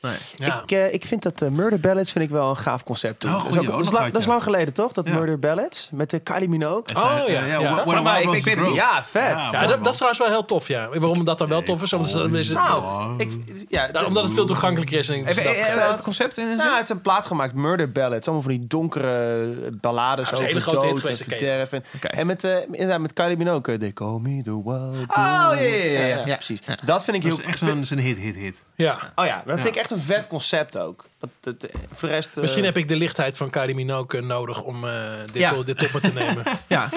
[0.00, 0.12] Nee.
[0.36, 0.62] Ja.
[0.62, 3.20] Ik, eh, ik vind dat eh, Murder Ballads vind ik wel een gaaf concept.
[3.20, 3.34] Toen.
[3.34, 4.30] Oh, dat, is ook- dat, is lang, dat is ja.
[4.30, 4.92] lang geleden, toch?
[4.92, 5.14] Dat Ja.
[5.14, 6.82] Murder Ballads met de Kylie Minogue.
[6.96, 7.58] Oh, ja, eh, ja.
[7.60, 8.74] What- What Voor a mij, Wild ik- ik weet het niet.
[8.74, 9.22] Ja, vet.
[9.22, 10.88] Ja, Ja, dat, dat is trouwens wel heel tof, ja.
[10.88, 11.90] Waarom dat dan wel tof is?
[11.90, 13.30] Want dan is het, Nou, ik,
[13.68, 15.08] ja, omdat het veel toegankelijker is.
[15.08, 16.68] En Even, eh, eh, het concept in een Nou, zin?
[16.68, 18.26] hij heeft een plaat gemaakt, Murder Ballads.
[18.26, 21.72] Allemaal van die donkere ballades Ja, dat is over hele grote dood en dat verderf.
[22.00, 23.74] En, met, eh, inderdaad, met Kylie Minogue.
[23.74, 26.34] eh, They call me the wild Oh, ja, ja, ja, ja, ja.
[26.34, 26.60] precies.
[26.60, 27.40] Dus dat vind ik Dat heel...
[27.40, 28.62] is echt zo'n zo'n hit, hit, hit.
[28.74, 29.12] ja.
[29.14, 31.04] Oh ja, dat vind ik echt een vet concept ook.
[31.18, 32.36] Dat, dat, eh, voor de rest...
[32.36, 35.62] eh, Misschien heb ik de lichtheid van Kylie Minogue nodig om eh, dit, Ja.
[35.62, 36.42] dit op me te nemen.
[36.68, 36.88] Ja.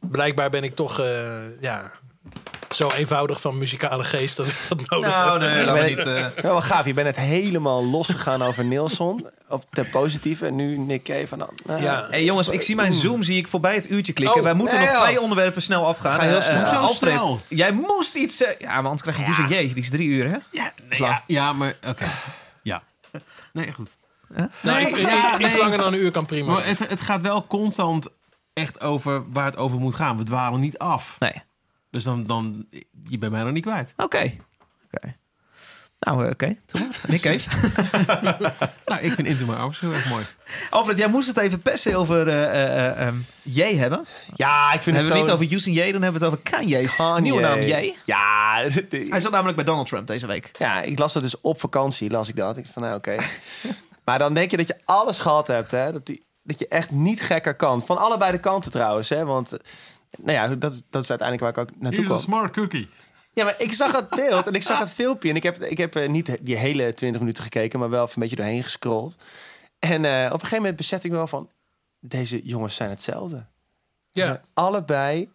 [0.00, 1.92] Blijkbaar ben ik toch eh, ja,
[2.70, 5.50] zo eenvoudig van muzikale geest dat ik dat nodig Nou, heb.
[5.52, 6.04] nee, laten we niet...
[6.04, 6.84] Nou, wel gaaf.
[6.86, 9.26] Je bent het helemaal losgegaan over Nilsson.
[9.48, 10.46] Op ten positieve.
[10.46, 11.26] En nu Nick Cave.
[11.30, 12.06] En dan, eh, Ja.
[12.10, 14.38] Hey jongens, ik zie mijn Zoom zie ik voorbij het uurtje klikken.
[14.38, 15.04] Oh, Wij moeten nee, nog joh.
[15.04, 16.14] twee onderwerpen snel afgaan.
[16.18, 16.56] Ga heel Eh, snel.
[16.56, 17.40] eh, Hoezo Alfred, snel?
[17.48, 18.38] jij moest iets...
[18.58, 19.72] ja, maar anders krijg je dus een J.
[19.74, 20.36] Die is drie uur, hè?
[20.50, 22.06] Ja, nee, ja, ja, maar oké.
[22.62, 22.82] Ja.
[23.52, 23.96] Nee, goed.
[24.60, 25.58] Nou, ik- ja, iets nee.
[25.58, 26.52] langer dan een uur kan prima.
[26.52, 28.08] Maar het, het gaat wel constant
[28.52, 30.16] echt over waar het over moet gaan.
[30.16, 31.16] We dwalen niet af.
[31.18, 31.42] Nee.
[31.92, 32.66] Dus dan, dan
[33.08, 33.92] je bent mij nog niet kwijt.
[33.96, 34.32] Oké.
[34.92, 35.14] Oké.
[35.98, 36.56] Nou, eh, oké.
[36.72, 37.00] Maar.
[37.08, 37.50] Nick Cave.
[38.86, 40.24] Nou, ik vind Into My Arms heel erg mooi.
[40.70, 44.06] Alfred, jij moest het even per se over eh, eh, eh, ehm, J hebben.
[44.34, 46.34] Ja, ik Dan vind hebben we het niet over Houston J, dan hebben we het
[46.34, 47.20] over Kanye's Kanye.
[47.20, 47.94] nieuwe naam J.
[48.04, 50.50] Ja, Hij zat namelijk bij Donald Trump deze week.
[50.58, 52.56] ja, ik las dat dus op vakantie, las ik dat.
[52.56, 53.16] Ik van, nou oké.
[54.04, 55.92] maar dan denk je dat je alles gehad hebt, hè.
[55.92, 57.82] Dat, die, dat je echt niet gekker kan.
[57.86, 59.24] Van allebei de kanten trouwens, hè.
[59.24, 59.56] Want,
[60.18, 62.18] nou ja, dat, is- dat is uiteindelijk waar ik ook naartoe kwam.
[62.18, 62.88] smart cookie.
[63.34, 65.28] Ja, maar ik zag het beeld en ik zag het filmpje.
[65.30, 68.14] En ik heb, ik heb eh, niet die hele 20 minuten gekeken, maar wel even
[68.14, 69.16] een beetje doorheen gescrolld.
[69.78, 71.50] En eh, op een gegeven moment besefte ik wel van...
[72.00, 73.36] Deze jongens zijn hetzelfde.
[74.10, 74.26] Ze ja.
[74.26, 75.30] zijn allebei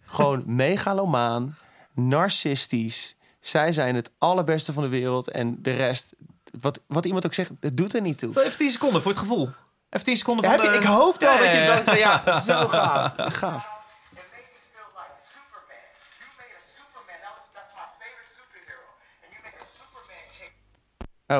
[0.00, 1.56] gewoon megalomaan,
[1.94, 3.16] narcistisch.
[3.40, 6.12] Zij zijn het allerbeste van de wereld en de rest
[6.60, 8.44] wat, wat iemand ook zegt, het doet er niet toe.
[8.44, 9.48] Even 10 seconden voor het gevoel.
[9.90, 10.74] Even 10 seconden Ja, heb je- de...
[10.76, 11.96] ik hoop wel Ja, dat je dan...
[11.98, 13.14] Ja, zo gaaf.
[13.16, 13.80] gaaf.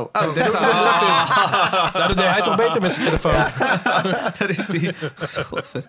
[0.01, 0.15] Oh,
[1.93, 3.33] Nou, dat deed hij toch beter met zijn telefoon.
[4.39, 4.95] Daar is die.
[5.51, 5.85] Godver.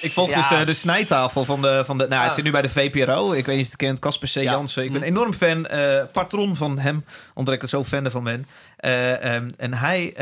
[0.00, 0.48] Ik volg Ja.
[0.48, 2.06] dus eh, de snijtafel van de, van de...
[2.08, 3.32] Nou, het zit nu bij de VPRO.
[3.32, 3.98] Ik weet niet of je het kent.
[3.98, 4.32] Casper C.
[4.34, 4.42] Ja.
[4.42, 4.84] Jansen.
[4.84, 5.66] Ik ben een enorm fan.
[5.66, 7.04] eh, patron van hem.
[7.34, 8.46] Omdat ik er zo fan van ben.
[8.76, 10.14] Eh, ehm, en hij...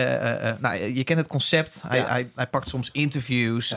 [0.60, 1.82] nou, je kent het concept.
[1.88, 2.06] Hij, Ja.
[2.06, 3.74] hij, hij pakt soms interviews,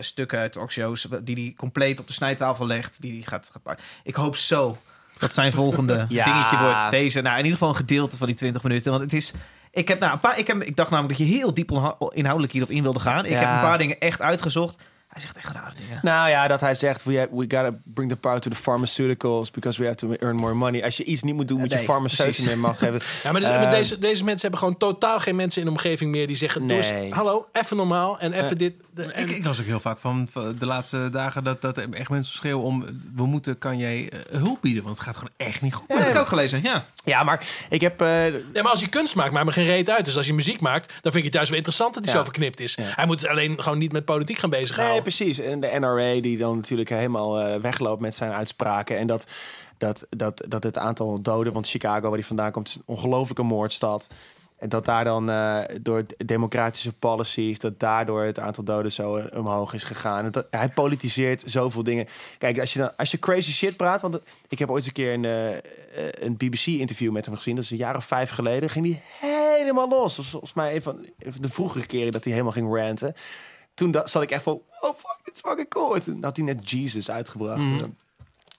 [0.00, 1.06] stukken uit talkshows...
[1.22, 3.00] die hij compleet op de snijtafel legt.
[3.00, 3.84] Die hij gaat, gaat pakken.
[4.02, 4.78] Ik hoop zo
[5.18, 6.90] dat zijn volgende dingetje wordt.
[6.90, 8.90] Deze, nou, in ieder geval een gedeelte van die 20 minuten.
[8.90, 9.32] Want het is...
[9.70, 11.70] Ik, heb, nou, een paar, ik, heb, ik dacht namelijk dat je heel diep
[12.12, 13.24] inhoudelijk hierop in wilde gaan.
[13.24, 13.38] Ik Ja.
[13.38, 14.82] heb een paar dingen echt uitgezocht.
[15.12, 15.98] Hij zegt echt rare dingen.
[16.02, 19.80] Nou ja, dat hij zegt, we, we gotta bring the power to the pharmaceuticals because
[19.80, 20.84] we have to earn more money.
[20.84, 23.00] Als je iets niet moet doen, moet je farmaceuten meer macht geven.
[23.22, 26.10] Ja, maar, Eh, maar deze, deze mensen hebben gewoon totaal geen mensen in de omgeving
[26.10, 27.12] meer die zeggen: Nee.
[27.14, 28.74] hallo, even normaal en even Eh, dit.
[28.94, 32.08] de- en- Ik, ik las ook heel vaak van, de laatste dagen dat, dat echt
[32.10, 32.84] mensen schreeuwen om...
[33.16, 35.88] we moeten kan jij eh, hulp bieden, want het gaat gewoon echt niet goed.
[35.88, 36.84] Dat heb ik ook gelezen, ja.
[37.04, 38.00] Ja, maar ik heb...
[38.00, 40.04] eh, Ja, maar als hij kunst maakt, maakt me geen reet uit.
[40.04, 42.18] Dus als je muziek maakt, dan vind ik het juist wel interessant dat hij Ja.
[42.18, 42.76] zo verknipt is.
[42.80, 44.94] Hij moet alleen gewoon niet met politiek gaan bezighouden.
[44.94, 45.38] Nee, precies.
[45.38, 48.98] En de NRA die dan natuurlijk helemaal eh, wegloopt met zijn uitspraken.
[48.98, 49.26] En dat,
[49.78, 53.42] dat, dat, dat het aantal doden, want Chicago, waar hij vandaan komt, is een ongelofelijke
[53.42, 54.06] moordstad.
[54.58, 59.38] En dat daar dan eh, door democratische policies, dat daardoor het aantal doden zo eh,
[59.38, 60.30] omhoog is gegaan.
[60.30, 62.06] Dat, hij politiseert zoveel dingen.
[62.38, 65.12] Kijk, als je, dan, als je crazy shit praat, want ik heb ooit een keer
[65.12, 65.24] een,
[66.24, 69.02] een BBC-interview met hem gezien, dat is een jaar of vijf geleden, ging hij
[69.58, 70.14] helemaal los.
[70.14, 71.06] Volgens mij een van
[71.40, 73.14] de vroegere keren dat hij helemaal ging ranten
[73.74, 75.94] toen dat, zat ik echt van, oh fuck, dit is fucking cool.
[75.94, 77.60] En Toen had hij net Jesus uitgebracht.
[77.62, 77.84] Mhm.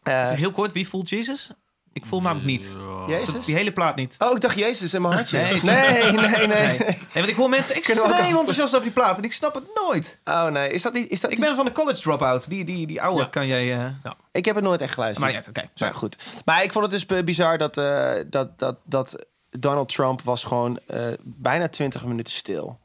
[0.03, 1.49] Eh, Heel kort, wie voelt Jezus?
[1.93, 2.73] Ik voel namelijk niet.
[3.07, 3.45] Jezus?
[3.45, 4.15] Die hele plaat niet.
[4.19, 5.37] Oh, ik dacht Jezus in mijn hartje.
[5.37, 6.47] Nee, Nee, nee, nee.
[6.47, 6.77] Nee.
[6.77, 8.03] nee, want ik hoor mensen extreem
[8.37, 9.17] enthousiast over die plaat.
[9.17, 10.19] En ik snap het nooit.
[10.25, 11.09] Oh nee, is dat niet...
[11.09, 12.49] Is dat Ik die- ben van de college dropout.
[12.49, 13.79] Die, die, die oude kan jij...
[13.79, 15.25] eh, Ik heb het nooit echt geluisterd.
[15.31, 15.69] Maar ja, oké.
[15.75, 16.15] Nou, goed.
[16.45, 20.79] Maar ik vond het dus bizar dat, eh, dat, dat, dat Donald Trump was gewoon
[20.87, 22.79] eh, bijna 20 minuten stil.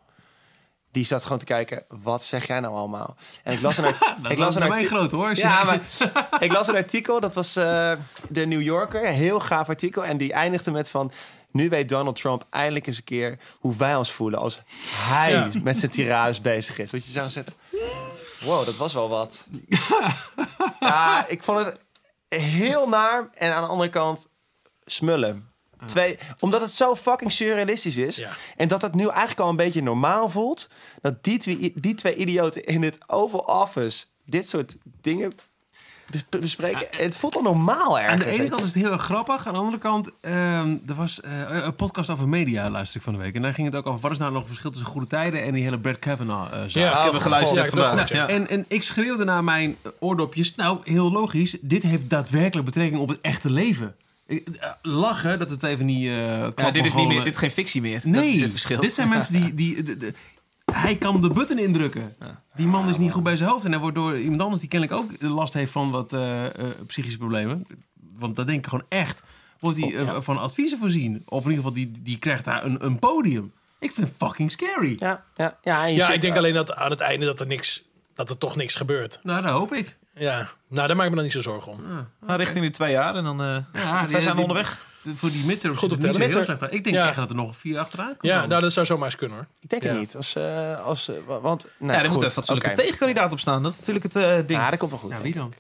[0.91, 3.17] Die zat gewoon te kijken, wat zeg jij nou allemaal?
[3.43, 5.37] En ik las een, art- ik las een groot hoor.
[5.37, 5.81] Ja, maar
[6.45, 7.93] ik las een artikel, dat was eh,
[8.29, 9.07] de New Yorker.
[9.09, 10.05] Een heel gaaf artikel.
[10.05, 11.13] En die eindigde met van...
[11.51, 14.39] Nu weet Donald Trump eindelijk eens een keer hoe wij ons voelen...
[14.39, 14.61] als
[14.93, 15.49] hij Ja.
[15.63, 16.91] met zijn tirades bezig is.
[16.91, 17.53] Wat je zou zeggen...
[18.41, 19.47] Wow, dat was wel wat.
[20.81, 21.77] ja, ik vond het
[22.29, 23.29] heel naar.
[23.35, 24.27] En aan de andere kant
[24.85, 25.48] smullen.
[25.87, 28.17] Twee, omdat het zo fucking surrealistisch is.
[28.17, 28.31] Ja.
[28.57, 30.69] En dat het nu eigenlijk al een beetje normaal voelt.
[31.01, 35.33] Dat die twee, die twee idioten in het Oval Office dit soort dingen
[36.11, 36.87] bes- bespreken.
[36.91, 38.13] het voelt al normaal ergens.
[38.13, 39.47] Aan de ene weet kant is het heel erg grappig.
[39.47, 43.13] Aan de andere kant, ehm, er was eh, een podcast over media, luister ik van
[43.13, 43.35] de week.
[43.35, 45.45] En daar ging het ook over, wat is nou nog het verschil tussen goede tijden
[45.45, 46.71] en die hele Brett Kavanaugh eh zaak.
[46.71, 48.09] Ja, ik heb hem geluisterd vandaag.
[48.09, 48.29] Ja.
[48.29, 50.55] En, en ik schreeuwde naar mijn oordopjes.
[50.55, 51.57] Nou, heel logisch.
[51.61, 53.97] Dit heeft daadwerkelijk betrekking op het echte leven.
[54.29, 56.07] Ik- eh, Lachen dat het even niet.
[56.07, 58.01] eh Ja, klappen dit is niet meer, dit is geen fictie meer.
[58.05, 58.81] Nee, dat is het verschil.
[58.81, 59.55] dit zijn mensen die...
[59.75, 60.15] die de- de-
[60.73, 62.17] hij kan de button indrukken.
[62.57, 63.65] Die man is niet goed bij zijn hoofd.
[63.65, 66.53] En hij wordt door iemand anders die kennelijk ook last heeft van wat eh, eh,
[66.87, 67.67] psychische problemen.
[68.17, 69.23] Want dat denk ik gewoon echt.
[69.61, 71.23] Wordt hij eh, van adviezen voorzien.
[71.25, 73.53] Of in ieder geval, die, die krijgt daar een, een podium.
[73.79, 74.97] Ik vind het fucking scary.
[74.99, 78.31] Ja, ja, ja, Ja, ik denk alleen dat aan het einde dat er, niks, dat
[78.31, 79.21] er toch niks gebeurt.
[79.23, 79.97] Nou, dat hoop ik.
[80.19, 81.81] Ja, nou, daar maak ik me dan niet zo zorgen om.
[82.27, 83.41] Nou, richting die twee jaar en dan...
[83.43, 83.47] eh
[83.83, 84.79] Ja, wij zijn die- onderweg.
[85.03, 86.21] de- voor die midterms Goed is op tellen.
[86.21, 86.63] heel slecht.
[86.63, 87.07] Ik denk Ja.
[87.07, 88.37] echt dat er nog vier achteraan komen.
[88.37, 89.47] Ja, nou, dat zou zomaar eens kunnen hoor.
[89.61, 90.17] Ik denk het niet.
[90.17, 92.25] Als, eh, als, eh, wa- want, nee, ja, er moet goed.
[92.25, 93.63] een fatsoenlijke tegenkandidaat op staan.
[93.63, 94.61] Dat is natuurlijk het ding.
[94.61, 95.11] Ja, dat komt wel goed.
[95.11, 95.55] Ja, wie dan?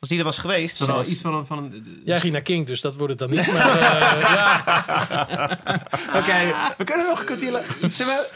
[0.00, 0.78] Als die er was geweest...
[0.78, 1.46] Dan was- iets van een...
[1.46, 3.46] Van een Jij ging naar King, dus dat wordt het dan niet.
[3.52, 5.58] Maar eh, ja,
[6.16, 7.62] Oké, we kunnen nog een kwartier...
[7.90, 8.28] Zullen we,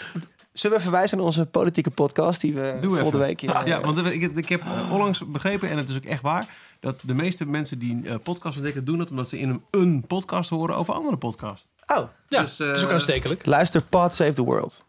[0.54, 3.18] zullen we verwijzen naar onze politieke podcast die we Doe volgende even.
[3.18, 3.40] week...
[3.40, 6.46] hier- Ja, want ik, ik heb eh, onlangs begrepen, en het is ook echt waar,
[6.80, 10.04] dat de meeste mensen die een podcast ontdekken, doen dat omdat ze in een, een
[10.06, 11.68] podcast horen over andere podcast.
[11.86, 13.46] Oh, ja Dus, eh, het is ook aanstekelijk.
[13.46, 14.84] luister Pod Save the World.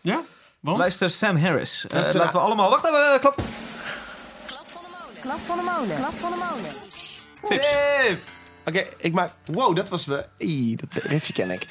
[0.00, 0.22] Ja?
[0.60, 0.78] Want?
[0.78, 1.86] Luister Sam Harris.
[1.88, 2.70] Eh, Dat is- laten we allemaal...
[2.70, 3.40] Wacht even, eh, klap.
[5.20, 5.96] Klap van de molen.
[5.96, 6.70] Klap van de molen.
[6.80, 7.26] Tips.
[8.08, 8.18] Tip!
[8.66, 9.32] Oké, ik maak...
[9.44, 10.26] Wow, dat was we.
[10.36, 11.66] Ie, dat riffje ken ik.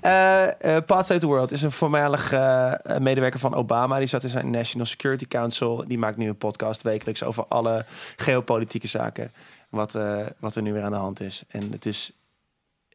[0.00, 3.98] Eh eh Paths Out the World is een voormalig eh, medewerker van Obama.
[3.98, 5.84] Die zat in zijn National Security Council.
[5.86, 7.84] Die maakt nu een podcast wekelijks over alle
[8.16, 9.32] geopolitieke zaken.
[9.68, 11.42] Wat, eh, wat er nu weer aan de hand is.
[11.48, 12.12] En het is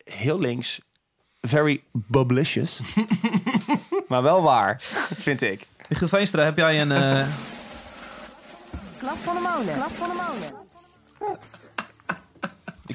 [0.04, 0.82] heel links.
[1.42, 2.80] Very publicious.
[4.10, 4.76] maar wel waar,
[5.20, 5.68] vind ik.
[5.90, 6.92] Michiel Veenstra, heb jij een...
[6.92, 7.28] eh,
[8.98, 9.74] Klap van de molen.
[9.76, 11.46] Klap van de molen.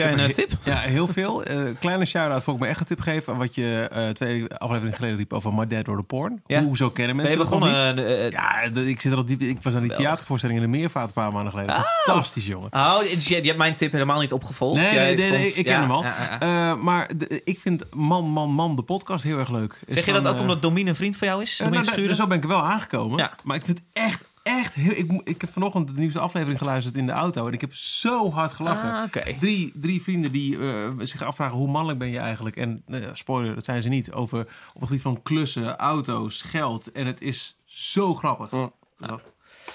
[0.03, 0.51] Jij een eh, tip?
[0.65, 1.43] Ja, heel veel.
[1.45, 3.37] Eh, kleine shout-out voor ik me echt een tip geven.
[3.37, 6.43] Wat je eh, twee afleveringen geleden riep over My Dad or the Porn.
[6.47, 6.62] Ja.
[6.62, 7.73] Hoezo kennen Ben je mensen niet?
[7.74, 8.31] begonnen?
[8.31, 9.41] Ja, de- ik zit er al diep.
[9.41, 11.85] Ik was aan die theatervoorstelling in de Meervaart een paar maanden geleden.
[12.05, 12.69] Fantastisch, jongen.
[12.73, 14.81] Oh, dus je, je hebt mijn tip helemaal niet opgevolgd.
[14.81, 16.05] Nee, nee, nee, nee, vond- ik ken ja, hem al.
[16.41, 19.79] ja, maar de- ik vind Man, Man, Man, de podcast heel erg leuk.
[19.87, 21.59] Is Zeg je van, dat ook omdat Domine een vriend van jou is?
[21.59, 23.19] nou, nou, zo ben ik er wel aangekomen.
[23.19, 23.33] Ja.
[23.45, 24.90] Maar ik vind het echt, echt heel...
[24.90, 27.47] Ik, ik heb vanochtend de nieuwste aflevering geluisterd in de auto.
[27.47, 28.90] En ik heb zo hard gelachen.
[28.90, 29.39] Ah.
[29.39, 32.56] Drie, drie vrienden die eh, zich afvragen hoe mannelijk ben je eigenlijk.
[32.56, 34.12] En eh, spoiler, dat zijn ze niet.
[34.12, 36.93] Over op het gebied van klussen, auto's, geld.
[36.93, 38.70] En het is zo grappig.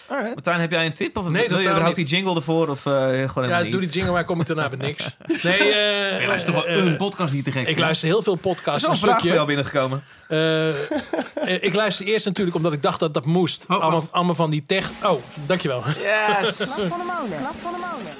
[0.10, 1.18] Martijn, heb jij een tip?
[1.18, 2.14] Of Nee, wil je überhaupt die niet.
[2.14, 2.68] jingle ervoor?
[2.70, 2.94] Of eh,
[3.30, 3.94] gewoon Ja, doe die niet?
[3.94, 5.04] jingle, maar kom ik daarna met niks.
[5.44, 7.80] Nee, eh, Je luistert toch wel eh, een podcast die te gek Ik is?
[7.82, 8.76] luister heel veel Er podcasts.
[8.76, 9.36] is wel een een vraag voor stukje.
[9.36, 10.04] jou binnengekomen.
[11.48, 13.66] Eh, ik luister eerst natuurlijk omdat ik dacht dat dat moest.
[13.68, 14.90] Oh, allemaal, van die tech...
[15.04, 15.84] Oh, dankjewel.
[15.88, 16.56] Yes!
[16.58, 17.38] Klap van de molen.
[17.40, 18.14] Klap van de molen.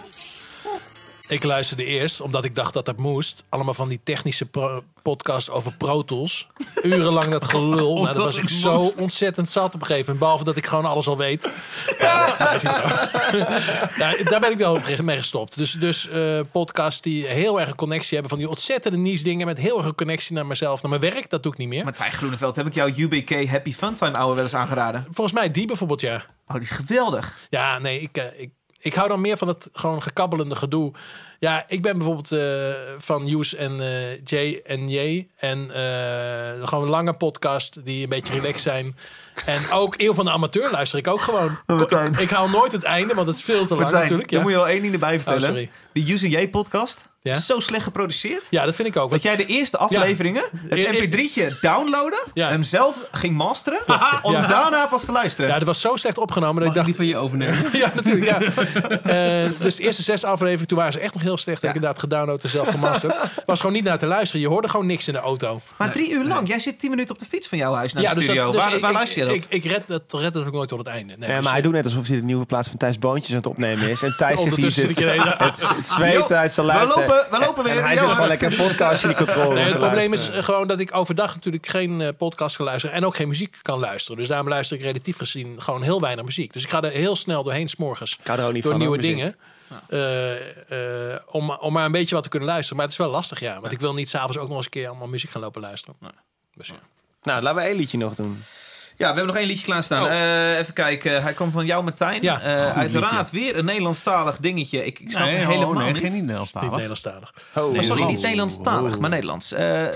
[1.28, 3.44] Ik luisterde eerst omdat ik dacht dat dat moest.
[3.50, 4.48] Allemaal van die technische
[5.02, 6.48] podcasts over Pro Tools.
[6.84, 7.96] Urenlang dat gelul.
[8.08, 10.20] Nou, dat was ik zo ontzettend zat op een gegeven moment.
[10.20, 11.50] Behalve dat ik gewoon alles al weet.
[12.00, 12.82] Ja, niet zo.
[14.00, 15.58] Daar, daar ben ik wel mee gestopt.
[15.58, 18.30] Dus, dus eh, podcasts die heel erg een connectie hebben...
[18.30, 19.46] van die ontzettende niche dingen...
[19.46, 21.30] met heel erg een connectie naar mezelf, naar mijn werk.
[21.30, 21.84] Dat doe ik niet meer.
[21.84, 25.08] Martijn Groeneveld, heb ik jou UBK Happy Funtime Hour wel eens aangeraden?
[25.12, 26.26] Volgens mij die bijvoorbeeld, ja.
[26.48, 27.40] Oh, die is geweldig.
[27.50, 30.92] Ja, nee, ik, eh, ik, ik hou dan meer van het gewoon gekabbelende gedoe.
[31.40, 35.28] Ja, ik ben bijvoorbeeld eh, van Hughes en eh, J en J.
[35.38, 38.96] En eh, gewoon lange podcast die een beetje relaxed zijn.
[39.46, 41.58] En ook Eeuw van de Amateur luister ik ook gewoon.
[41.66, 42.12] Martijn.
[42.14, 44.30] Ik, ik haal nooit het einde, want het is veel te lang Martijn, natuurlijk.
[44.30, 44.44] dan Ja.
[44.46, 45.62] moet je wel één ding erbij vertellen.
[45.62, 45.68] Oh,
[45.98, 46.20] sorry.
[46.20, 47.40] die Use J podcast Ja?
[47.40, 48.44] zo slecht geproduceerd.
[48.50, 49.10] ja, dat vind ik ook.
[49.10, 52.50] Dat jij de eerste afleveringen, het Ja, ik- mp3'tje downloaden, Ja.
[52.50, 53.80] hem zelf ging masteren,
[54.22, 54.48] om ja.
[54.48, 55.50] daarna pas te luisteren.
[55.50, 56.88] Ja, dat was zo slecht opgenomen dat Mag ik dacht...
[56.88, 57.58] niet van je overnemen?
[57.84, 58.26] Ja, natuurlijk.
[58.26, 58.40] Ja.
[59.08, 61.62] Eh, dus de eerste zes afleveringen, toen waren ze echt nog heel slecht.
[61.62, 63.18] Heb ik inderdaad gedownload en zelf gemasterd.
[63.46, 64.42] Was gewoon niet naar te luisteren.
[64.42, 65.62] Je hoorde gewoon niks in de auto.
[65.78, 68.04] maar drie uur lang, jij zit tien minuten op de fiets van jouw huis naar
[68.04, 68.44] de dus studio.
[68.44, 69.36] dat- dus waar ik- waar luister je dat?
[69.36, 71.14] Ik, ik red dat red het ook nooit tot het einde.
[71.18, 73.36] Nee, Ja, maar hij doet net alsof hij de nieuwe plaats van Thijs Boontjes aan
[73.38, 74.02] het opnemen is.
[74.04, 77.78] En Thijs zit hier zit, het, het zweten uit zijn we, lopen, we lopen weer.
[77.78, 80.44] En hij zit gewoon lekker een podcastje in die controle Nee, het probleem is luisteren.
[80.44, 83.80] gewoon dat ik overdag natuurlijk geen eh, podcast kan luisteren en ook geen muziek kan
[83.80, 84.18] luisteren.
[84.18, 86.54] Dus daarom luister ik relatief gezien gewoon heel weinig muziek.
[86.54, 88.82] Dus ik ga er heel snel doorheen s'morgens Ik hou er ook niet door van,
[88.82, 89.36] nieuwe dingen.
[89.90, 92.78] Eh, eh, om, om maar een beetje wat te kunnen luisteren.
[92.78, 93.60] Maar het is wel lastig, ja.
[93.60, 95.96] Want ik wil niet s'avonds ook nog eens een keer allemaal muziek gaan lopen luisteren.
[96.54, 96.76] Dus ja.
[97.22, 98.44] Nou, laten we één liedje nog doen.
[99.00, 100.04] Ja, we hebben nog één liedje klaarstaan.
[100.04, 100.12] Oh.
[100.12, 101.22] Eh, even kijken.
[101.24, 102.22] Hij kwam van jou, Martijn.
[102.22, 104.86] Ja, Eh, uiteraard weer een Nederlandstalig dingetje.
[104.86, 106.02] Ik, ik snap Nee, het oh, helemaal nee, niet.
[106.02, 106.70] geen Niet Nederlandstalig.
[106.70, 107.34] Nederlandstalig.
[107.56, 108.08] Oh, Oh, sorry, Oh.
[108.08, 109.52] niet Nederlandstalig, maar Nederlands.
[109.52, 109.88] Eh uh,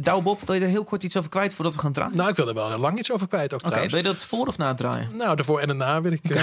[0.00, 2.16] Douwbob, wil je er heel kort iets over kwijt voordat we gaan draaien?
[2.16, 3.92] Nou, ik wil er wel heel lang iets over kwijt ook Oké, trouwens.
[3.94, 5.08] wil je dat voor of na het draaien?
[5.16, 6.30] Nou, daarvoor en daarna wil ik...
[6.30, 6.40] eh,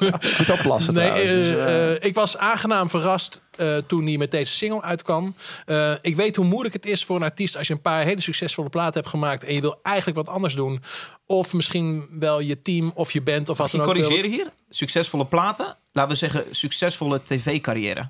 [0.38, 1.32] moet wel plassen Nee, trouwens.
[1.32, 5.34] dus, eh, eh, eh, ik was aangenaam verrast eh, toen hij met deze single uitkwam.
[5.66, 8.20] Eh, ik weet hoe moeilijk het is voor een artiest als je een paar hele
[8.20, 10.82] succesvolle platen hebt gemaakt en je wil eigenlijk wat anders doen.
[11.26, 13.96] Of misschien wel je team of je band of wat Mag dan ook.
[13.96, 14.04] wil.
[14.04, 14.52] corrigeren hier?
[14.70, 15.76] Succesvolle platen.
[15.92, 18.08] Laten we zeggen succesvolle tv-carrière.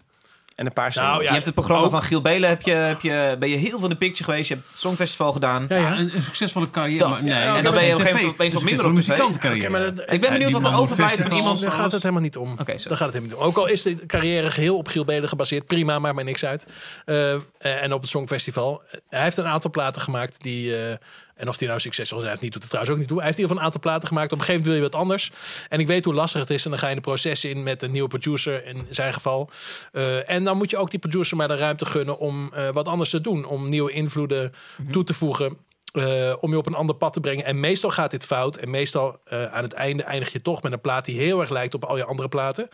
[0.60, 1.90] En een paar Nou, ja, je hebt het programma ook.
[1.90, 4.48] van Giel Belen, heb je, heb je, ben je heel veel in de picture geweest.
[4.48, 5.66] Je hebt het Songfestival gedaan.
[5.68, 5.98] Ja, ja.
[5.98, 6.98] Een, een succesvolle carrière.
[6.98, 8.84] Dat, maar, nee, ja, en dan ben je op een gegeven moment opeens wat minder
[8.84, 8.96] op tv.
[8.96, 9.68] muzikantencarrière.
[9.68, 11.60] Oké, maar dat- Ik ben benieuwd wat er overblijft van iemand.
[11.60, 12.52] Daar gaat het helemaal niet om.
[12.52, 12.82] Oké, sorry.
[12.88, 13.46] Daar gaat het helemaal niet om.
[13.46, 15.66] Ook al is de carrière geheel op Giel Belen gebaseerd.
[15.66, 16.66] Prima, maakt mij niks uit.
[17.04, 18.82] Eh, eh, en op het Songfestival.
[19.08, 20.76] Hij heeft een aantal platen gemaakt die...
[20.76, 20.96] eh,
[21.40, 23.16] en of die nou succesvol zijn of niet, doet het trouwens ook niet toe.
[23.16, 24.32] Hij heeft in ieder geval een aantal platen gemaakt.
[24.32, 25.32] Op een gegeven moment wil je wat anders.
[25.68, 26.64] En ik weet hoe lastig het is.
[26.64, 29.50] En dan ga je in de proces in met een nieuwe producer, in zijn geval.
[29.92, 32.88] Eh, en dan moet je ook die producer maar de ruimte gunnen om eh, wat
[32.88, 33.44] anders te doen.
[33.44, 34.52] Om nieuwe invloeden
[34.90, 35.68] toe te voegen.
[35.90, 37.44] eh, om je op een ander pad te brengen.
[37.44, 38.56] En meestal gaat dit fout.
[38.56, 41.74] En meestal aan het einde eindig je toch met een plaat die heel erg lijkt
[41.74, 42.68] op al je andere platen.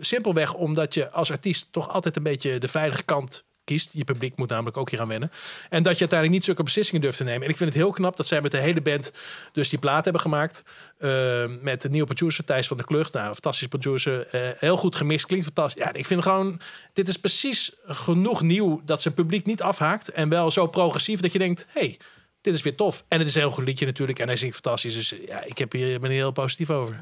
[0.00, 3.90] Simpelweg omdat je als artiest toch altijd een beetje de veilige kant kiest.
[3.92, 5.30] Je publiek moet namelijk ook hier aan wennen.
[5.68, 7.42] En dat je uiteindelijk niet zulke beslissingen durft te nemen.
[7.42, 9.12] En ik vind het heel knap dat zij met de hele band
[9.52, 10.64] dus die plaat hebben gemaakt.
[10.98, 13.12] Eh, met de nieuwe producer Thijs van der Klucht.
[13.12, 14.26] Nou, een fantastische producer.
[14.26, 15.26] Eh, heel goed gemixt.
[15.26, 15.82] Klinkt fantastisch.
[15.82, 16.60] Ja, ik vind gewoon...
[16.92, 20.08] Dit is precies genoeg nieuw dat zijn publiek niet afhaakt.
[20.08, 21.66] En wel zo progressief dat je denkt...
[21.68, 21.98] hey,
[22.40, 23.04] dit is weer tof.
[23.08, 24.18] En het is een heel goed liedje natuurlijk.
[24.18, 24.94] En hij zingt fantastisch.
[24.94, 27.00] Dus ja, ik heb hier, ben hier heel positief over.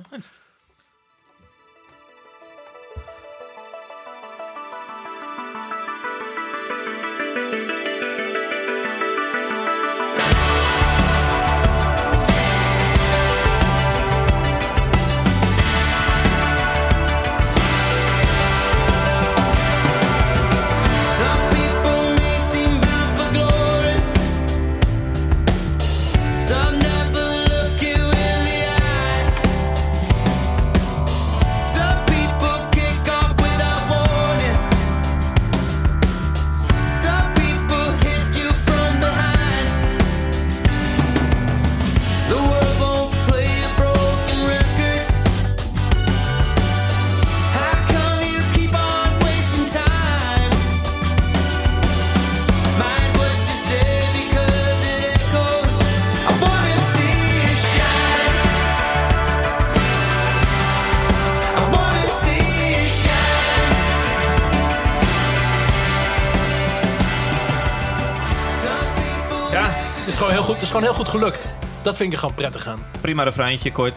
[70.80, 71.82] Gewoon heel goed, het is gewoon heel goed gelukt.
[71.82, 72.82] Dat vind ik er gewoon prettig aan.
[73.00, 73.94] Prima refreintje, kort.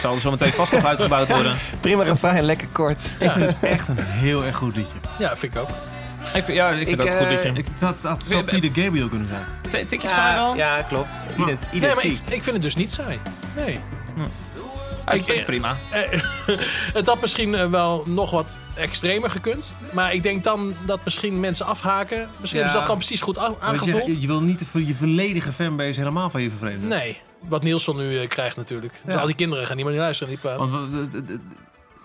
[0.00, 1.56] Zal er zo meteen vast nog uitgebouwd worden.
[1.80, 2.98] Prima refrein, lekker kort.
[3.18, 4.98] Ik vind het echt een heel erg goed liedje.
[5.18, 5.68] Ja, vind ik ook.
[6.34, 7.60] Ik, vind- ja, ik vind Ik, het ook een goed eh, liedje.
[7.60, 9.42] Ik, het had, het zou Peter Gabriel kunnen zijn.
[9.84, 10.56] T- Tikjes saai Ja, wel?
[10.56, 11.10] ja klopt.
[11.38, 13.18] Ident, Nee, maar ik, ik vind het dus niet saai.
[13.56, 13.80] Nee.
[15.14, 15.76] Is- ik- is prima.
[15.90, 16.00] Eh,
[16.98, 19.74] het had misschien eh, wel nog wat extremer gekund.
[19.92, 22.18] Maar ik denk dan dat misschien mensen afhaken.
[22.18, 22.50] Misschien Ja.
[22.52, 24.06] hebben ze dat gewoon precies goed a- Weet aangevuld.
[24.14, 26.88] Je, je wil niet de, je volledige fanbase helemaal van je vervreemden.
[26.88, 27.18] Nee,
[27.48, 28.92] wat Nielsen nu eh, krijgt natuurlijk.
[29.04, 29.20] Dus Ja.
[29.20, 30.38] al die kinderen gaan niet meer luisteren.
[30.42, 30.50] Die.
[30.58, 30.70] Want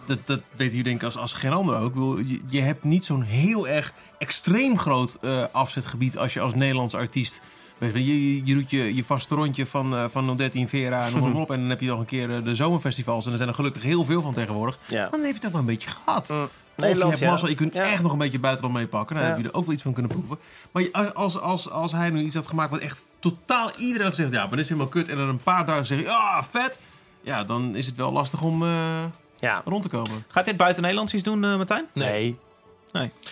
[0.06, 1.96] dat, dat, weet u denk ik als, als geen ander ook.
[2.26, 6.96] Je, je hebt niet zo'n heel erg extreem groot eh, afzetgebied als je als Nederlands
[6.96, 7.42] artiest...
[7.80, 11.36] Je, je, je doet je, je vaste rondje van, eh van 013 Vera en noem
[11.42, 11.52] op.
[11.52, 13.26] En dan heb je nog een keer eh, de zomerfestivals.
[13.26, 14.78] En er zijn er gelukkig heel veel van tegenwoordig.
[14.86, 15.10] Ja.
[15.10, 16.30] Dan heb je het ook wel een beetje gehad.
[16.30, 17.30] Of je Nederland, hebt ja.
[17.30, 17.84] mazzel, je kunt Ja.
[17.92, 19.16] echt nog een beetje buitenland meepakken.
[19.16, 19.34] Nou, Ja.
[19.34, 20.38] Dan heb je er ook wel iets van kunnen proeven.
[20.72, 24.16] Maar je- als, als, als hij nu iets had gemaakt wat echt totaal iedereen had
[24.16, 24.34] gezegd...
[24.34, 25.10] ja, maar dit is helemaal kut.
[25.10, 26.80] En dan een paar dagen zeggen, ja, vet.
[27.22, 29.04] Ja, dan is het wel lastig om eh,
[29.40, 29.62] Ja.
[29.66, 30.26] rond te komen.
[30.28, 31.86] Gaat dit buiten Nederlands iets doen, eh, Martijn?
[31.94, 32.10] Nee.
[32.10, 32.38] Nee.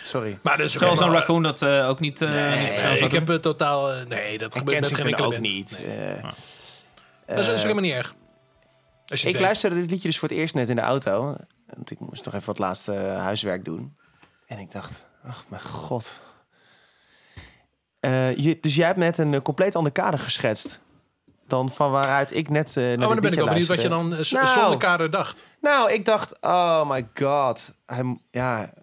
[0.03, 0.39] Sorry.
[0.41, 2.21] Maar dus Zoals een raccoon dat eh, ook niet...
[2.21, 2.59] eh, Nee,
[2.91, 3.91] niet ik heb eh, totaal...
[3.93, 5.41] eh, nee, dat En gebeurt met geen ook band.
[5.41, 5.81] niet.
[5.85, 5.97] Nee.
[7.25, 8.15] Eh, dat is, helemaal niet erg.
[9.07, 11.35] Als je ik het luisterde dit liedje dus voor het eerst net in de auto.
[11.67, 13.97] Want ik moest nog even wat laatste huiswerk doen.
[14.47, 16.19] En ik dacht, ach mijn god.
[17.99, 20.79] Eh, je, dus jij hebt net een compleet ander kader geschetst.
[21.47, 23.81] Dan van waaruit ik net eh naar Oh, maar dan ben ik ook benieuwd wat
[23.81, 24.23] je dan Nou.
[24.25, 25.47] zonder kader dacht.
[25.61, 27.73] Nou, ik dacht, oh my god.
[27.85, 28.73] Hij, ja,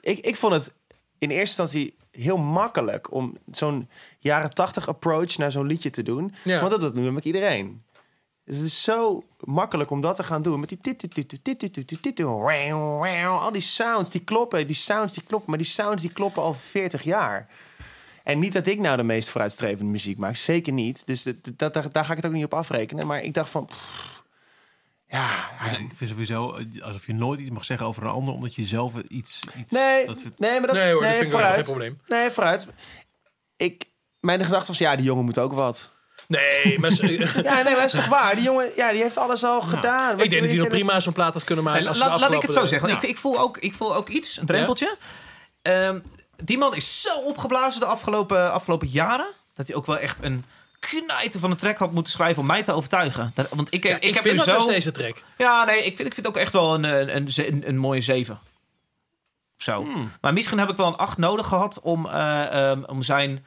[0.00, 0.72] ik, ik vond het
[1.18, 6.34] in eerste instantie heel makkelijk om zo'n jaren tachtig approach naar zo'n liedje te doen.
[6.44, 7.82] Want dat doet nu met iedereen.
[8.44, 10.60] Dus het is zo makkelijk om dat te gaan doen.
[10.60, 10.78] Met die
[13.40, 16.54] al die sounds die kloppen, die sounds die kloppen, maar die sounds die kloppen al
[16.54, 17.48] 40 jaar.
[18.24, 21.02] En niet dat ik nou de meest vooruitstrevende muziek maak, zeker niet.
[21.06, 21.22] Dus
[21.56, 23.06] dat, daar, ga ik het ook niet op afrekenen.
[23.06, 23.68] Maar ik dacht van,
[25.10, 28.54] ja, ik vind sowieso eh, alsof je nooit iets mag zeggen over een ander, omdat
[28.54, 29.40] je zelf iets.
[29.58, 31.54] iets Nee, dat vindt- nee, maar dat, Nee hoor, dat vind ik wel vooruit.
[31.54, 32.00] geen probleem.
[32.06, 32.66] Nee, vooruit.
[33.56, 33.84] Ik,
[34.20, 35.90] mijn gedachte was, ja, die jongen moet ook wat.
[36.28, 36.90] Nee, maar
[37.42, 38.34] Ja, nee, maar is toch waar?
[38.34, 40.14] Die jongen, ja, die heeft alles al gedaan.
[40.16, 41.80] Wat ik denk dat hij nog prima zo'n plaat had kunnen maken.
[41.80, 42.88] Hey, als la- ze de laat ik het zo zeggen.
[42.88, 42.96] Ja.
[42.96, 44.96] Ik, ik, voel ook, ik voel ook iets, een drempeltje.
[45.62, 45.98] Ehm,
[46.44, 49.26] die man is zo opgeblazen de afgelopen, afgelopen jaren...
[49.54, 50.44] dat hij ook wel echt een
[50.80, 52.40] knijter van een track had moeten schrijven...
[52.40, 53.30] om mij te overtuigen.
[53.34, 54.66] Dat, want ik, Ja, ik, ik, heb vind nu dat zo...
[54.66, 55.22] dus deze track.
[55.38, 57.78] Ja, nee, ik vind, ik vind ook echt wel een, een, een, ze- een, een
[57.78, 58.34] mooie 7.
[59.58, 59.82] Of zo.
[59.82, 60.12] Hmm.
[60.20, 63.44] Maar misschien heb ik wel een 8 nodig gehad om, eh, ehm, om zijn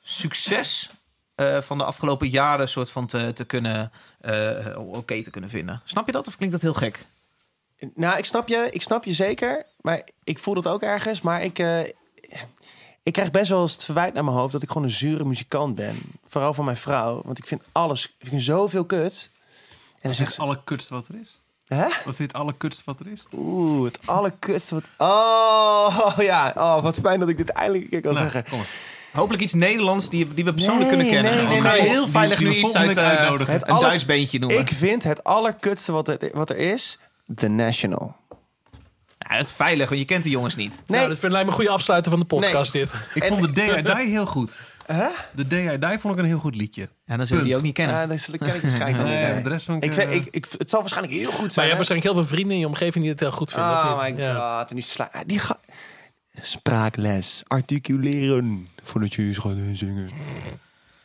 [0.00, 0.90] succes
[1.34, 5.80] eh, van de afgelopen jaren soort van te, te kunnen eh, oké te kunnen vinden.
[5.84, 7.06] Snap je dat of klinkt dat heel gek?
[7.94, 9.66] Nou, ik snap, je, ik snap je zeker.
[9.80, 11.20] Maar ik voel dat ook ergens.
[11.20, 11.80] Maar ik, eh,
[13.06, 14.52] ik krijg best wel eens het verwijt naar mijn hoofd...
[14.52, 15.94] dat ik gewoon een zure muzikant ben.
[16.26, 17.20] Vooral van mijn vrouw.
[17.24, 18.14] Want ik vind alles...
[18.18, 19.30] Ik vind zoveel kut.
[19.32, 20.40] En dan Wat zegt ze...
[20.40, 21.40] allerkutst wat er is?
[21.66, 21.82] Hè?
[21.82, 23.22] Wat vind je het allerkutst wat er is?
[23.32, 24.84] Oeh, het allerkutste wat...
[24.98, 26.52] Oh, ja.
[26.56, 28.50] Oh, wat fijn dat ik dit eindelijk een keer kan Nou, zeggen.
[28.50, 28.68] kom maar.
[29.12, 31.34] Hopelijk iets Nederlands die, die we persoonlijk Nee, kunnen kennen.
[31.36, 31.90] nee, nee, ga je nee.
[31.90, 33.54] heel veilig die nu iets uit eh, uitnodigen.
[33.54, 34.58] een Het aller- Duits beentje noemen.
[34.58, 36.98] Ik vind het allerkutste wat er, wat er is...
[37.36, 38.16] The National.
[39.28, 40.70] Ja, dat is veilig, want je kent die jongens niet.
[40.70, 42.90] Nee, Nou, dat vind, lijkt me een goede afsluiter van de podcast dit.
[43.14, 44.60] Ik En- vond de Day I Die heel goed.
[44.86, 45.06] Hè?
[45.32, 46.88] De Day I Die vond ik een heel goed liedje.
[47.04, 47.96] Ja, dan zullen die ook niet kennen.
[47.96, 49.44] Ja, dat ken ik waarschijnlijk dan Nee, niet.
[49.44, 51.66] de rest van Ik, weet- ik, ik, het zal waarschijnlijk heel goed Maar zijn.
[51.66, 53.70] je hebt waarschijnlijk heel veel vrienden in je omgeving die het heel goed vinden.
[53.70, 54.14] Oh of my?
[54.20, 54.58] Ja.
[54.58, 54.68] god.
[54.70, 55.58] En die sla die ga
[56.42, 57.42] Spraakles.
[57.46, 58.68] Articuleren.
[58.82, 60.10] Voordat je eens gaat zingen.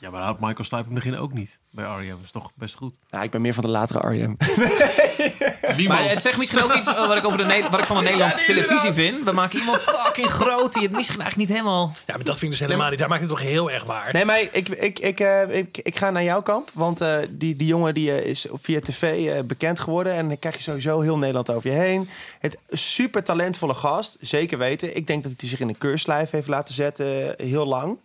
[0.01, 1.59] Ja, maar dat had Michael Stipe in het begin ook niet.
[1.69, 2.09] Bij R.E.M.
[2.09, 2.99] Dat is toch best goed.
[3.09, 4.35] Nou, ik ben meer van de latere R.E.M.
[5.87, 7.97] Maar het zegt misschien ook iets eh, wat ik, over de, Ne- wat ik van
[7.97, 9.23] de Nederlandse televisie vind.
[9.23, 11.93] We maken iemand fucking groot die het misschien eigenlijk niet helemaal...
[12.05, 12.99] ja, maar dat vind ik dus helemaal niet.
[12.99, 14.13] Daar maakt het toch heel erg waar.
[14.13, 16.69] Nee, maar ik, ik, ik, eh, ik, ik ga naar jouw kamp.
[16.73, 20.13] Want eh, die, die jongen die, eh, is via tv eh, bekend geworden.
[20.13, 22.09] En dan krijg je sowieso heel Nederland over je heen.
[22.39, 24.17] Het super talentvolle gast.
[24.21, 24.95] Zeker weten.
[24.95, 27.33] Ik denk dat hij zich in een keurslijf heeft laten zetten.
[27.37, 27.97] heel lang.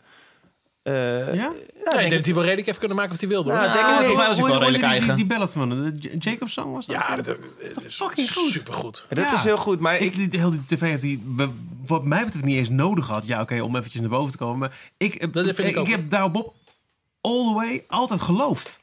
[0.87, 1.53] Eh, Ja?
[1.85, 3.51] Ja, ik denk dat hij wel redelijk heeft kunnen maken wat hij wilde.
[3.51, 3.59] hoor.
[3.61, 4.07] Nou, denk ik Ah, niet.
[4.09, 5.17] voor mij was ik wel redelijk die, die, eigen.
[5.17, 6.97] die ballad van hem, de J- Jacob's song was dat?
[6.97, 7.25] ja, dat,
[7.75, 8.51] dat is fucking goed.
[8.51, 9.07] Supergoed.
[9.09, 9.35] dat Ja.
[9.35, 9.81] is heel goed.
[9.81, 11.49] Maar Ik, ik, die, de hele tv heeft hij, be-
[11.87, 13.27] wat mij betreft, niet eens nodig gehad.
[13.27, 14.59] Ja, oké, om eventjes naar boven te komen.
[14.59, 15.89] Maar ik, Dat ik ik, ook.
[15.89, 16.55] heb daarop op
[17.21, 18.81] all the way altijd geloofd.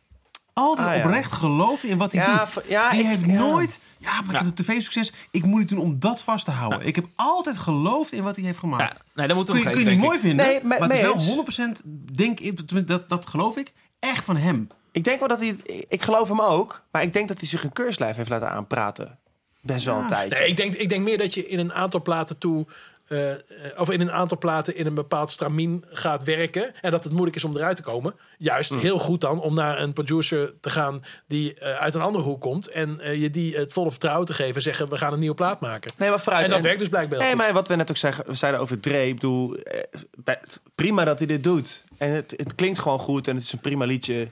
[0.53, 1.03] Altijd Ah, ja.
[1.03, 2.63] oprecht geloofd in wat hij Ja, doet.
[2.67, 3.31] ja, die ik- heeft ja.
[3.31, 3.79] nooit...
[3.97, 5.13] Ja, maar ik heb het tv-succes.
[5.31, 6.81] Ik moet het doen om dat vast te houden.
[6.81, 9.03] Ik heb altijd geloofd in wat hij heeft Ja, gemaakt.
[9.13, 10.45] nee, dat moeten we kun, je, kun je denk mooi vinden.
[10.45, 11.25] Nee, me- maar het is wel eens.
[11.25, 11.81] 100%
[12.13, 14.67] denk ik, dat, dat geloof ik, echt van hem.
[14.91, 15.47] ik denk wel dat hij...
[15.47, 16.81] het- Ik geloof hem ook.
[16.91, 19.17] Maar ik denk dat hij zich een keurslijf heeft laten aanpraten.
[19.61, 20.37] Best wel een tijdje.
[20.39, 22.65] Nee, ik denk, ik denk meer dat je in een aantal platen toe
[23.07, 23.37] eh, eh,
[23.77, 26.73] of in een aantal platen in een bepaald stramien gaat werken.
[26.81, 28.15] En dat het moeilijk is om eruit te komen.
[28.37, 28.79] Juist Mm.
[28.79, 32.41] heel goed dan om naar een producer te gaan die eh, uit een andere hoek
[32.41, 32.67] komt.
[32.67, 34.61] En eh, je die het volle vertrouwen te geven.
[34.61, 35.91] Zeggen we gaan een nieuwe plaat maken.
[35.97, 36.45] Nee, maar vooruit.
[36.45, 37.37] En dat werkt dus blijkbaar Nee, goed.
[37.37, 39.07] maar wat we net ook zeggen, we zeiden over Dre.
[39.07, 40.33] Ik bedoel, eh,
[40.75, 41.83] prima dat hij dit doet.
[41.97, 44.27] En het, het klinkt gewoon goed en het is een prima liedje.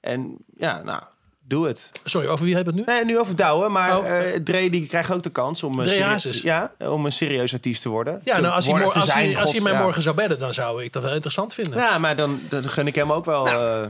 [0.00, 1.02] En ja, nou,
[1.48, 1.90] doe het.
[2.04, 2.94] Sorry, over wie hebben we het nu?
[2.94, 4.06] Nee, nu over Douwen, maar Oh.
[4.18, 6.40] eh, Dre die krijgt ook de kans om, een Dre serie- Hazes.
[6.42, 8.20] ja, om een serieus artiest te worden.
[8.24, 9.82] Ja, Te nou, als hij, worden, mor- te als, hij, als hij mij ja.
[9.82, 11.78] morgen zou bedden, dan zou ik dat wel interessant vinden.
[11.78, 13.46] Ja, maar dan, dan gun ik hem ook wel.
[13.48, 13.80] eh,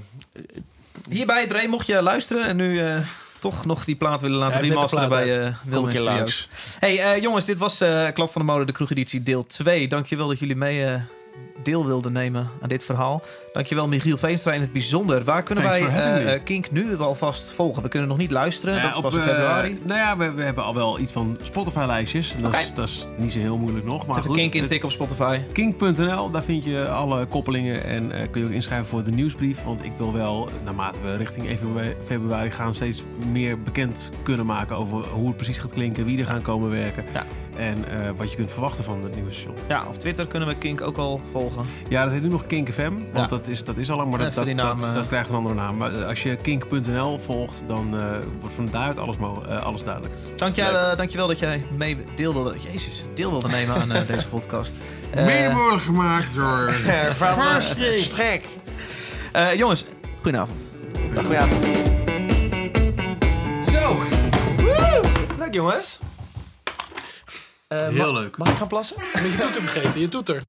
[1.10, 2.96] Hierbij, Dre, mocht je luisteren en nu eh,
[3.38, 6.18] toch nog die plaat willen laten Ja, remasteren bij kom Wilmer ik je Studios.
[6.18, 6.48] langs.
[6.78, 9.88] Hey eh, jongens, dit was eh, Klap van de Mode, de kroegeditie deel 2.
[9.88, 10.94] Dankjewel dat jullie mee eh,
[11.62, 13.22] deel wilden nemen aan dit verhaal.
[13.52, 15.24] Dankjewel Michiel Veenstra in het bijzonder.
[15.24, 17.82] Waar kunnen Thanks wij eh, Kink nu alvast volgen?
[17.82, 19.80] We kunnen nog niet luisteren, Ja, dat is pas op, in eh, februari.
[19.82, 22.36] nou ja, we, we hebben al wel iets van Spotify-lijstjes.
[22.40, 24.06] Dat, is, dat is niet zo heel moeilijk nog.
[24.06, 25.40] Maar Even goed, Kink intikken op Spotify.
[25.52, 29.64] Kink.nl, daar vind je alle koppelingen en eh, kun je ook inschrijven voor de nieuwsbrief.
[29.64, 33.02] Want ik wil wel, naarmate we richting 1 februari- februari gaan, steeds
[33.32, 37.04] meer bekend kunnen maken over hoe het precies gaat klinken, wie er gaan komen werken.
[37.12, 37.24] Ja.
[37.56, 39.54] En eh, wat je kunt verwachten van het nieuwe station.
[39.68, 41.64] Ja, op Twitter kunnen we Kink ook al volgen.
[41.88, 43.26] Ja, dat heet nu nog Kink FM, want Ja.
[43.26, 44.94] dat, is, dat is al lang, maar dat, dat, naam, dat, eh.
[44.94, 45.76] dat krijgt een andere naam.
[45.76, 47.96] Maar eh, als je kink.nl volgt, dan
[48.40, 49.16] wordt van daaruit alles,
[49.62, 50.14] alles duidelijk.
[50.36, 54.74] Dank jij, dankjewel dat jij mee deel wilde, Jezus, deel wilde nemen aan deze podcast.
[55.14, 56.74] Mede mogelijk gemaakt door...
[57.98, 58.44] Strek.
[59.32, 59.84] eh, jongens,
[60.22, 60.66] goedenavond.
[61.14, 61.46] Dag, ja.
[63.72, 63.96] Zo.
[64.56, 65.00] Woe!
[65.38, 65.98] Leuk jongens.
[67.80, 68.36] Eh, Heel ma- leuk.
[68.36, 68.96] Mag ik gaan plassen?
[69.12, 70.42] Met je toeter vergeten, je toeter.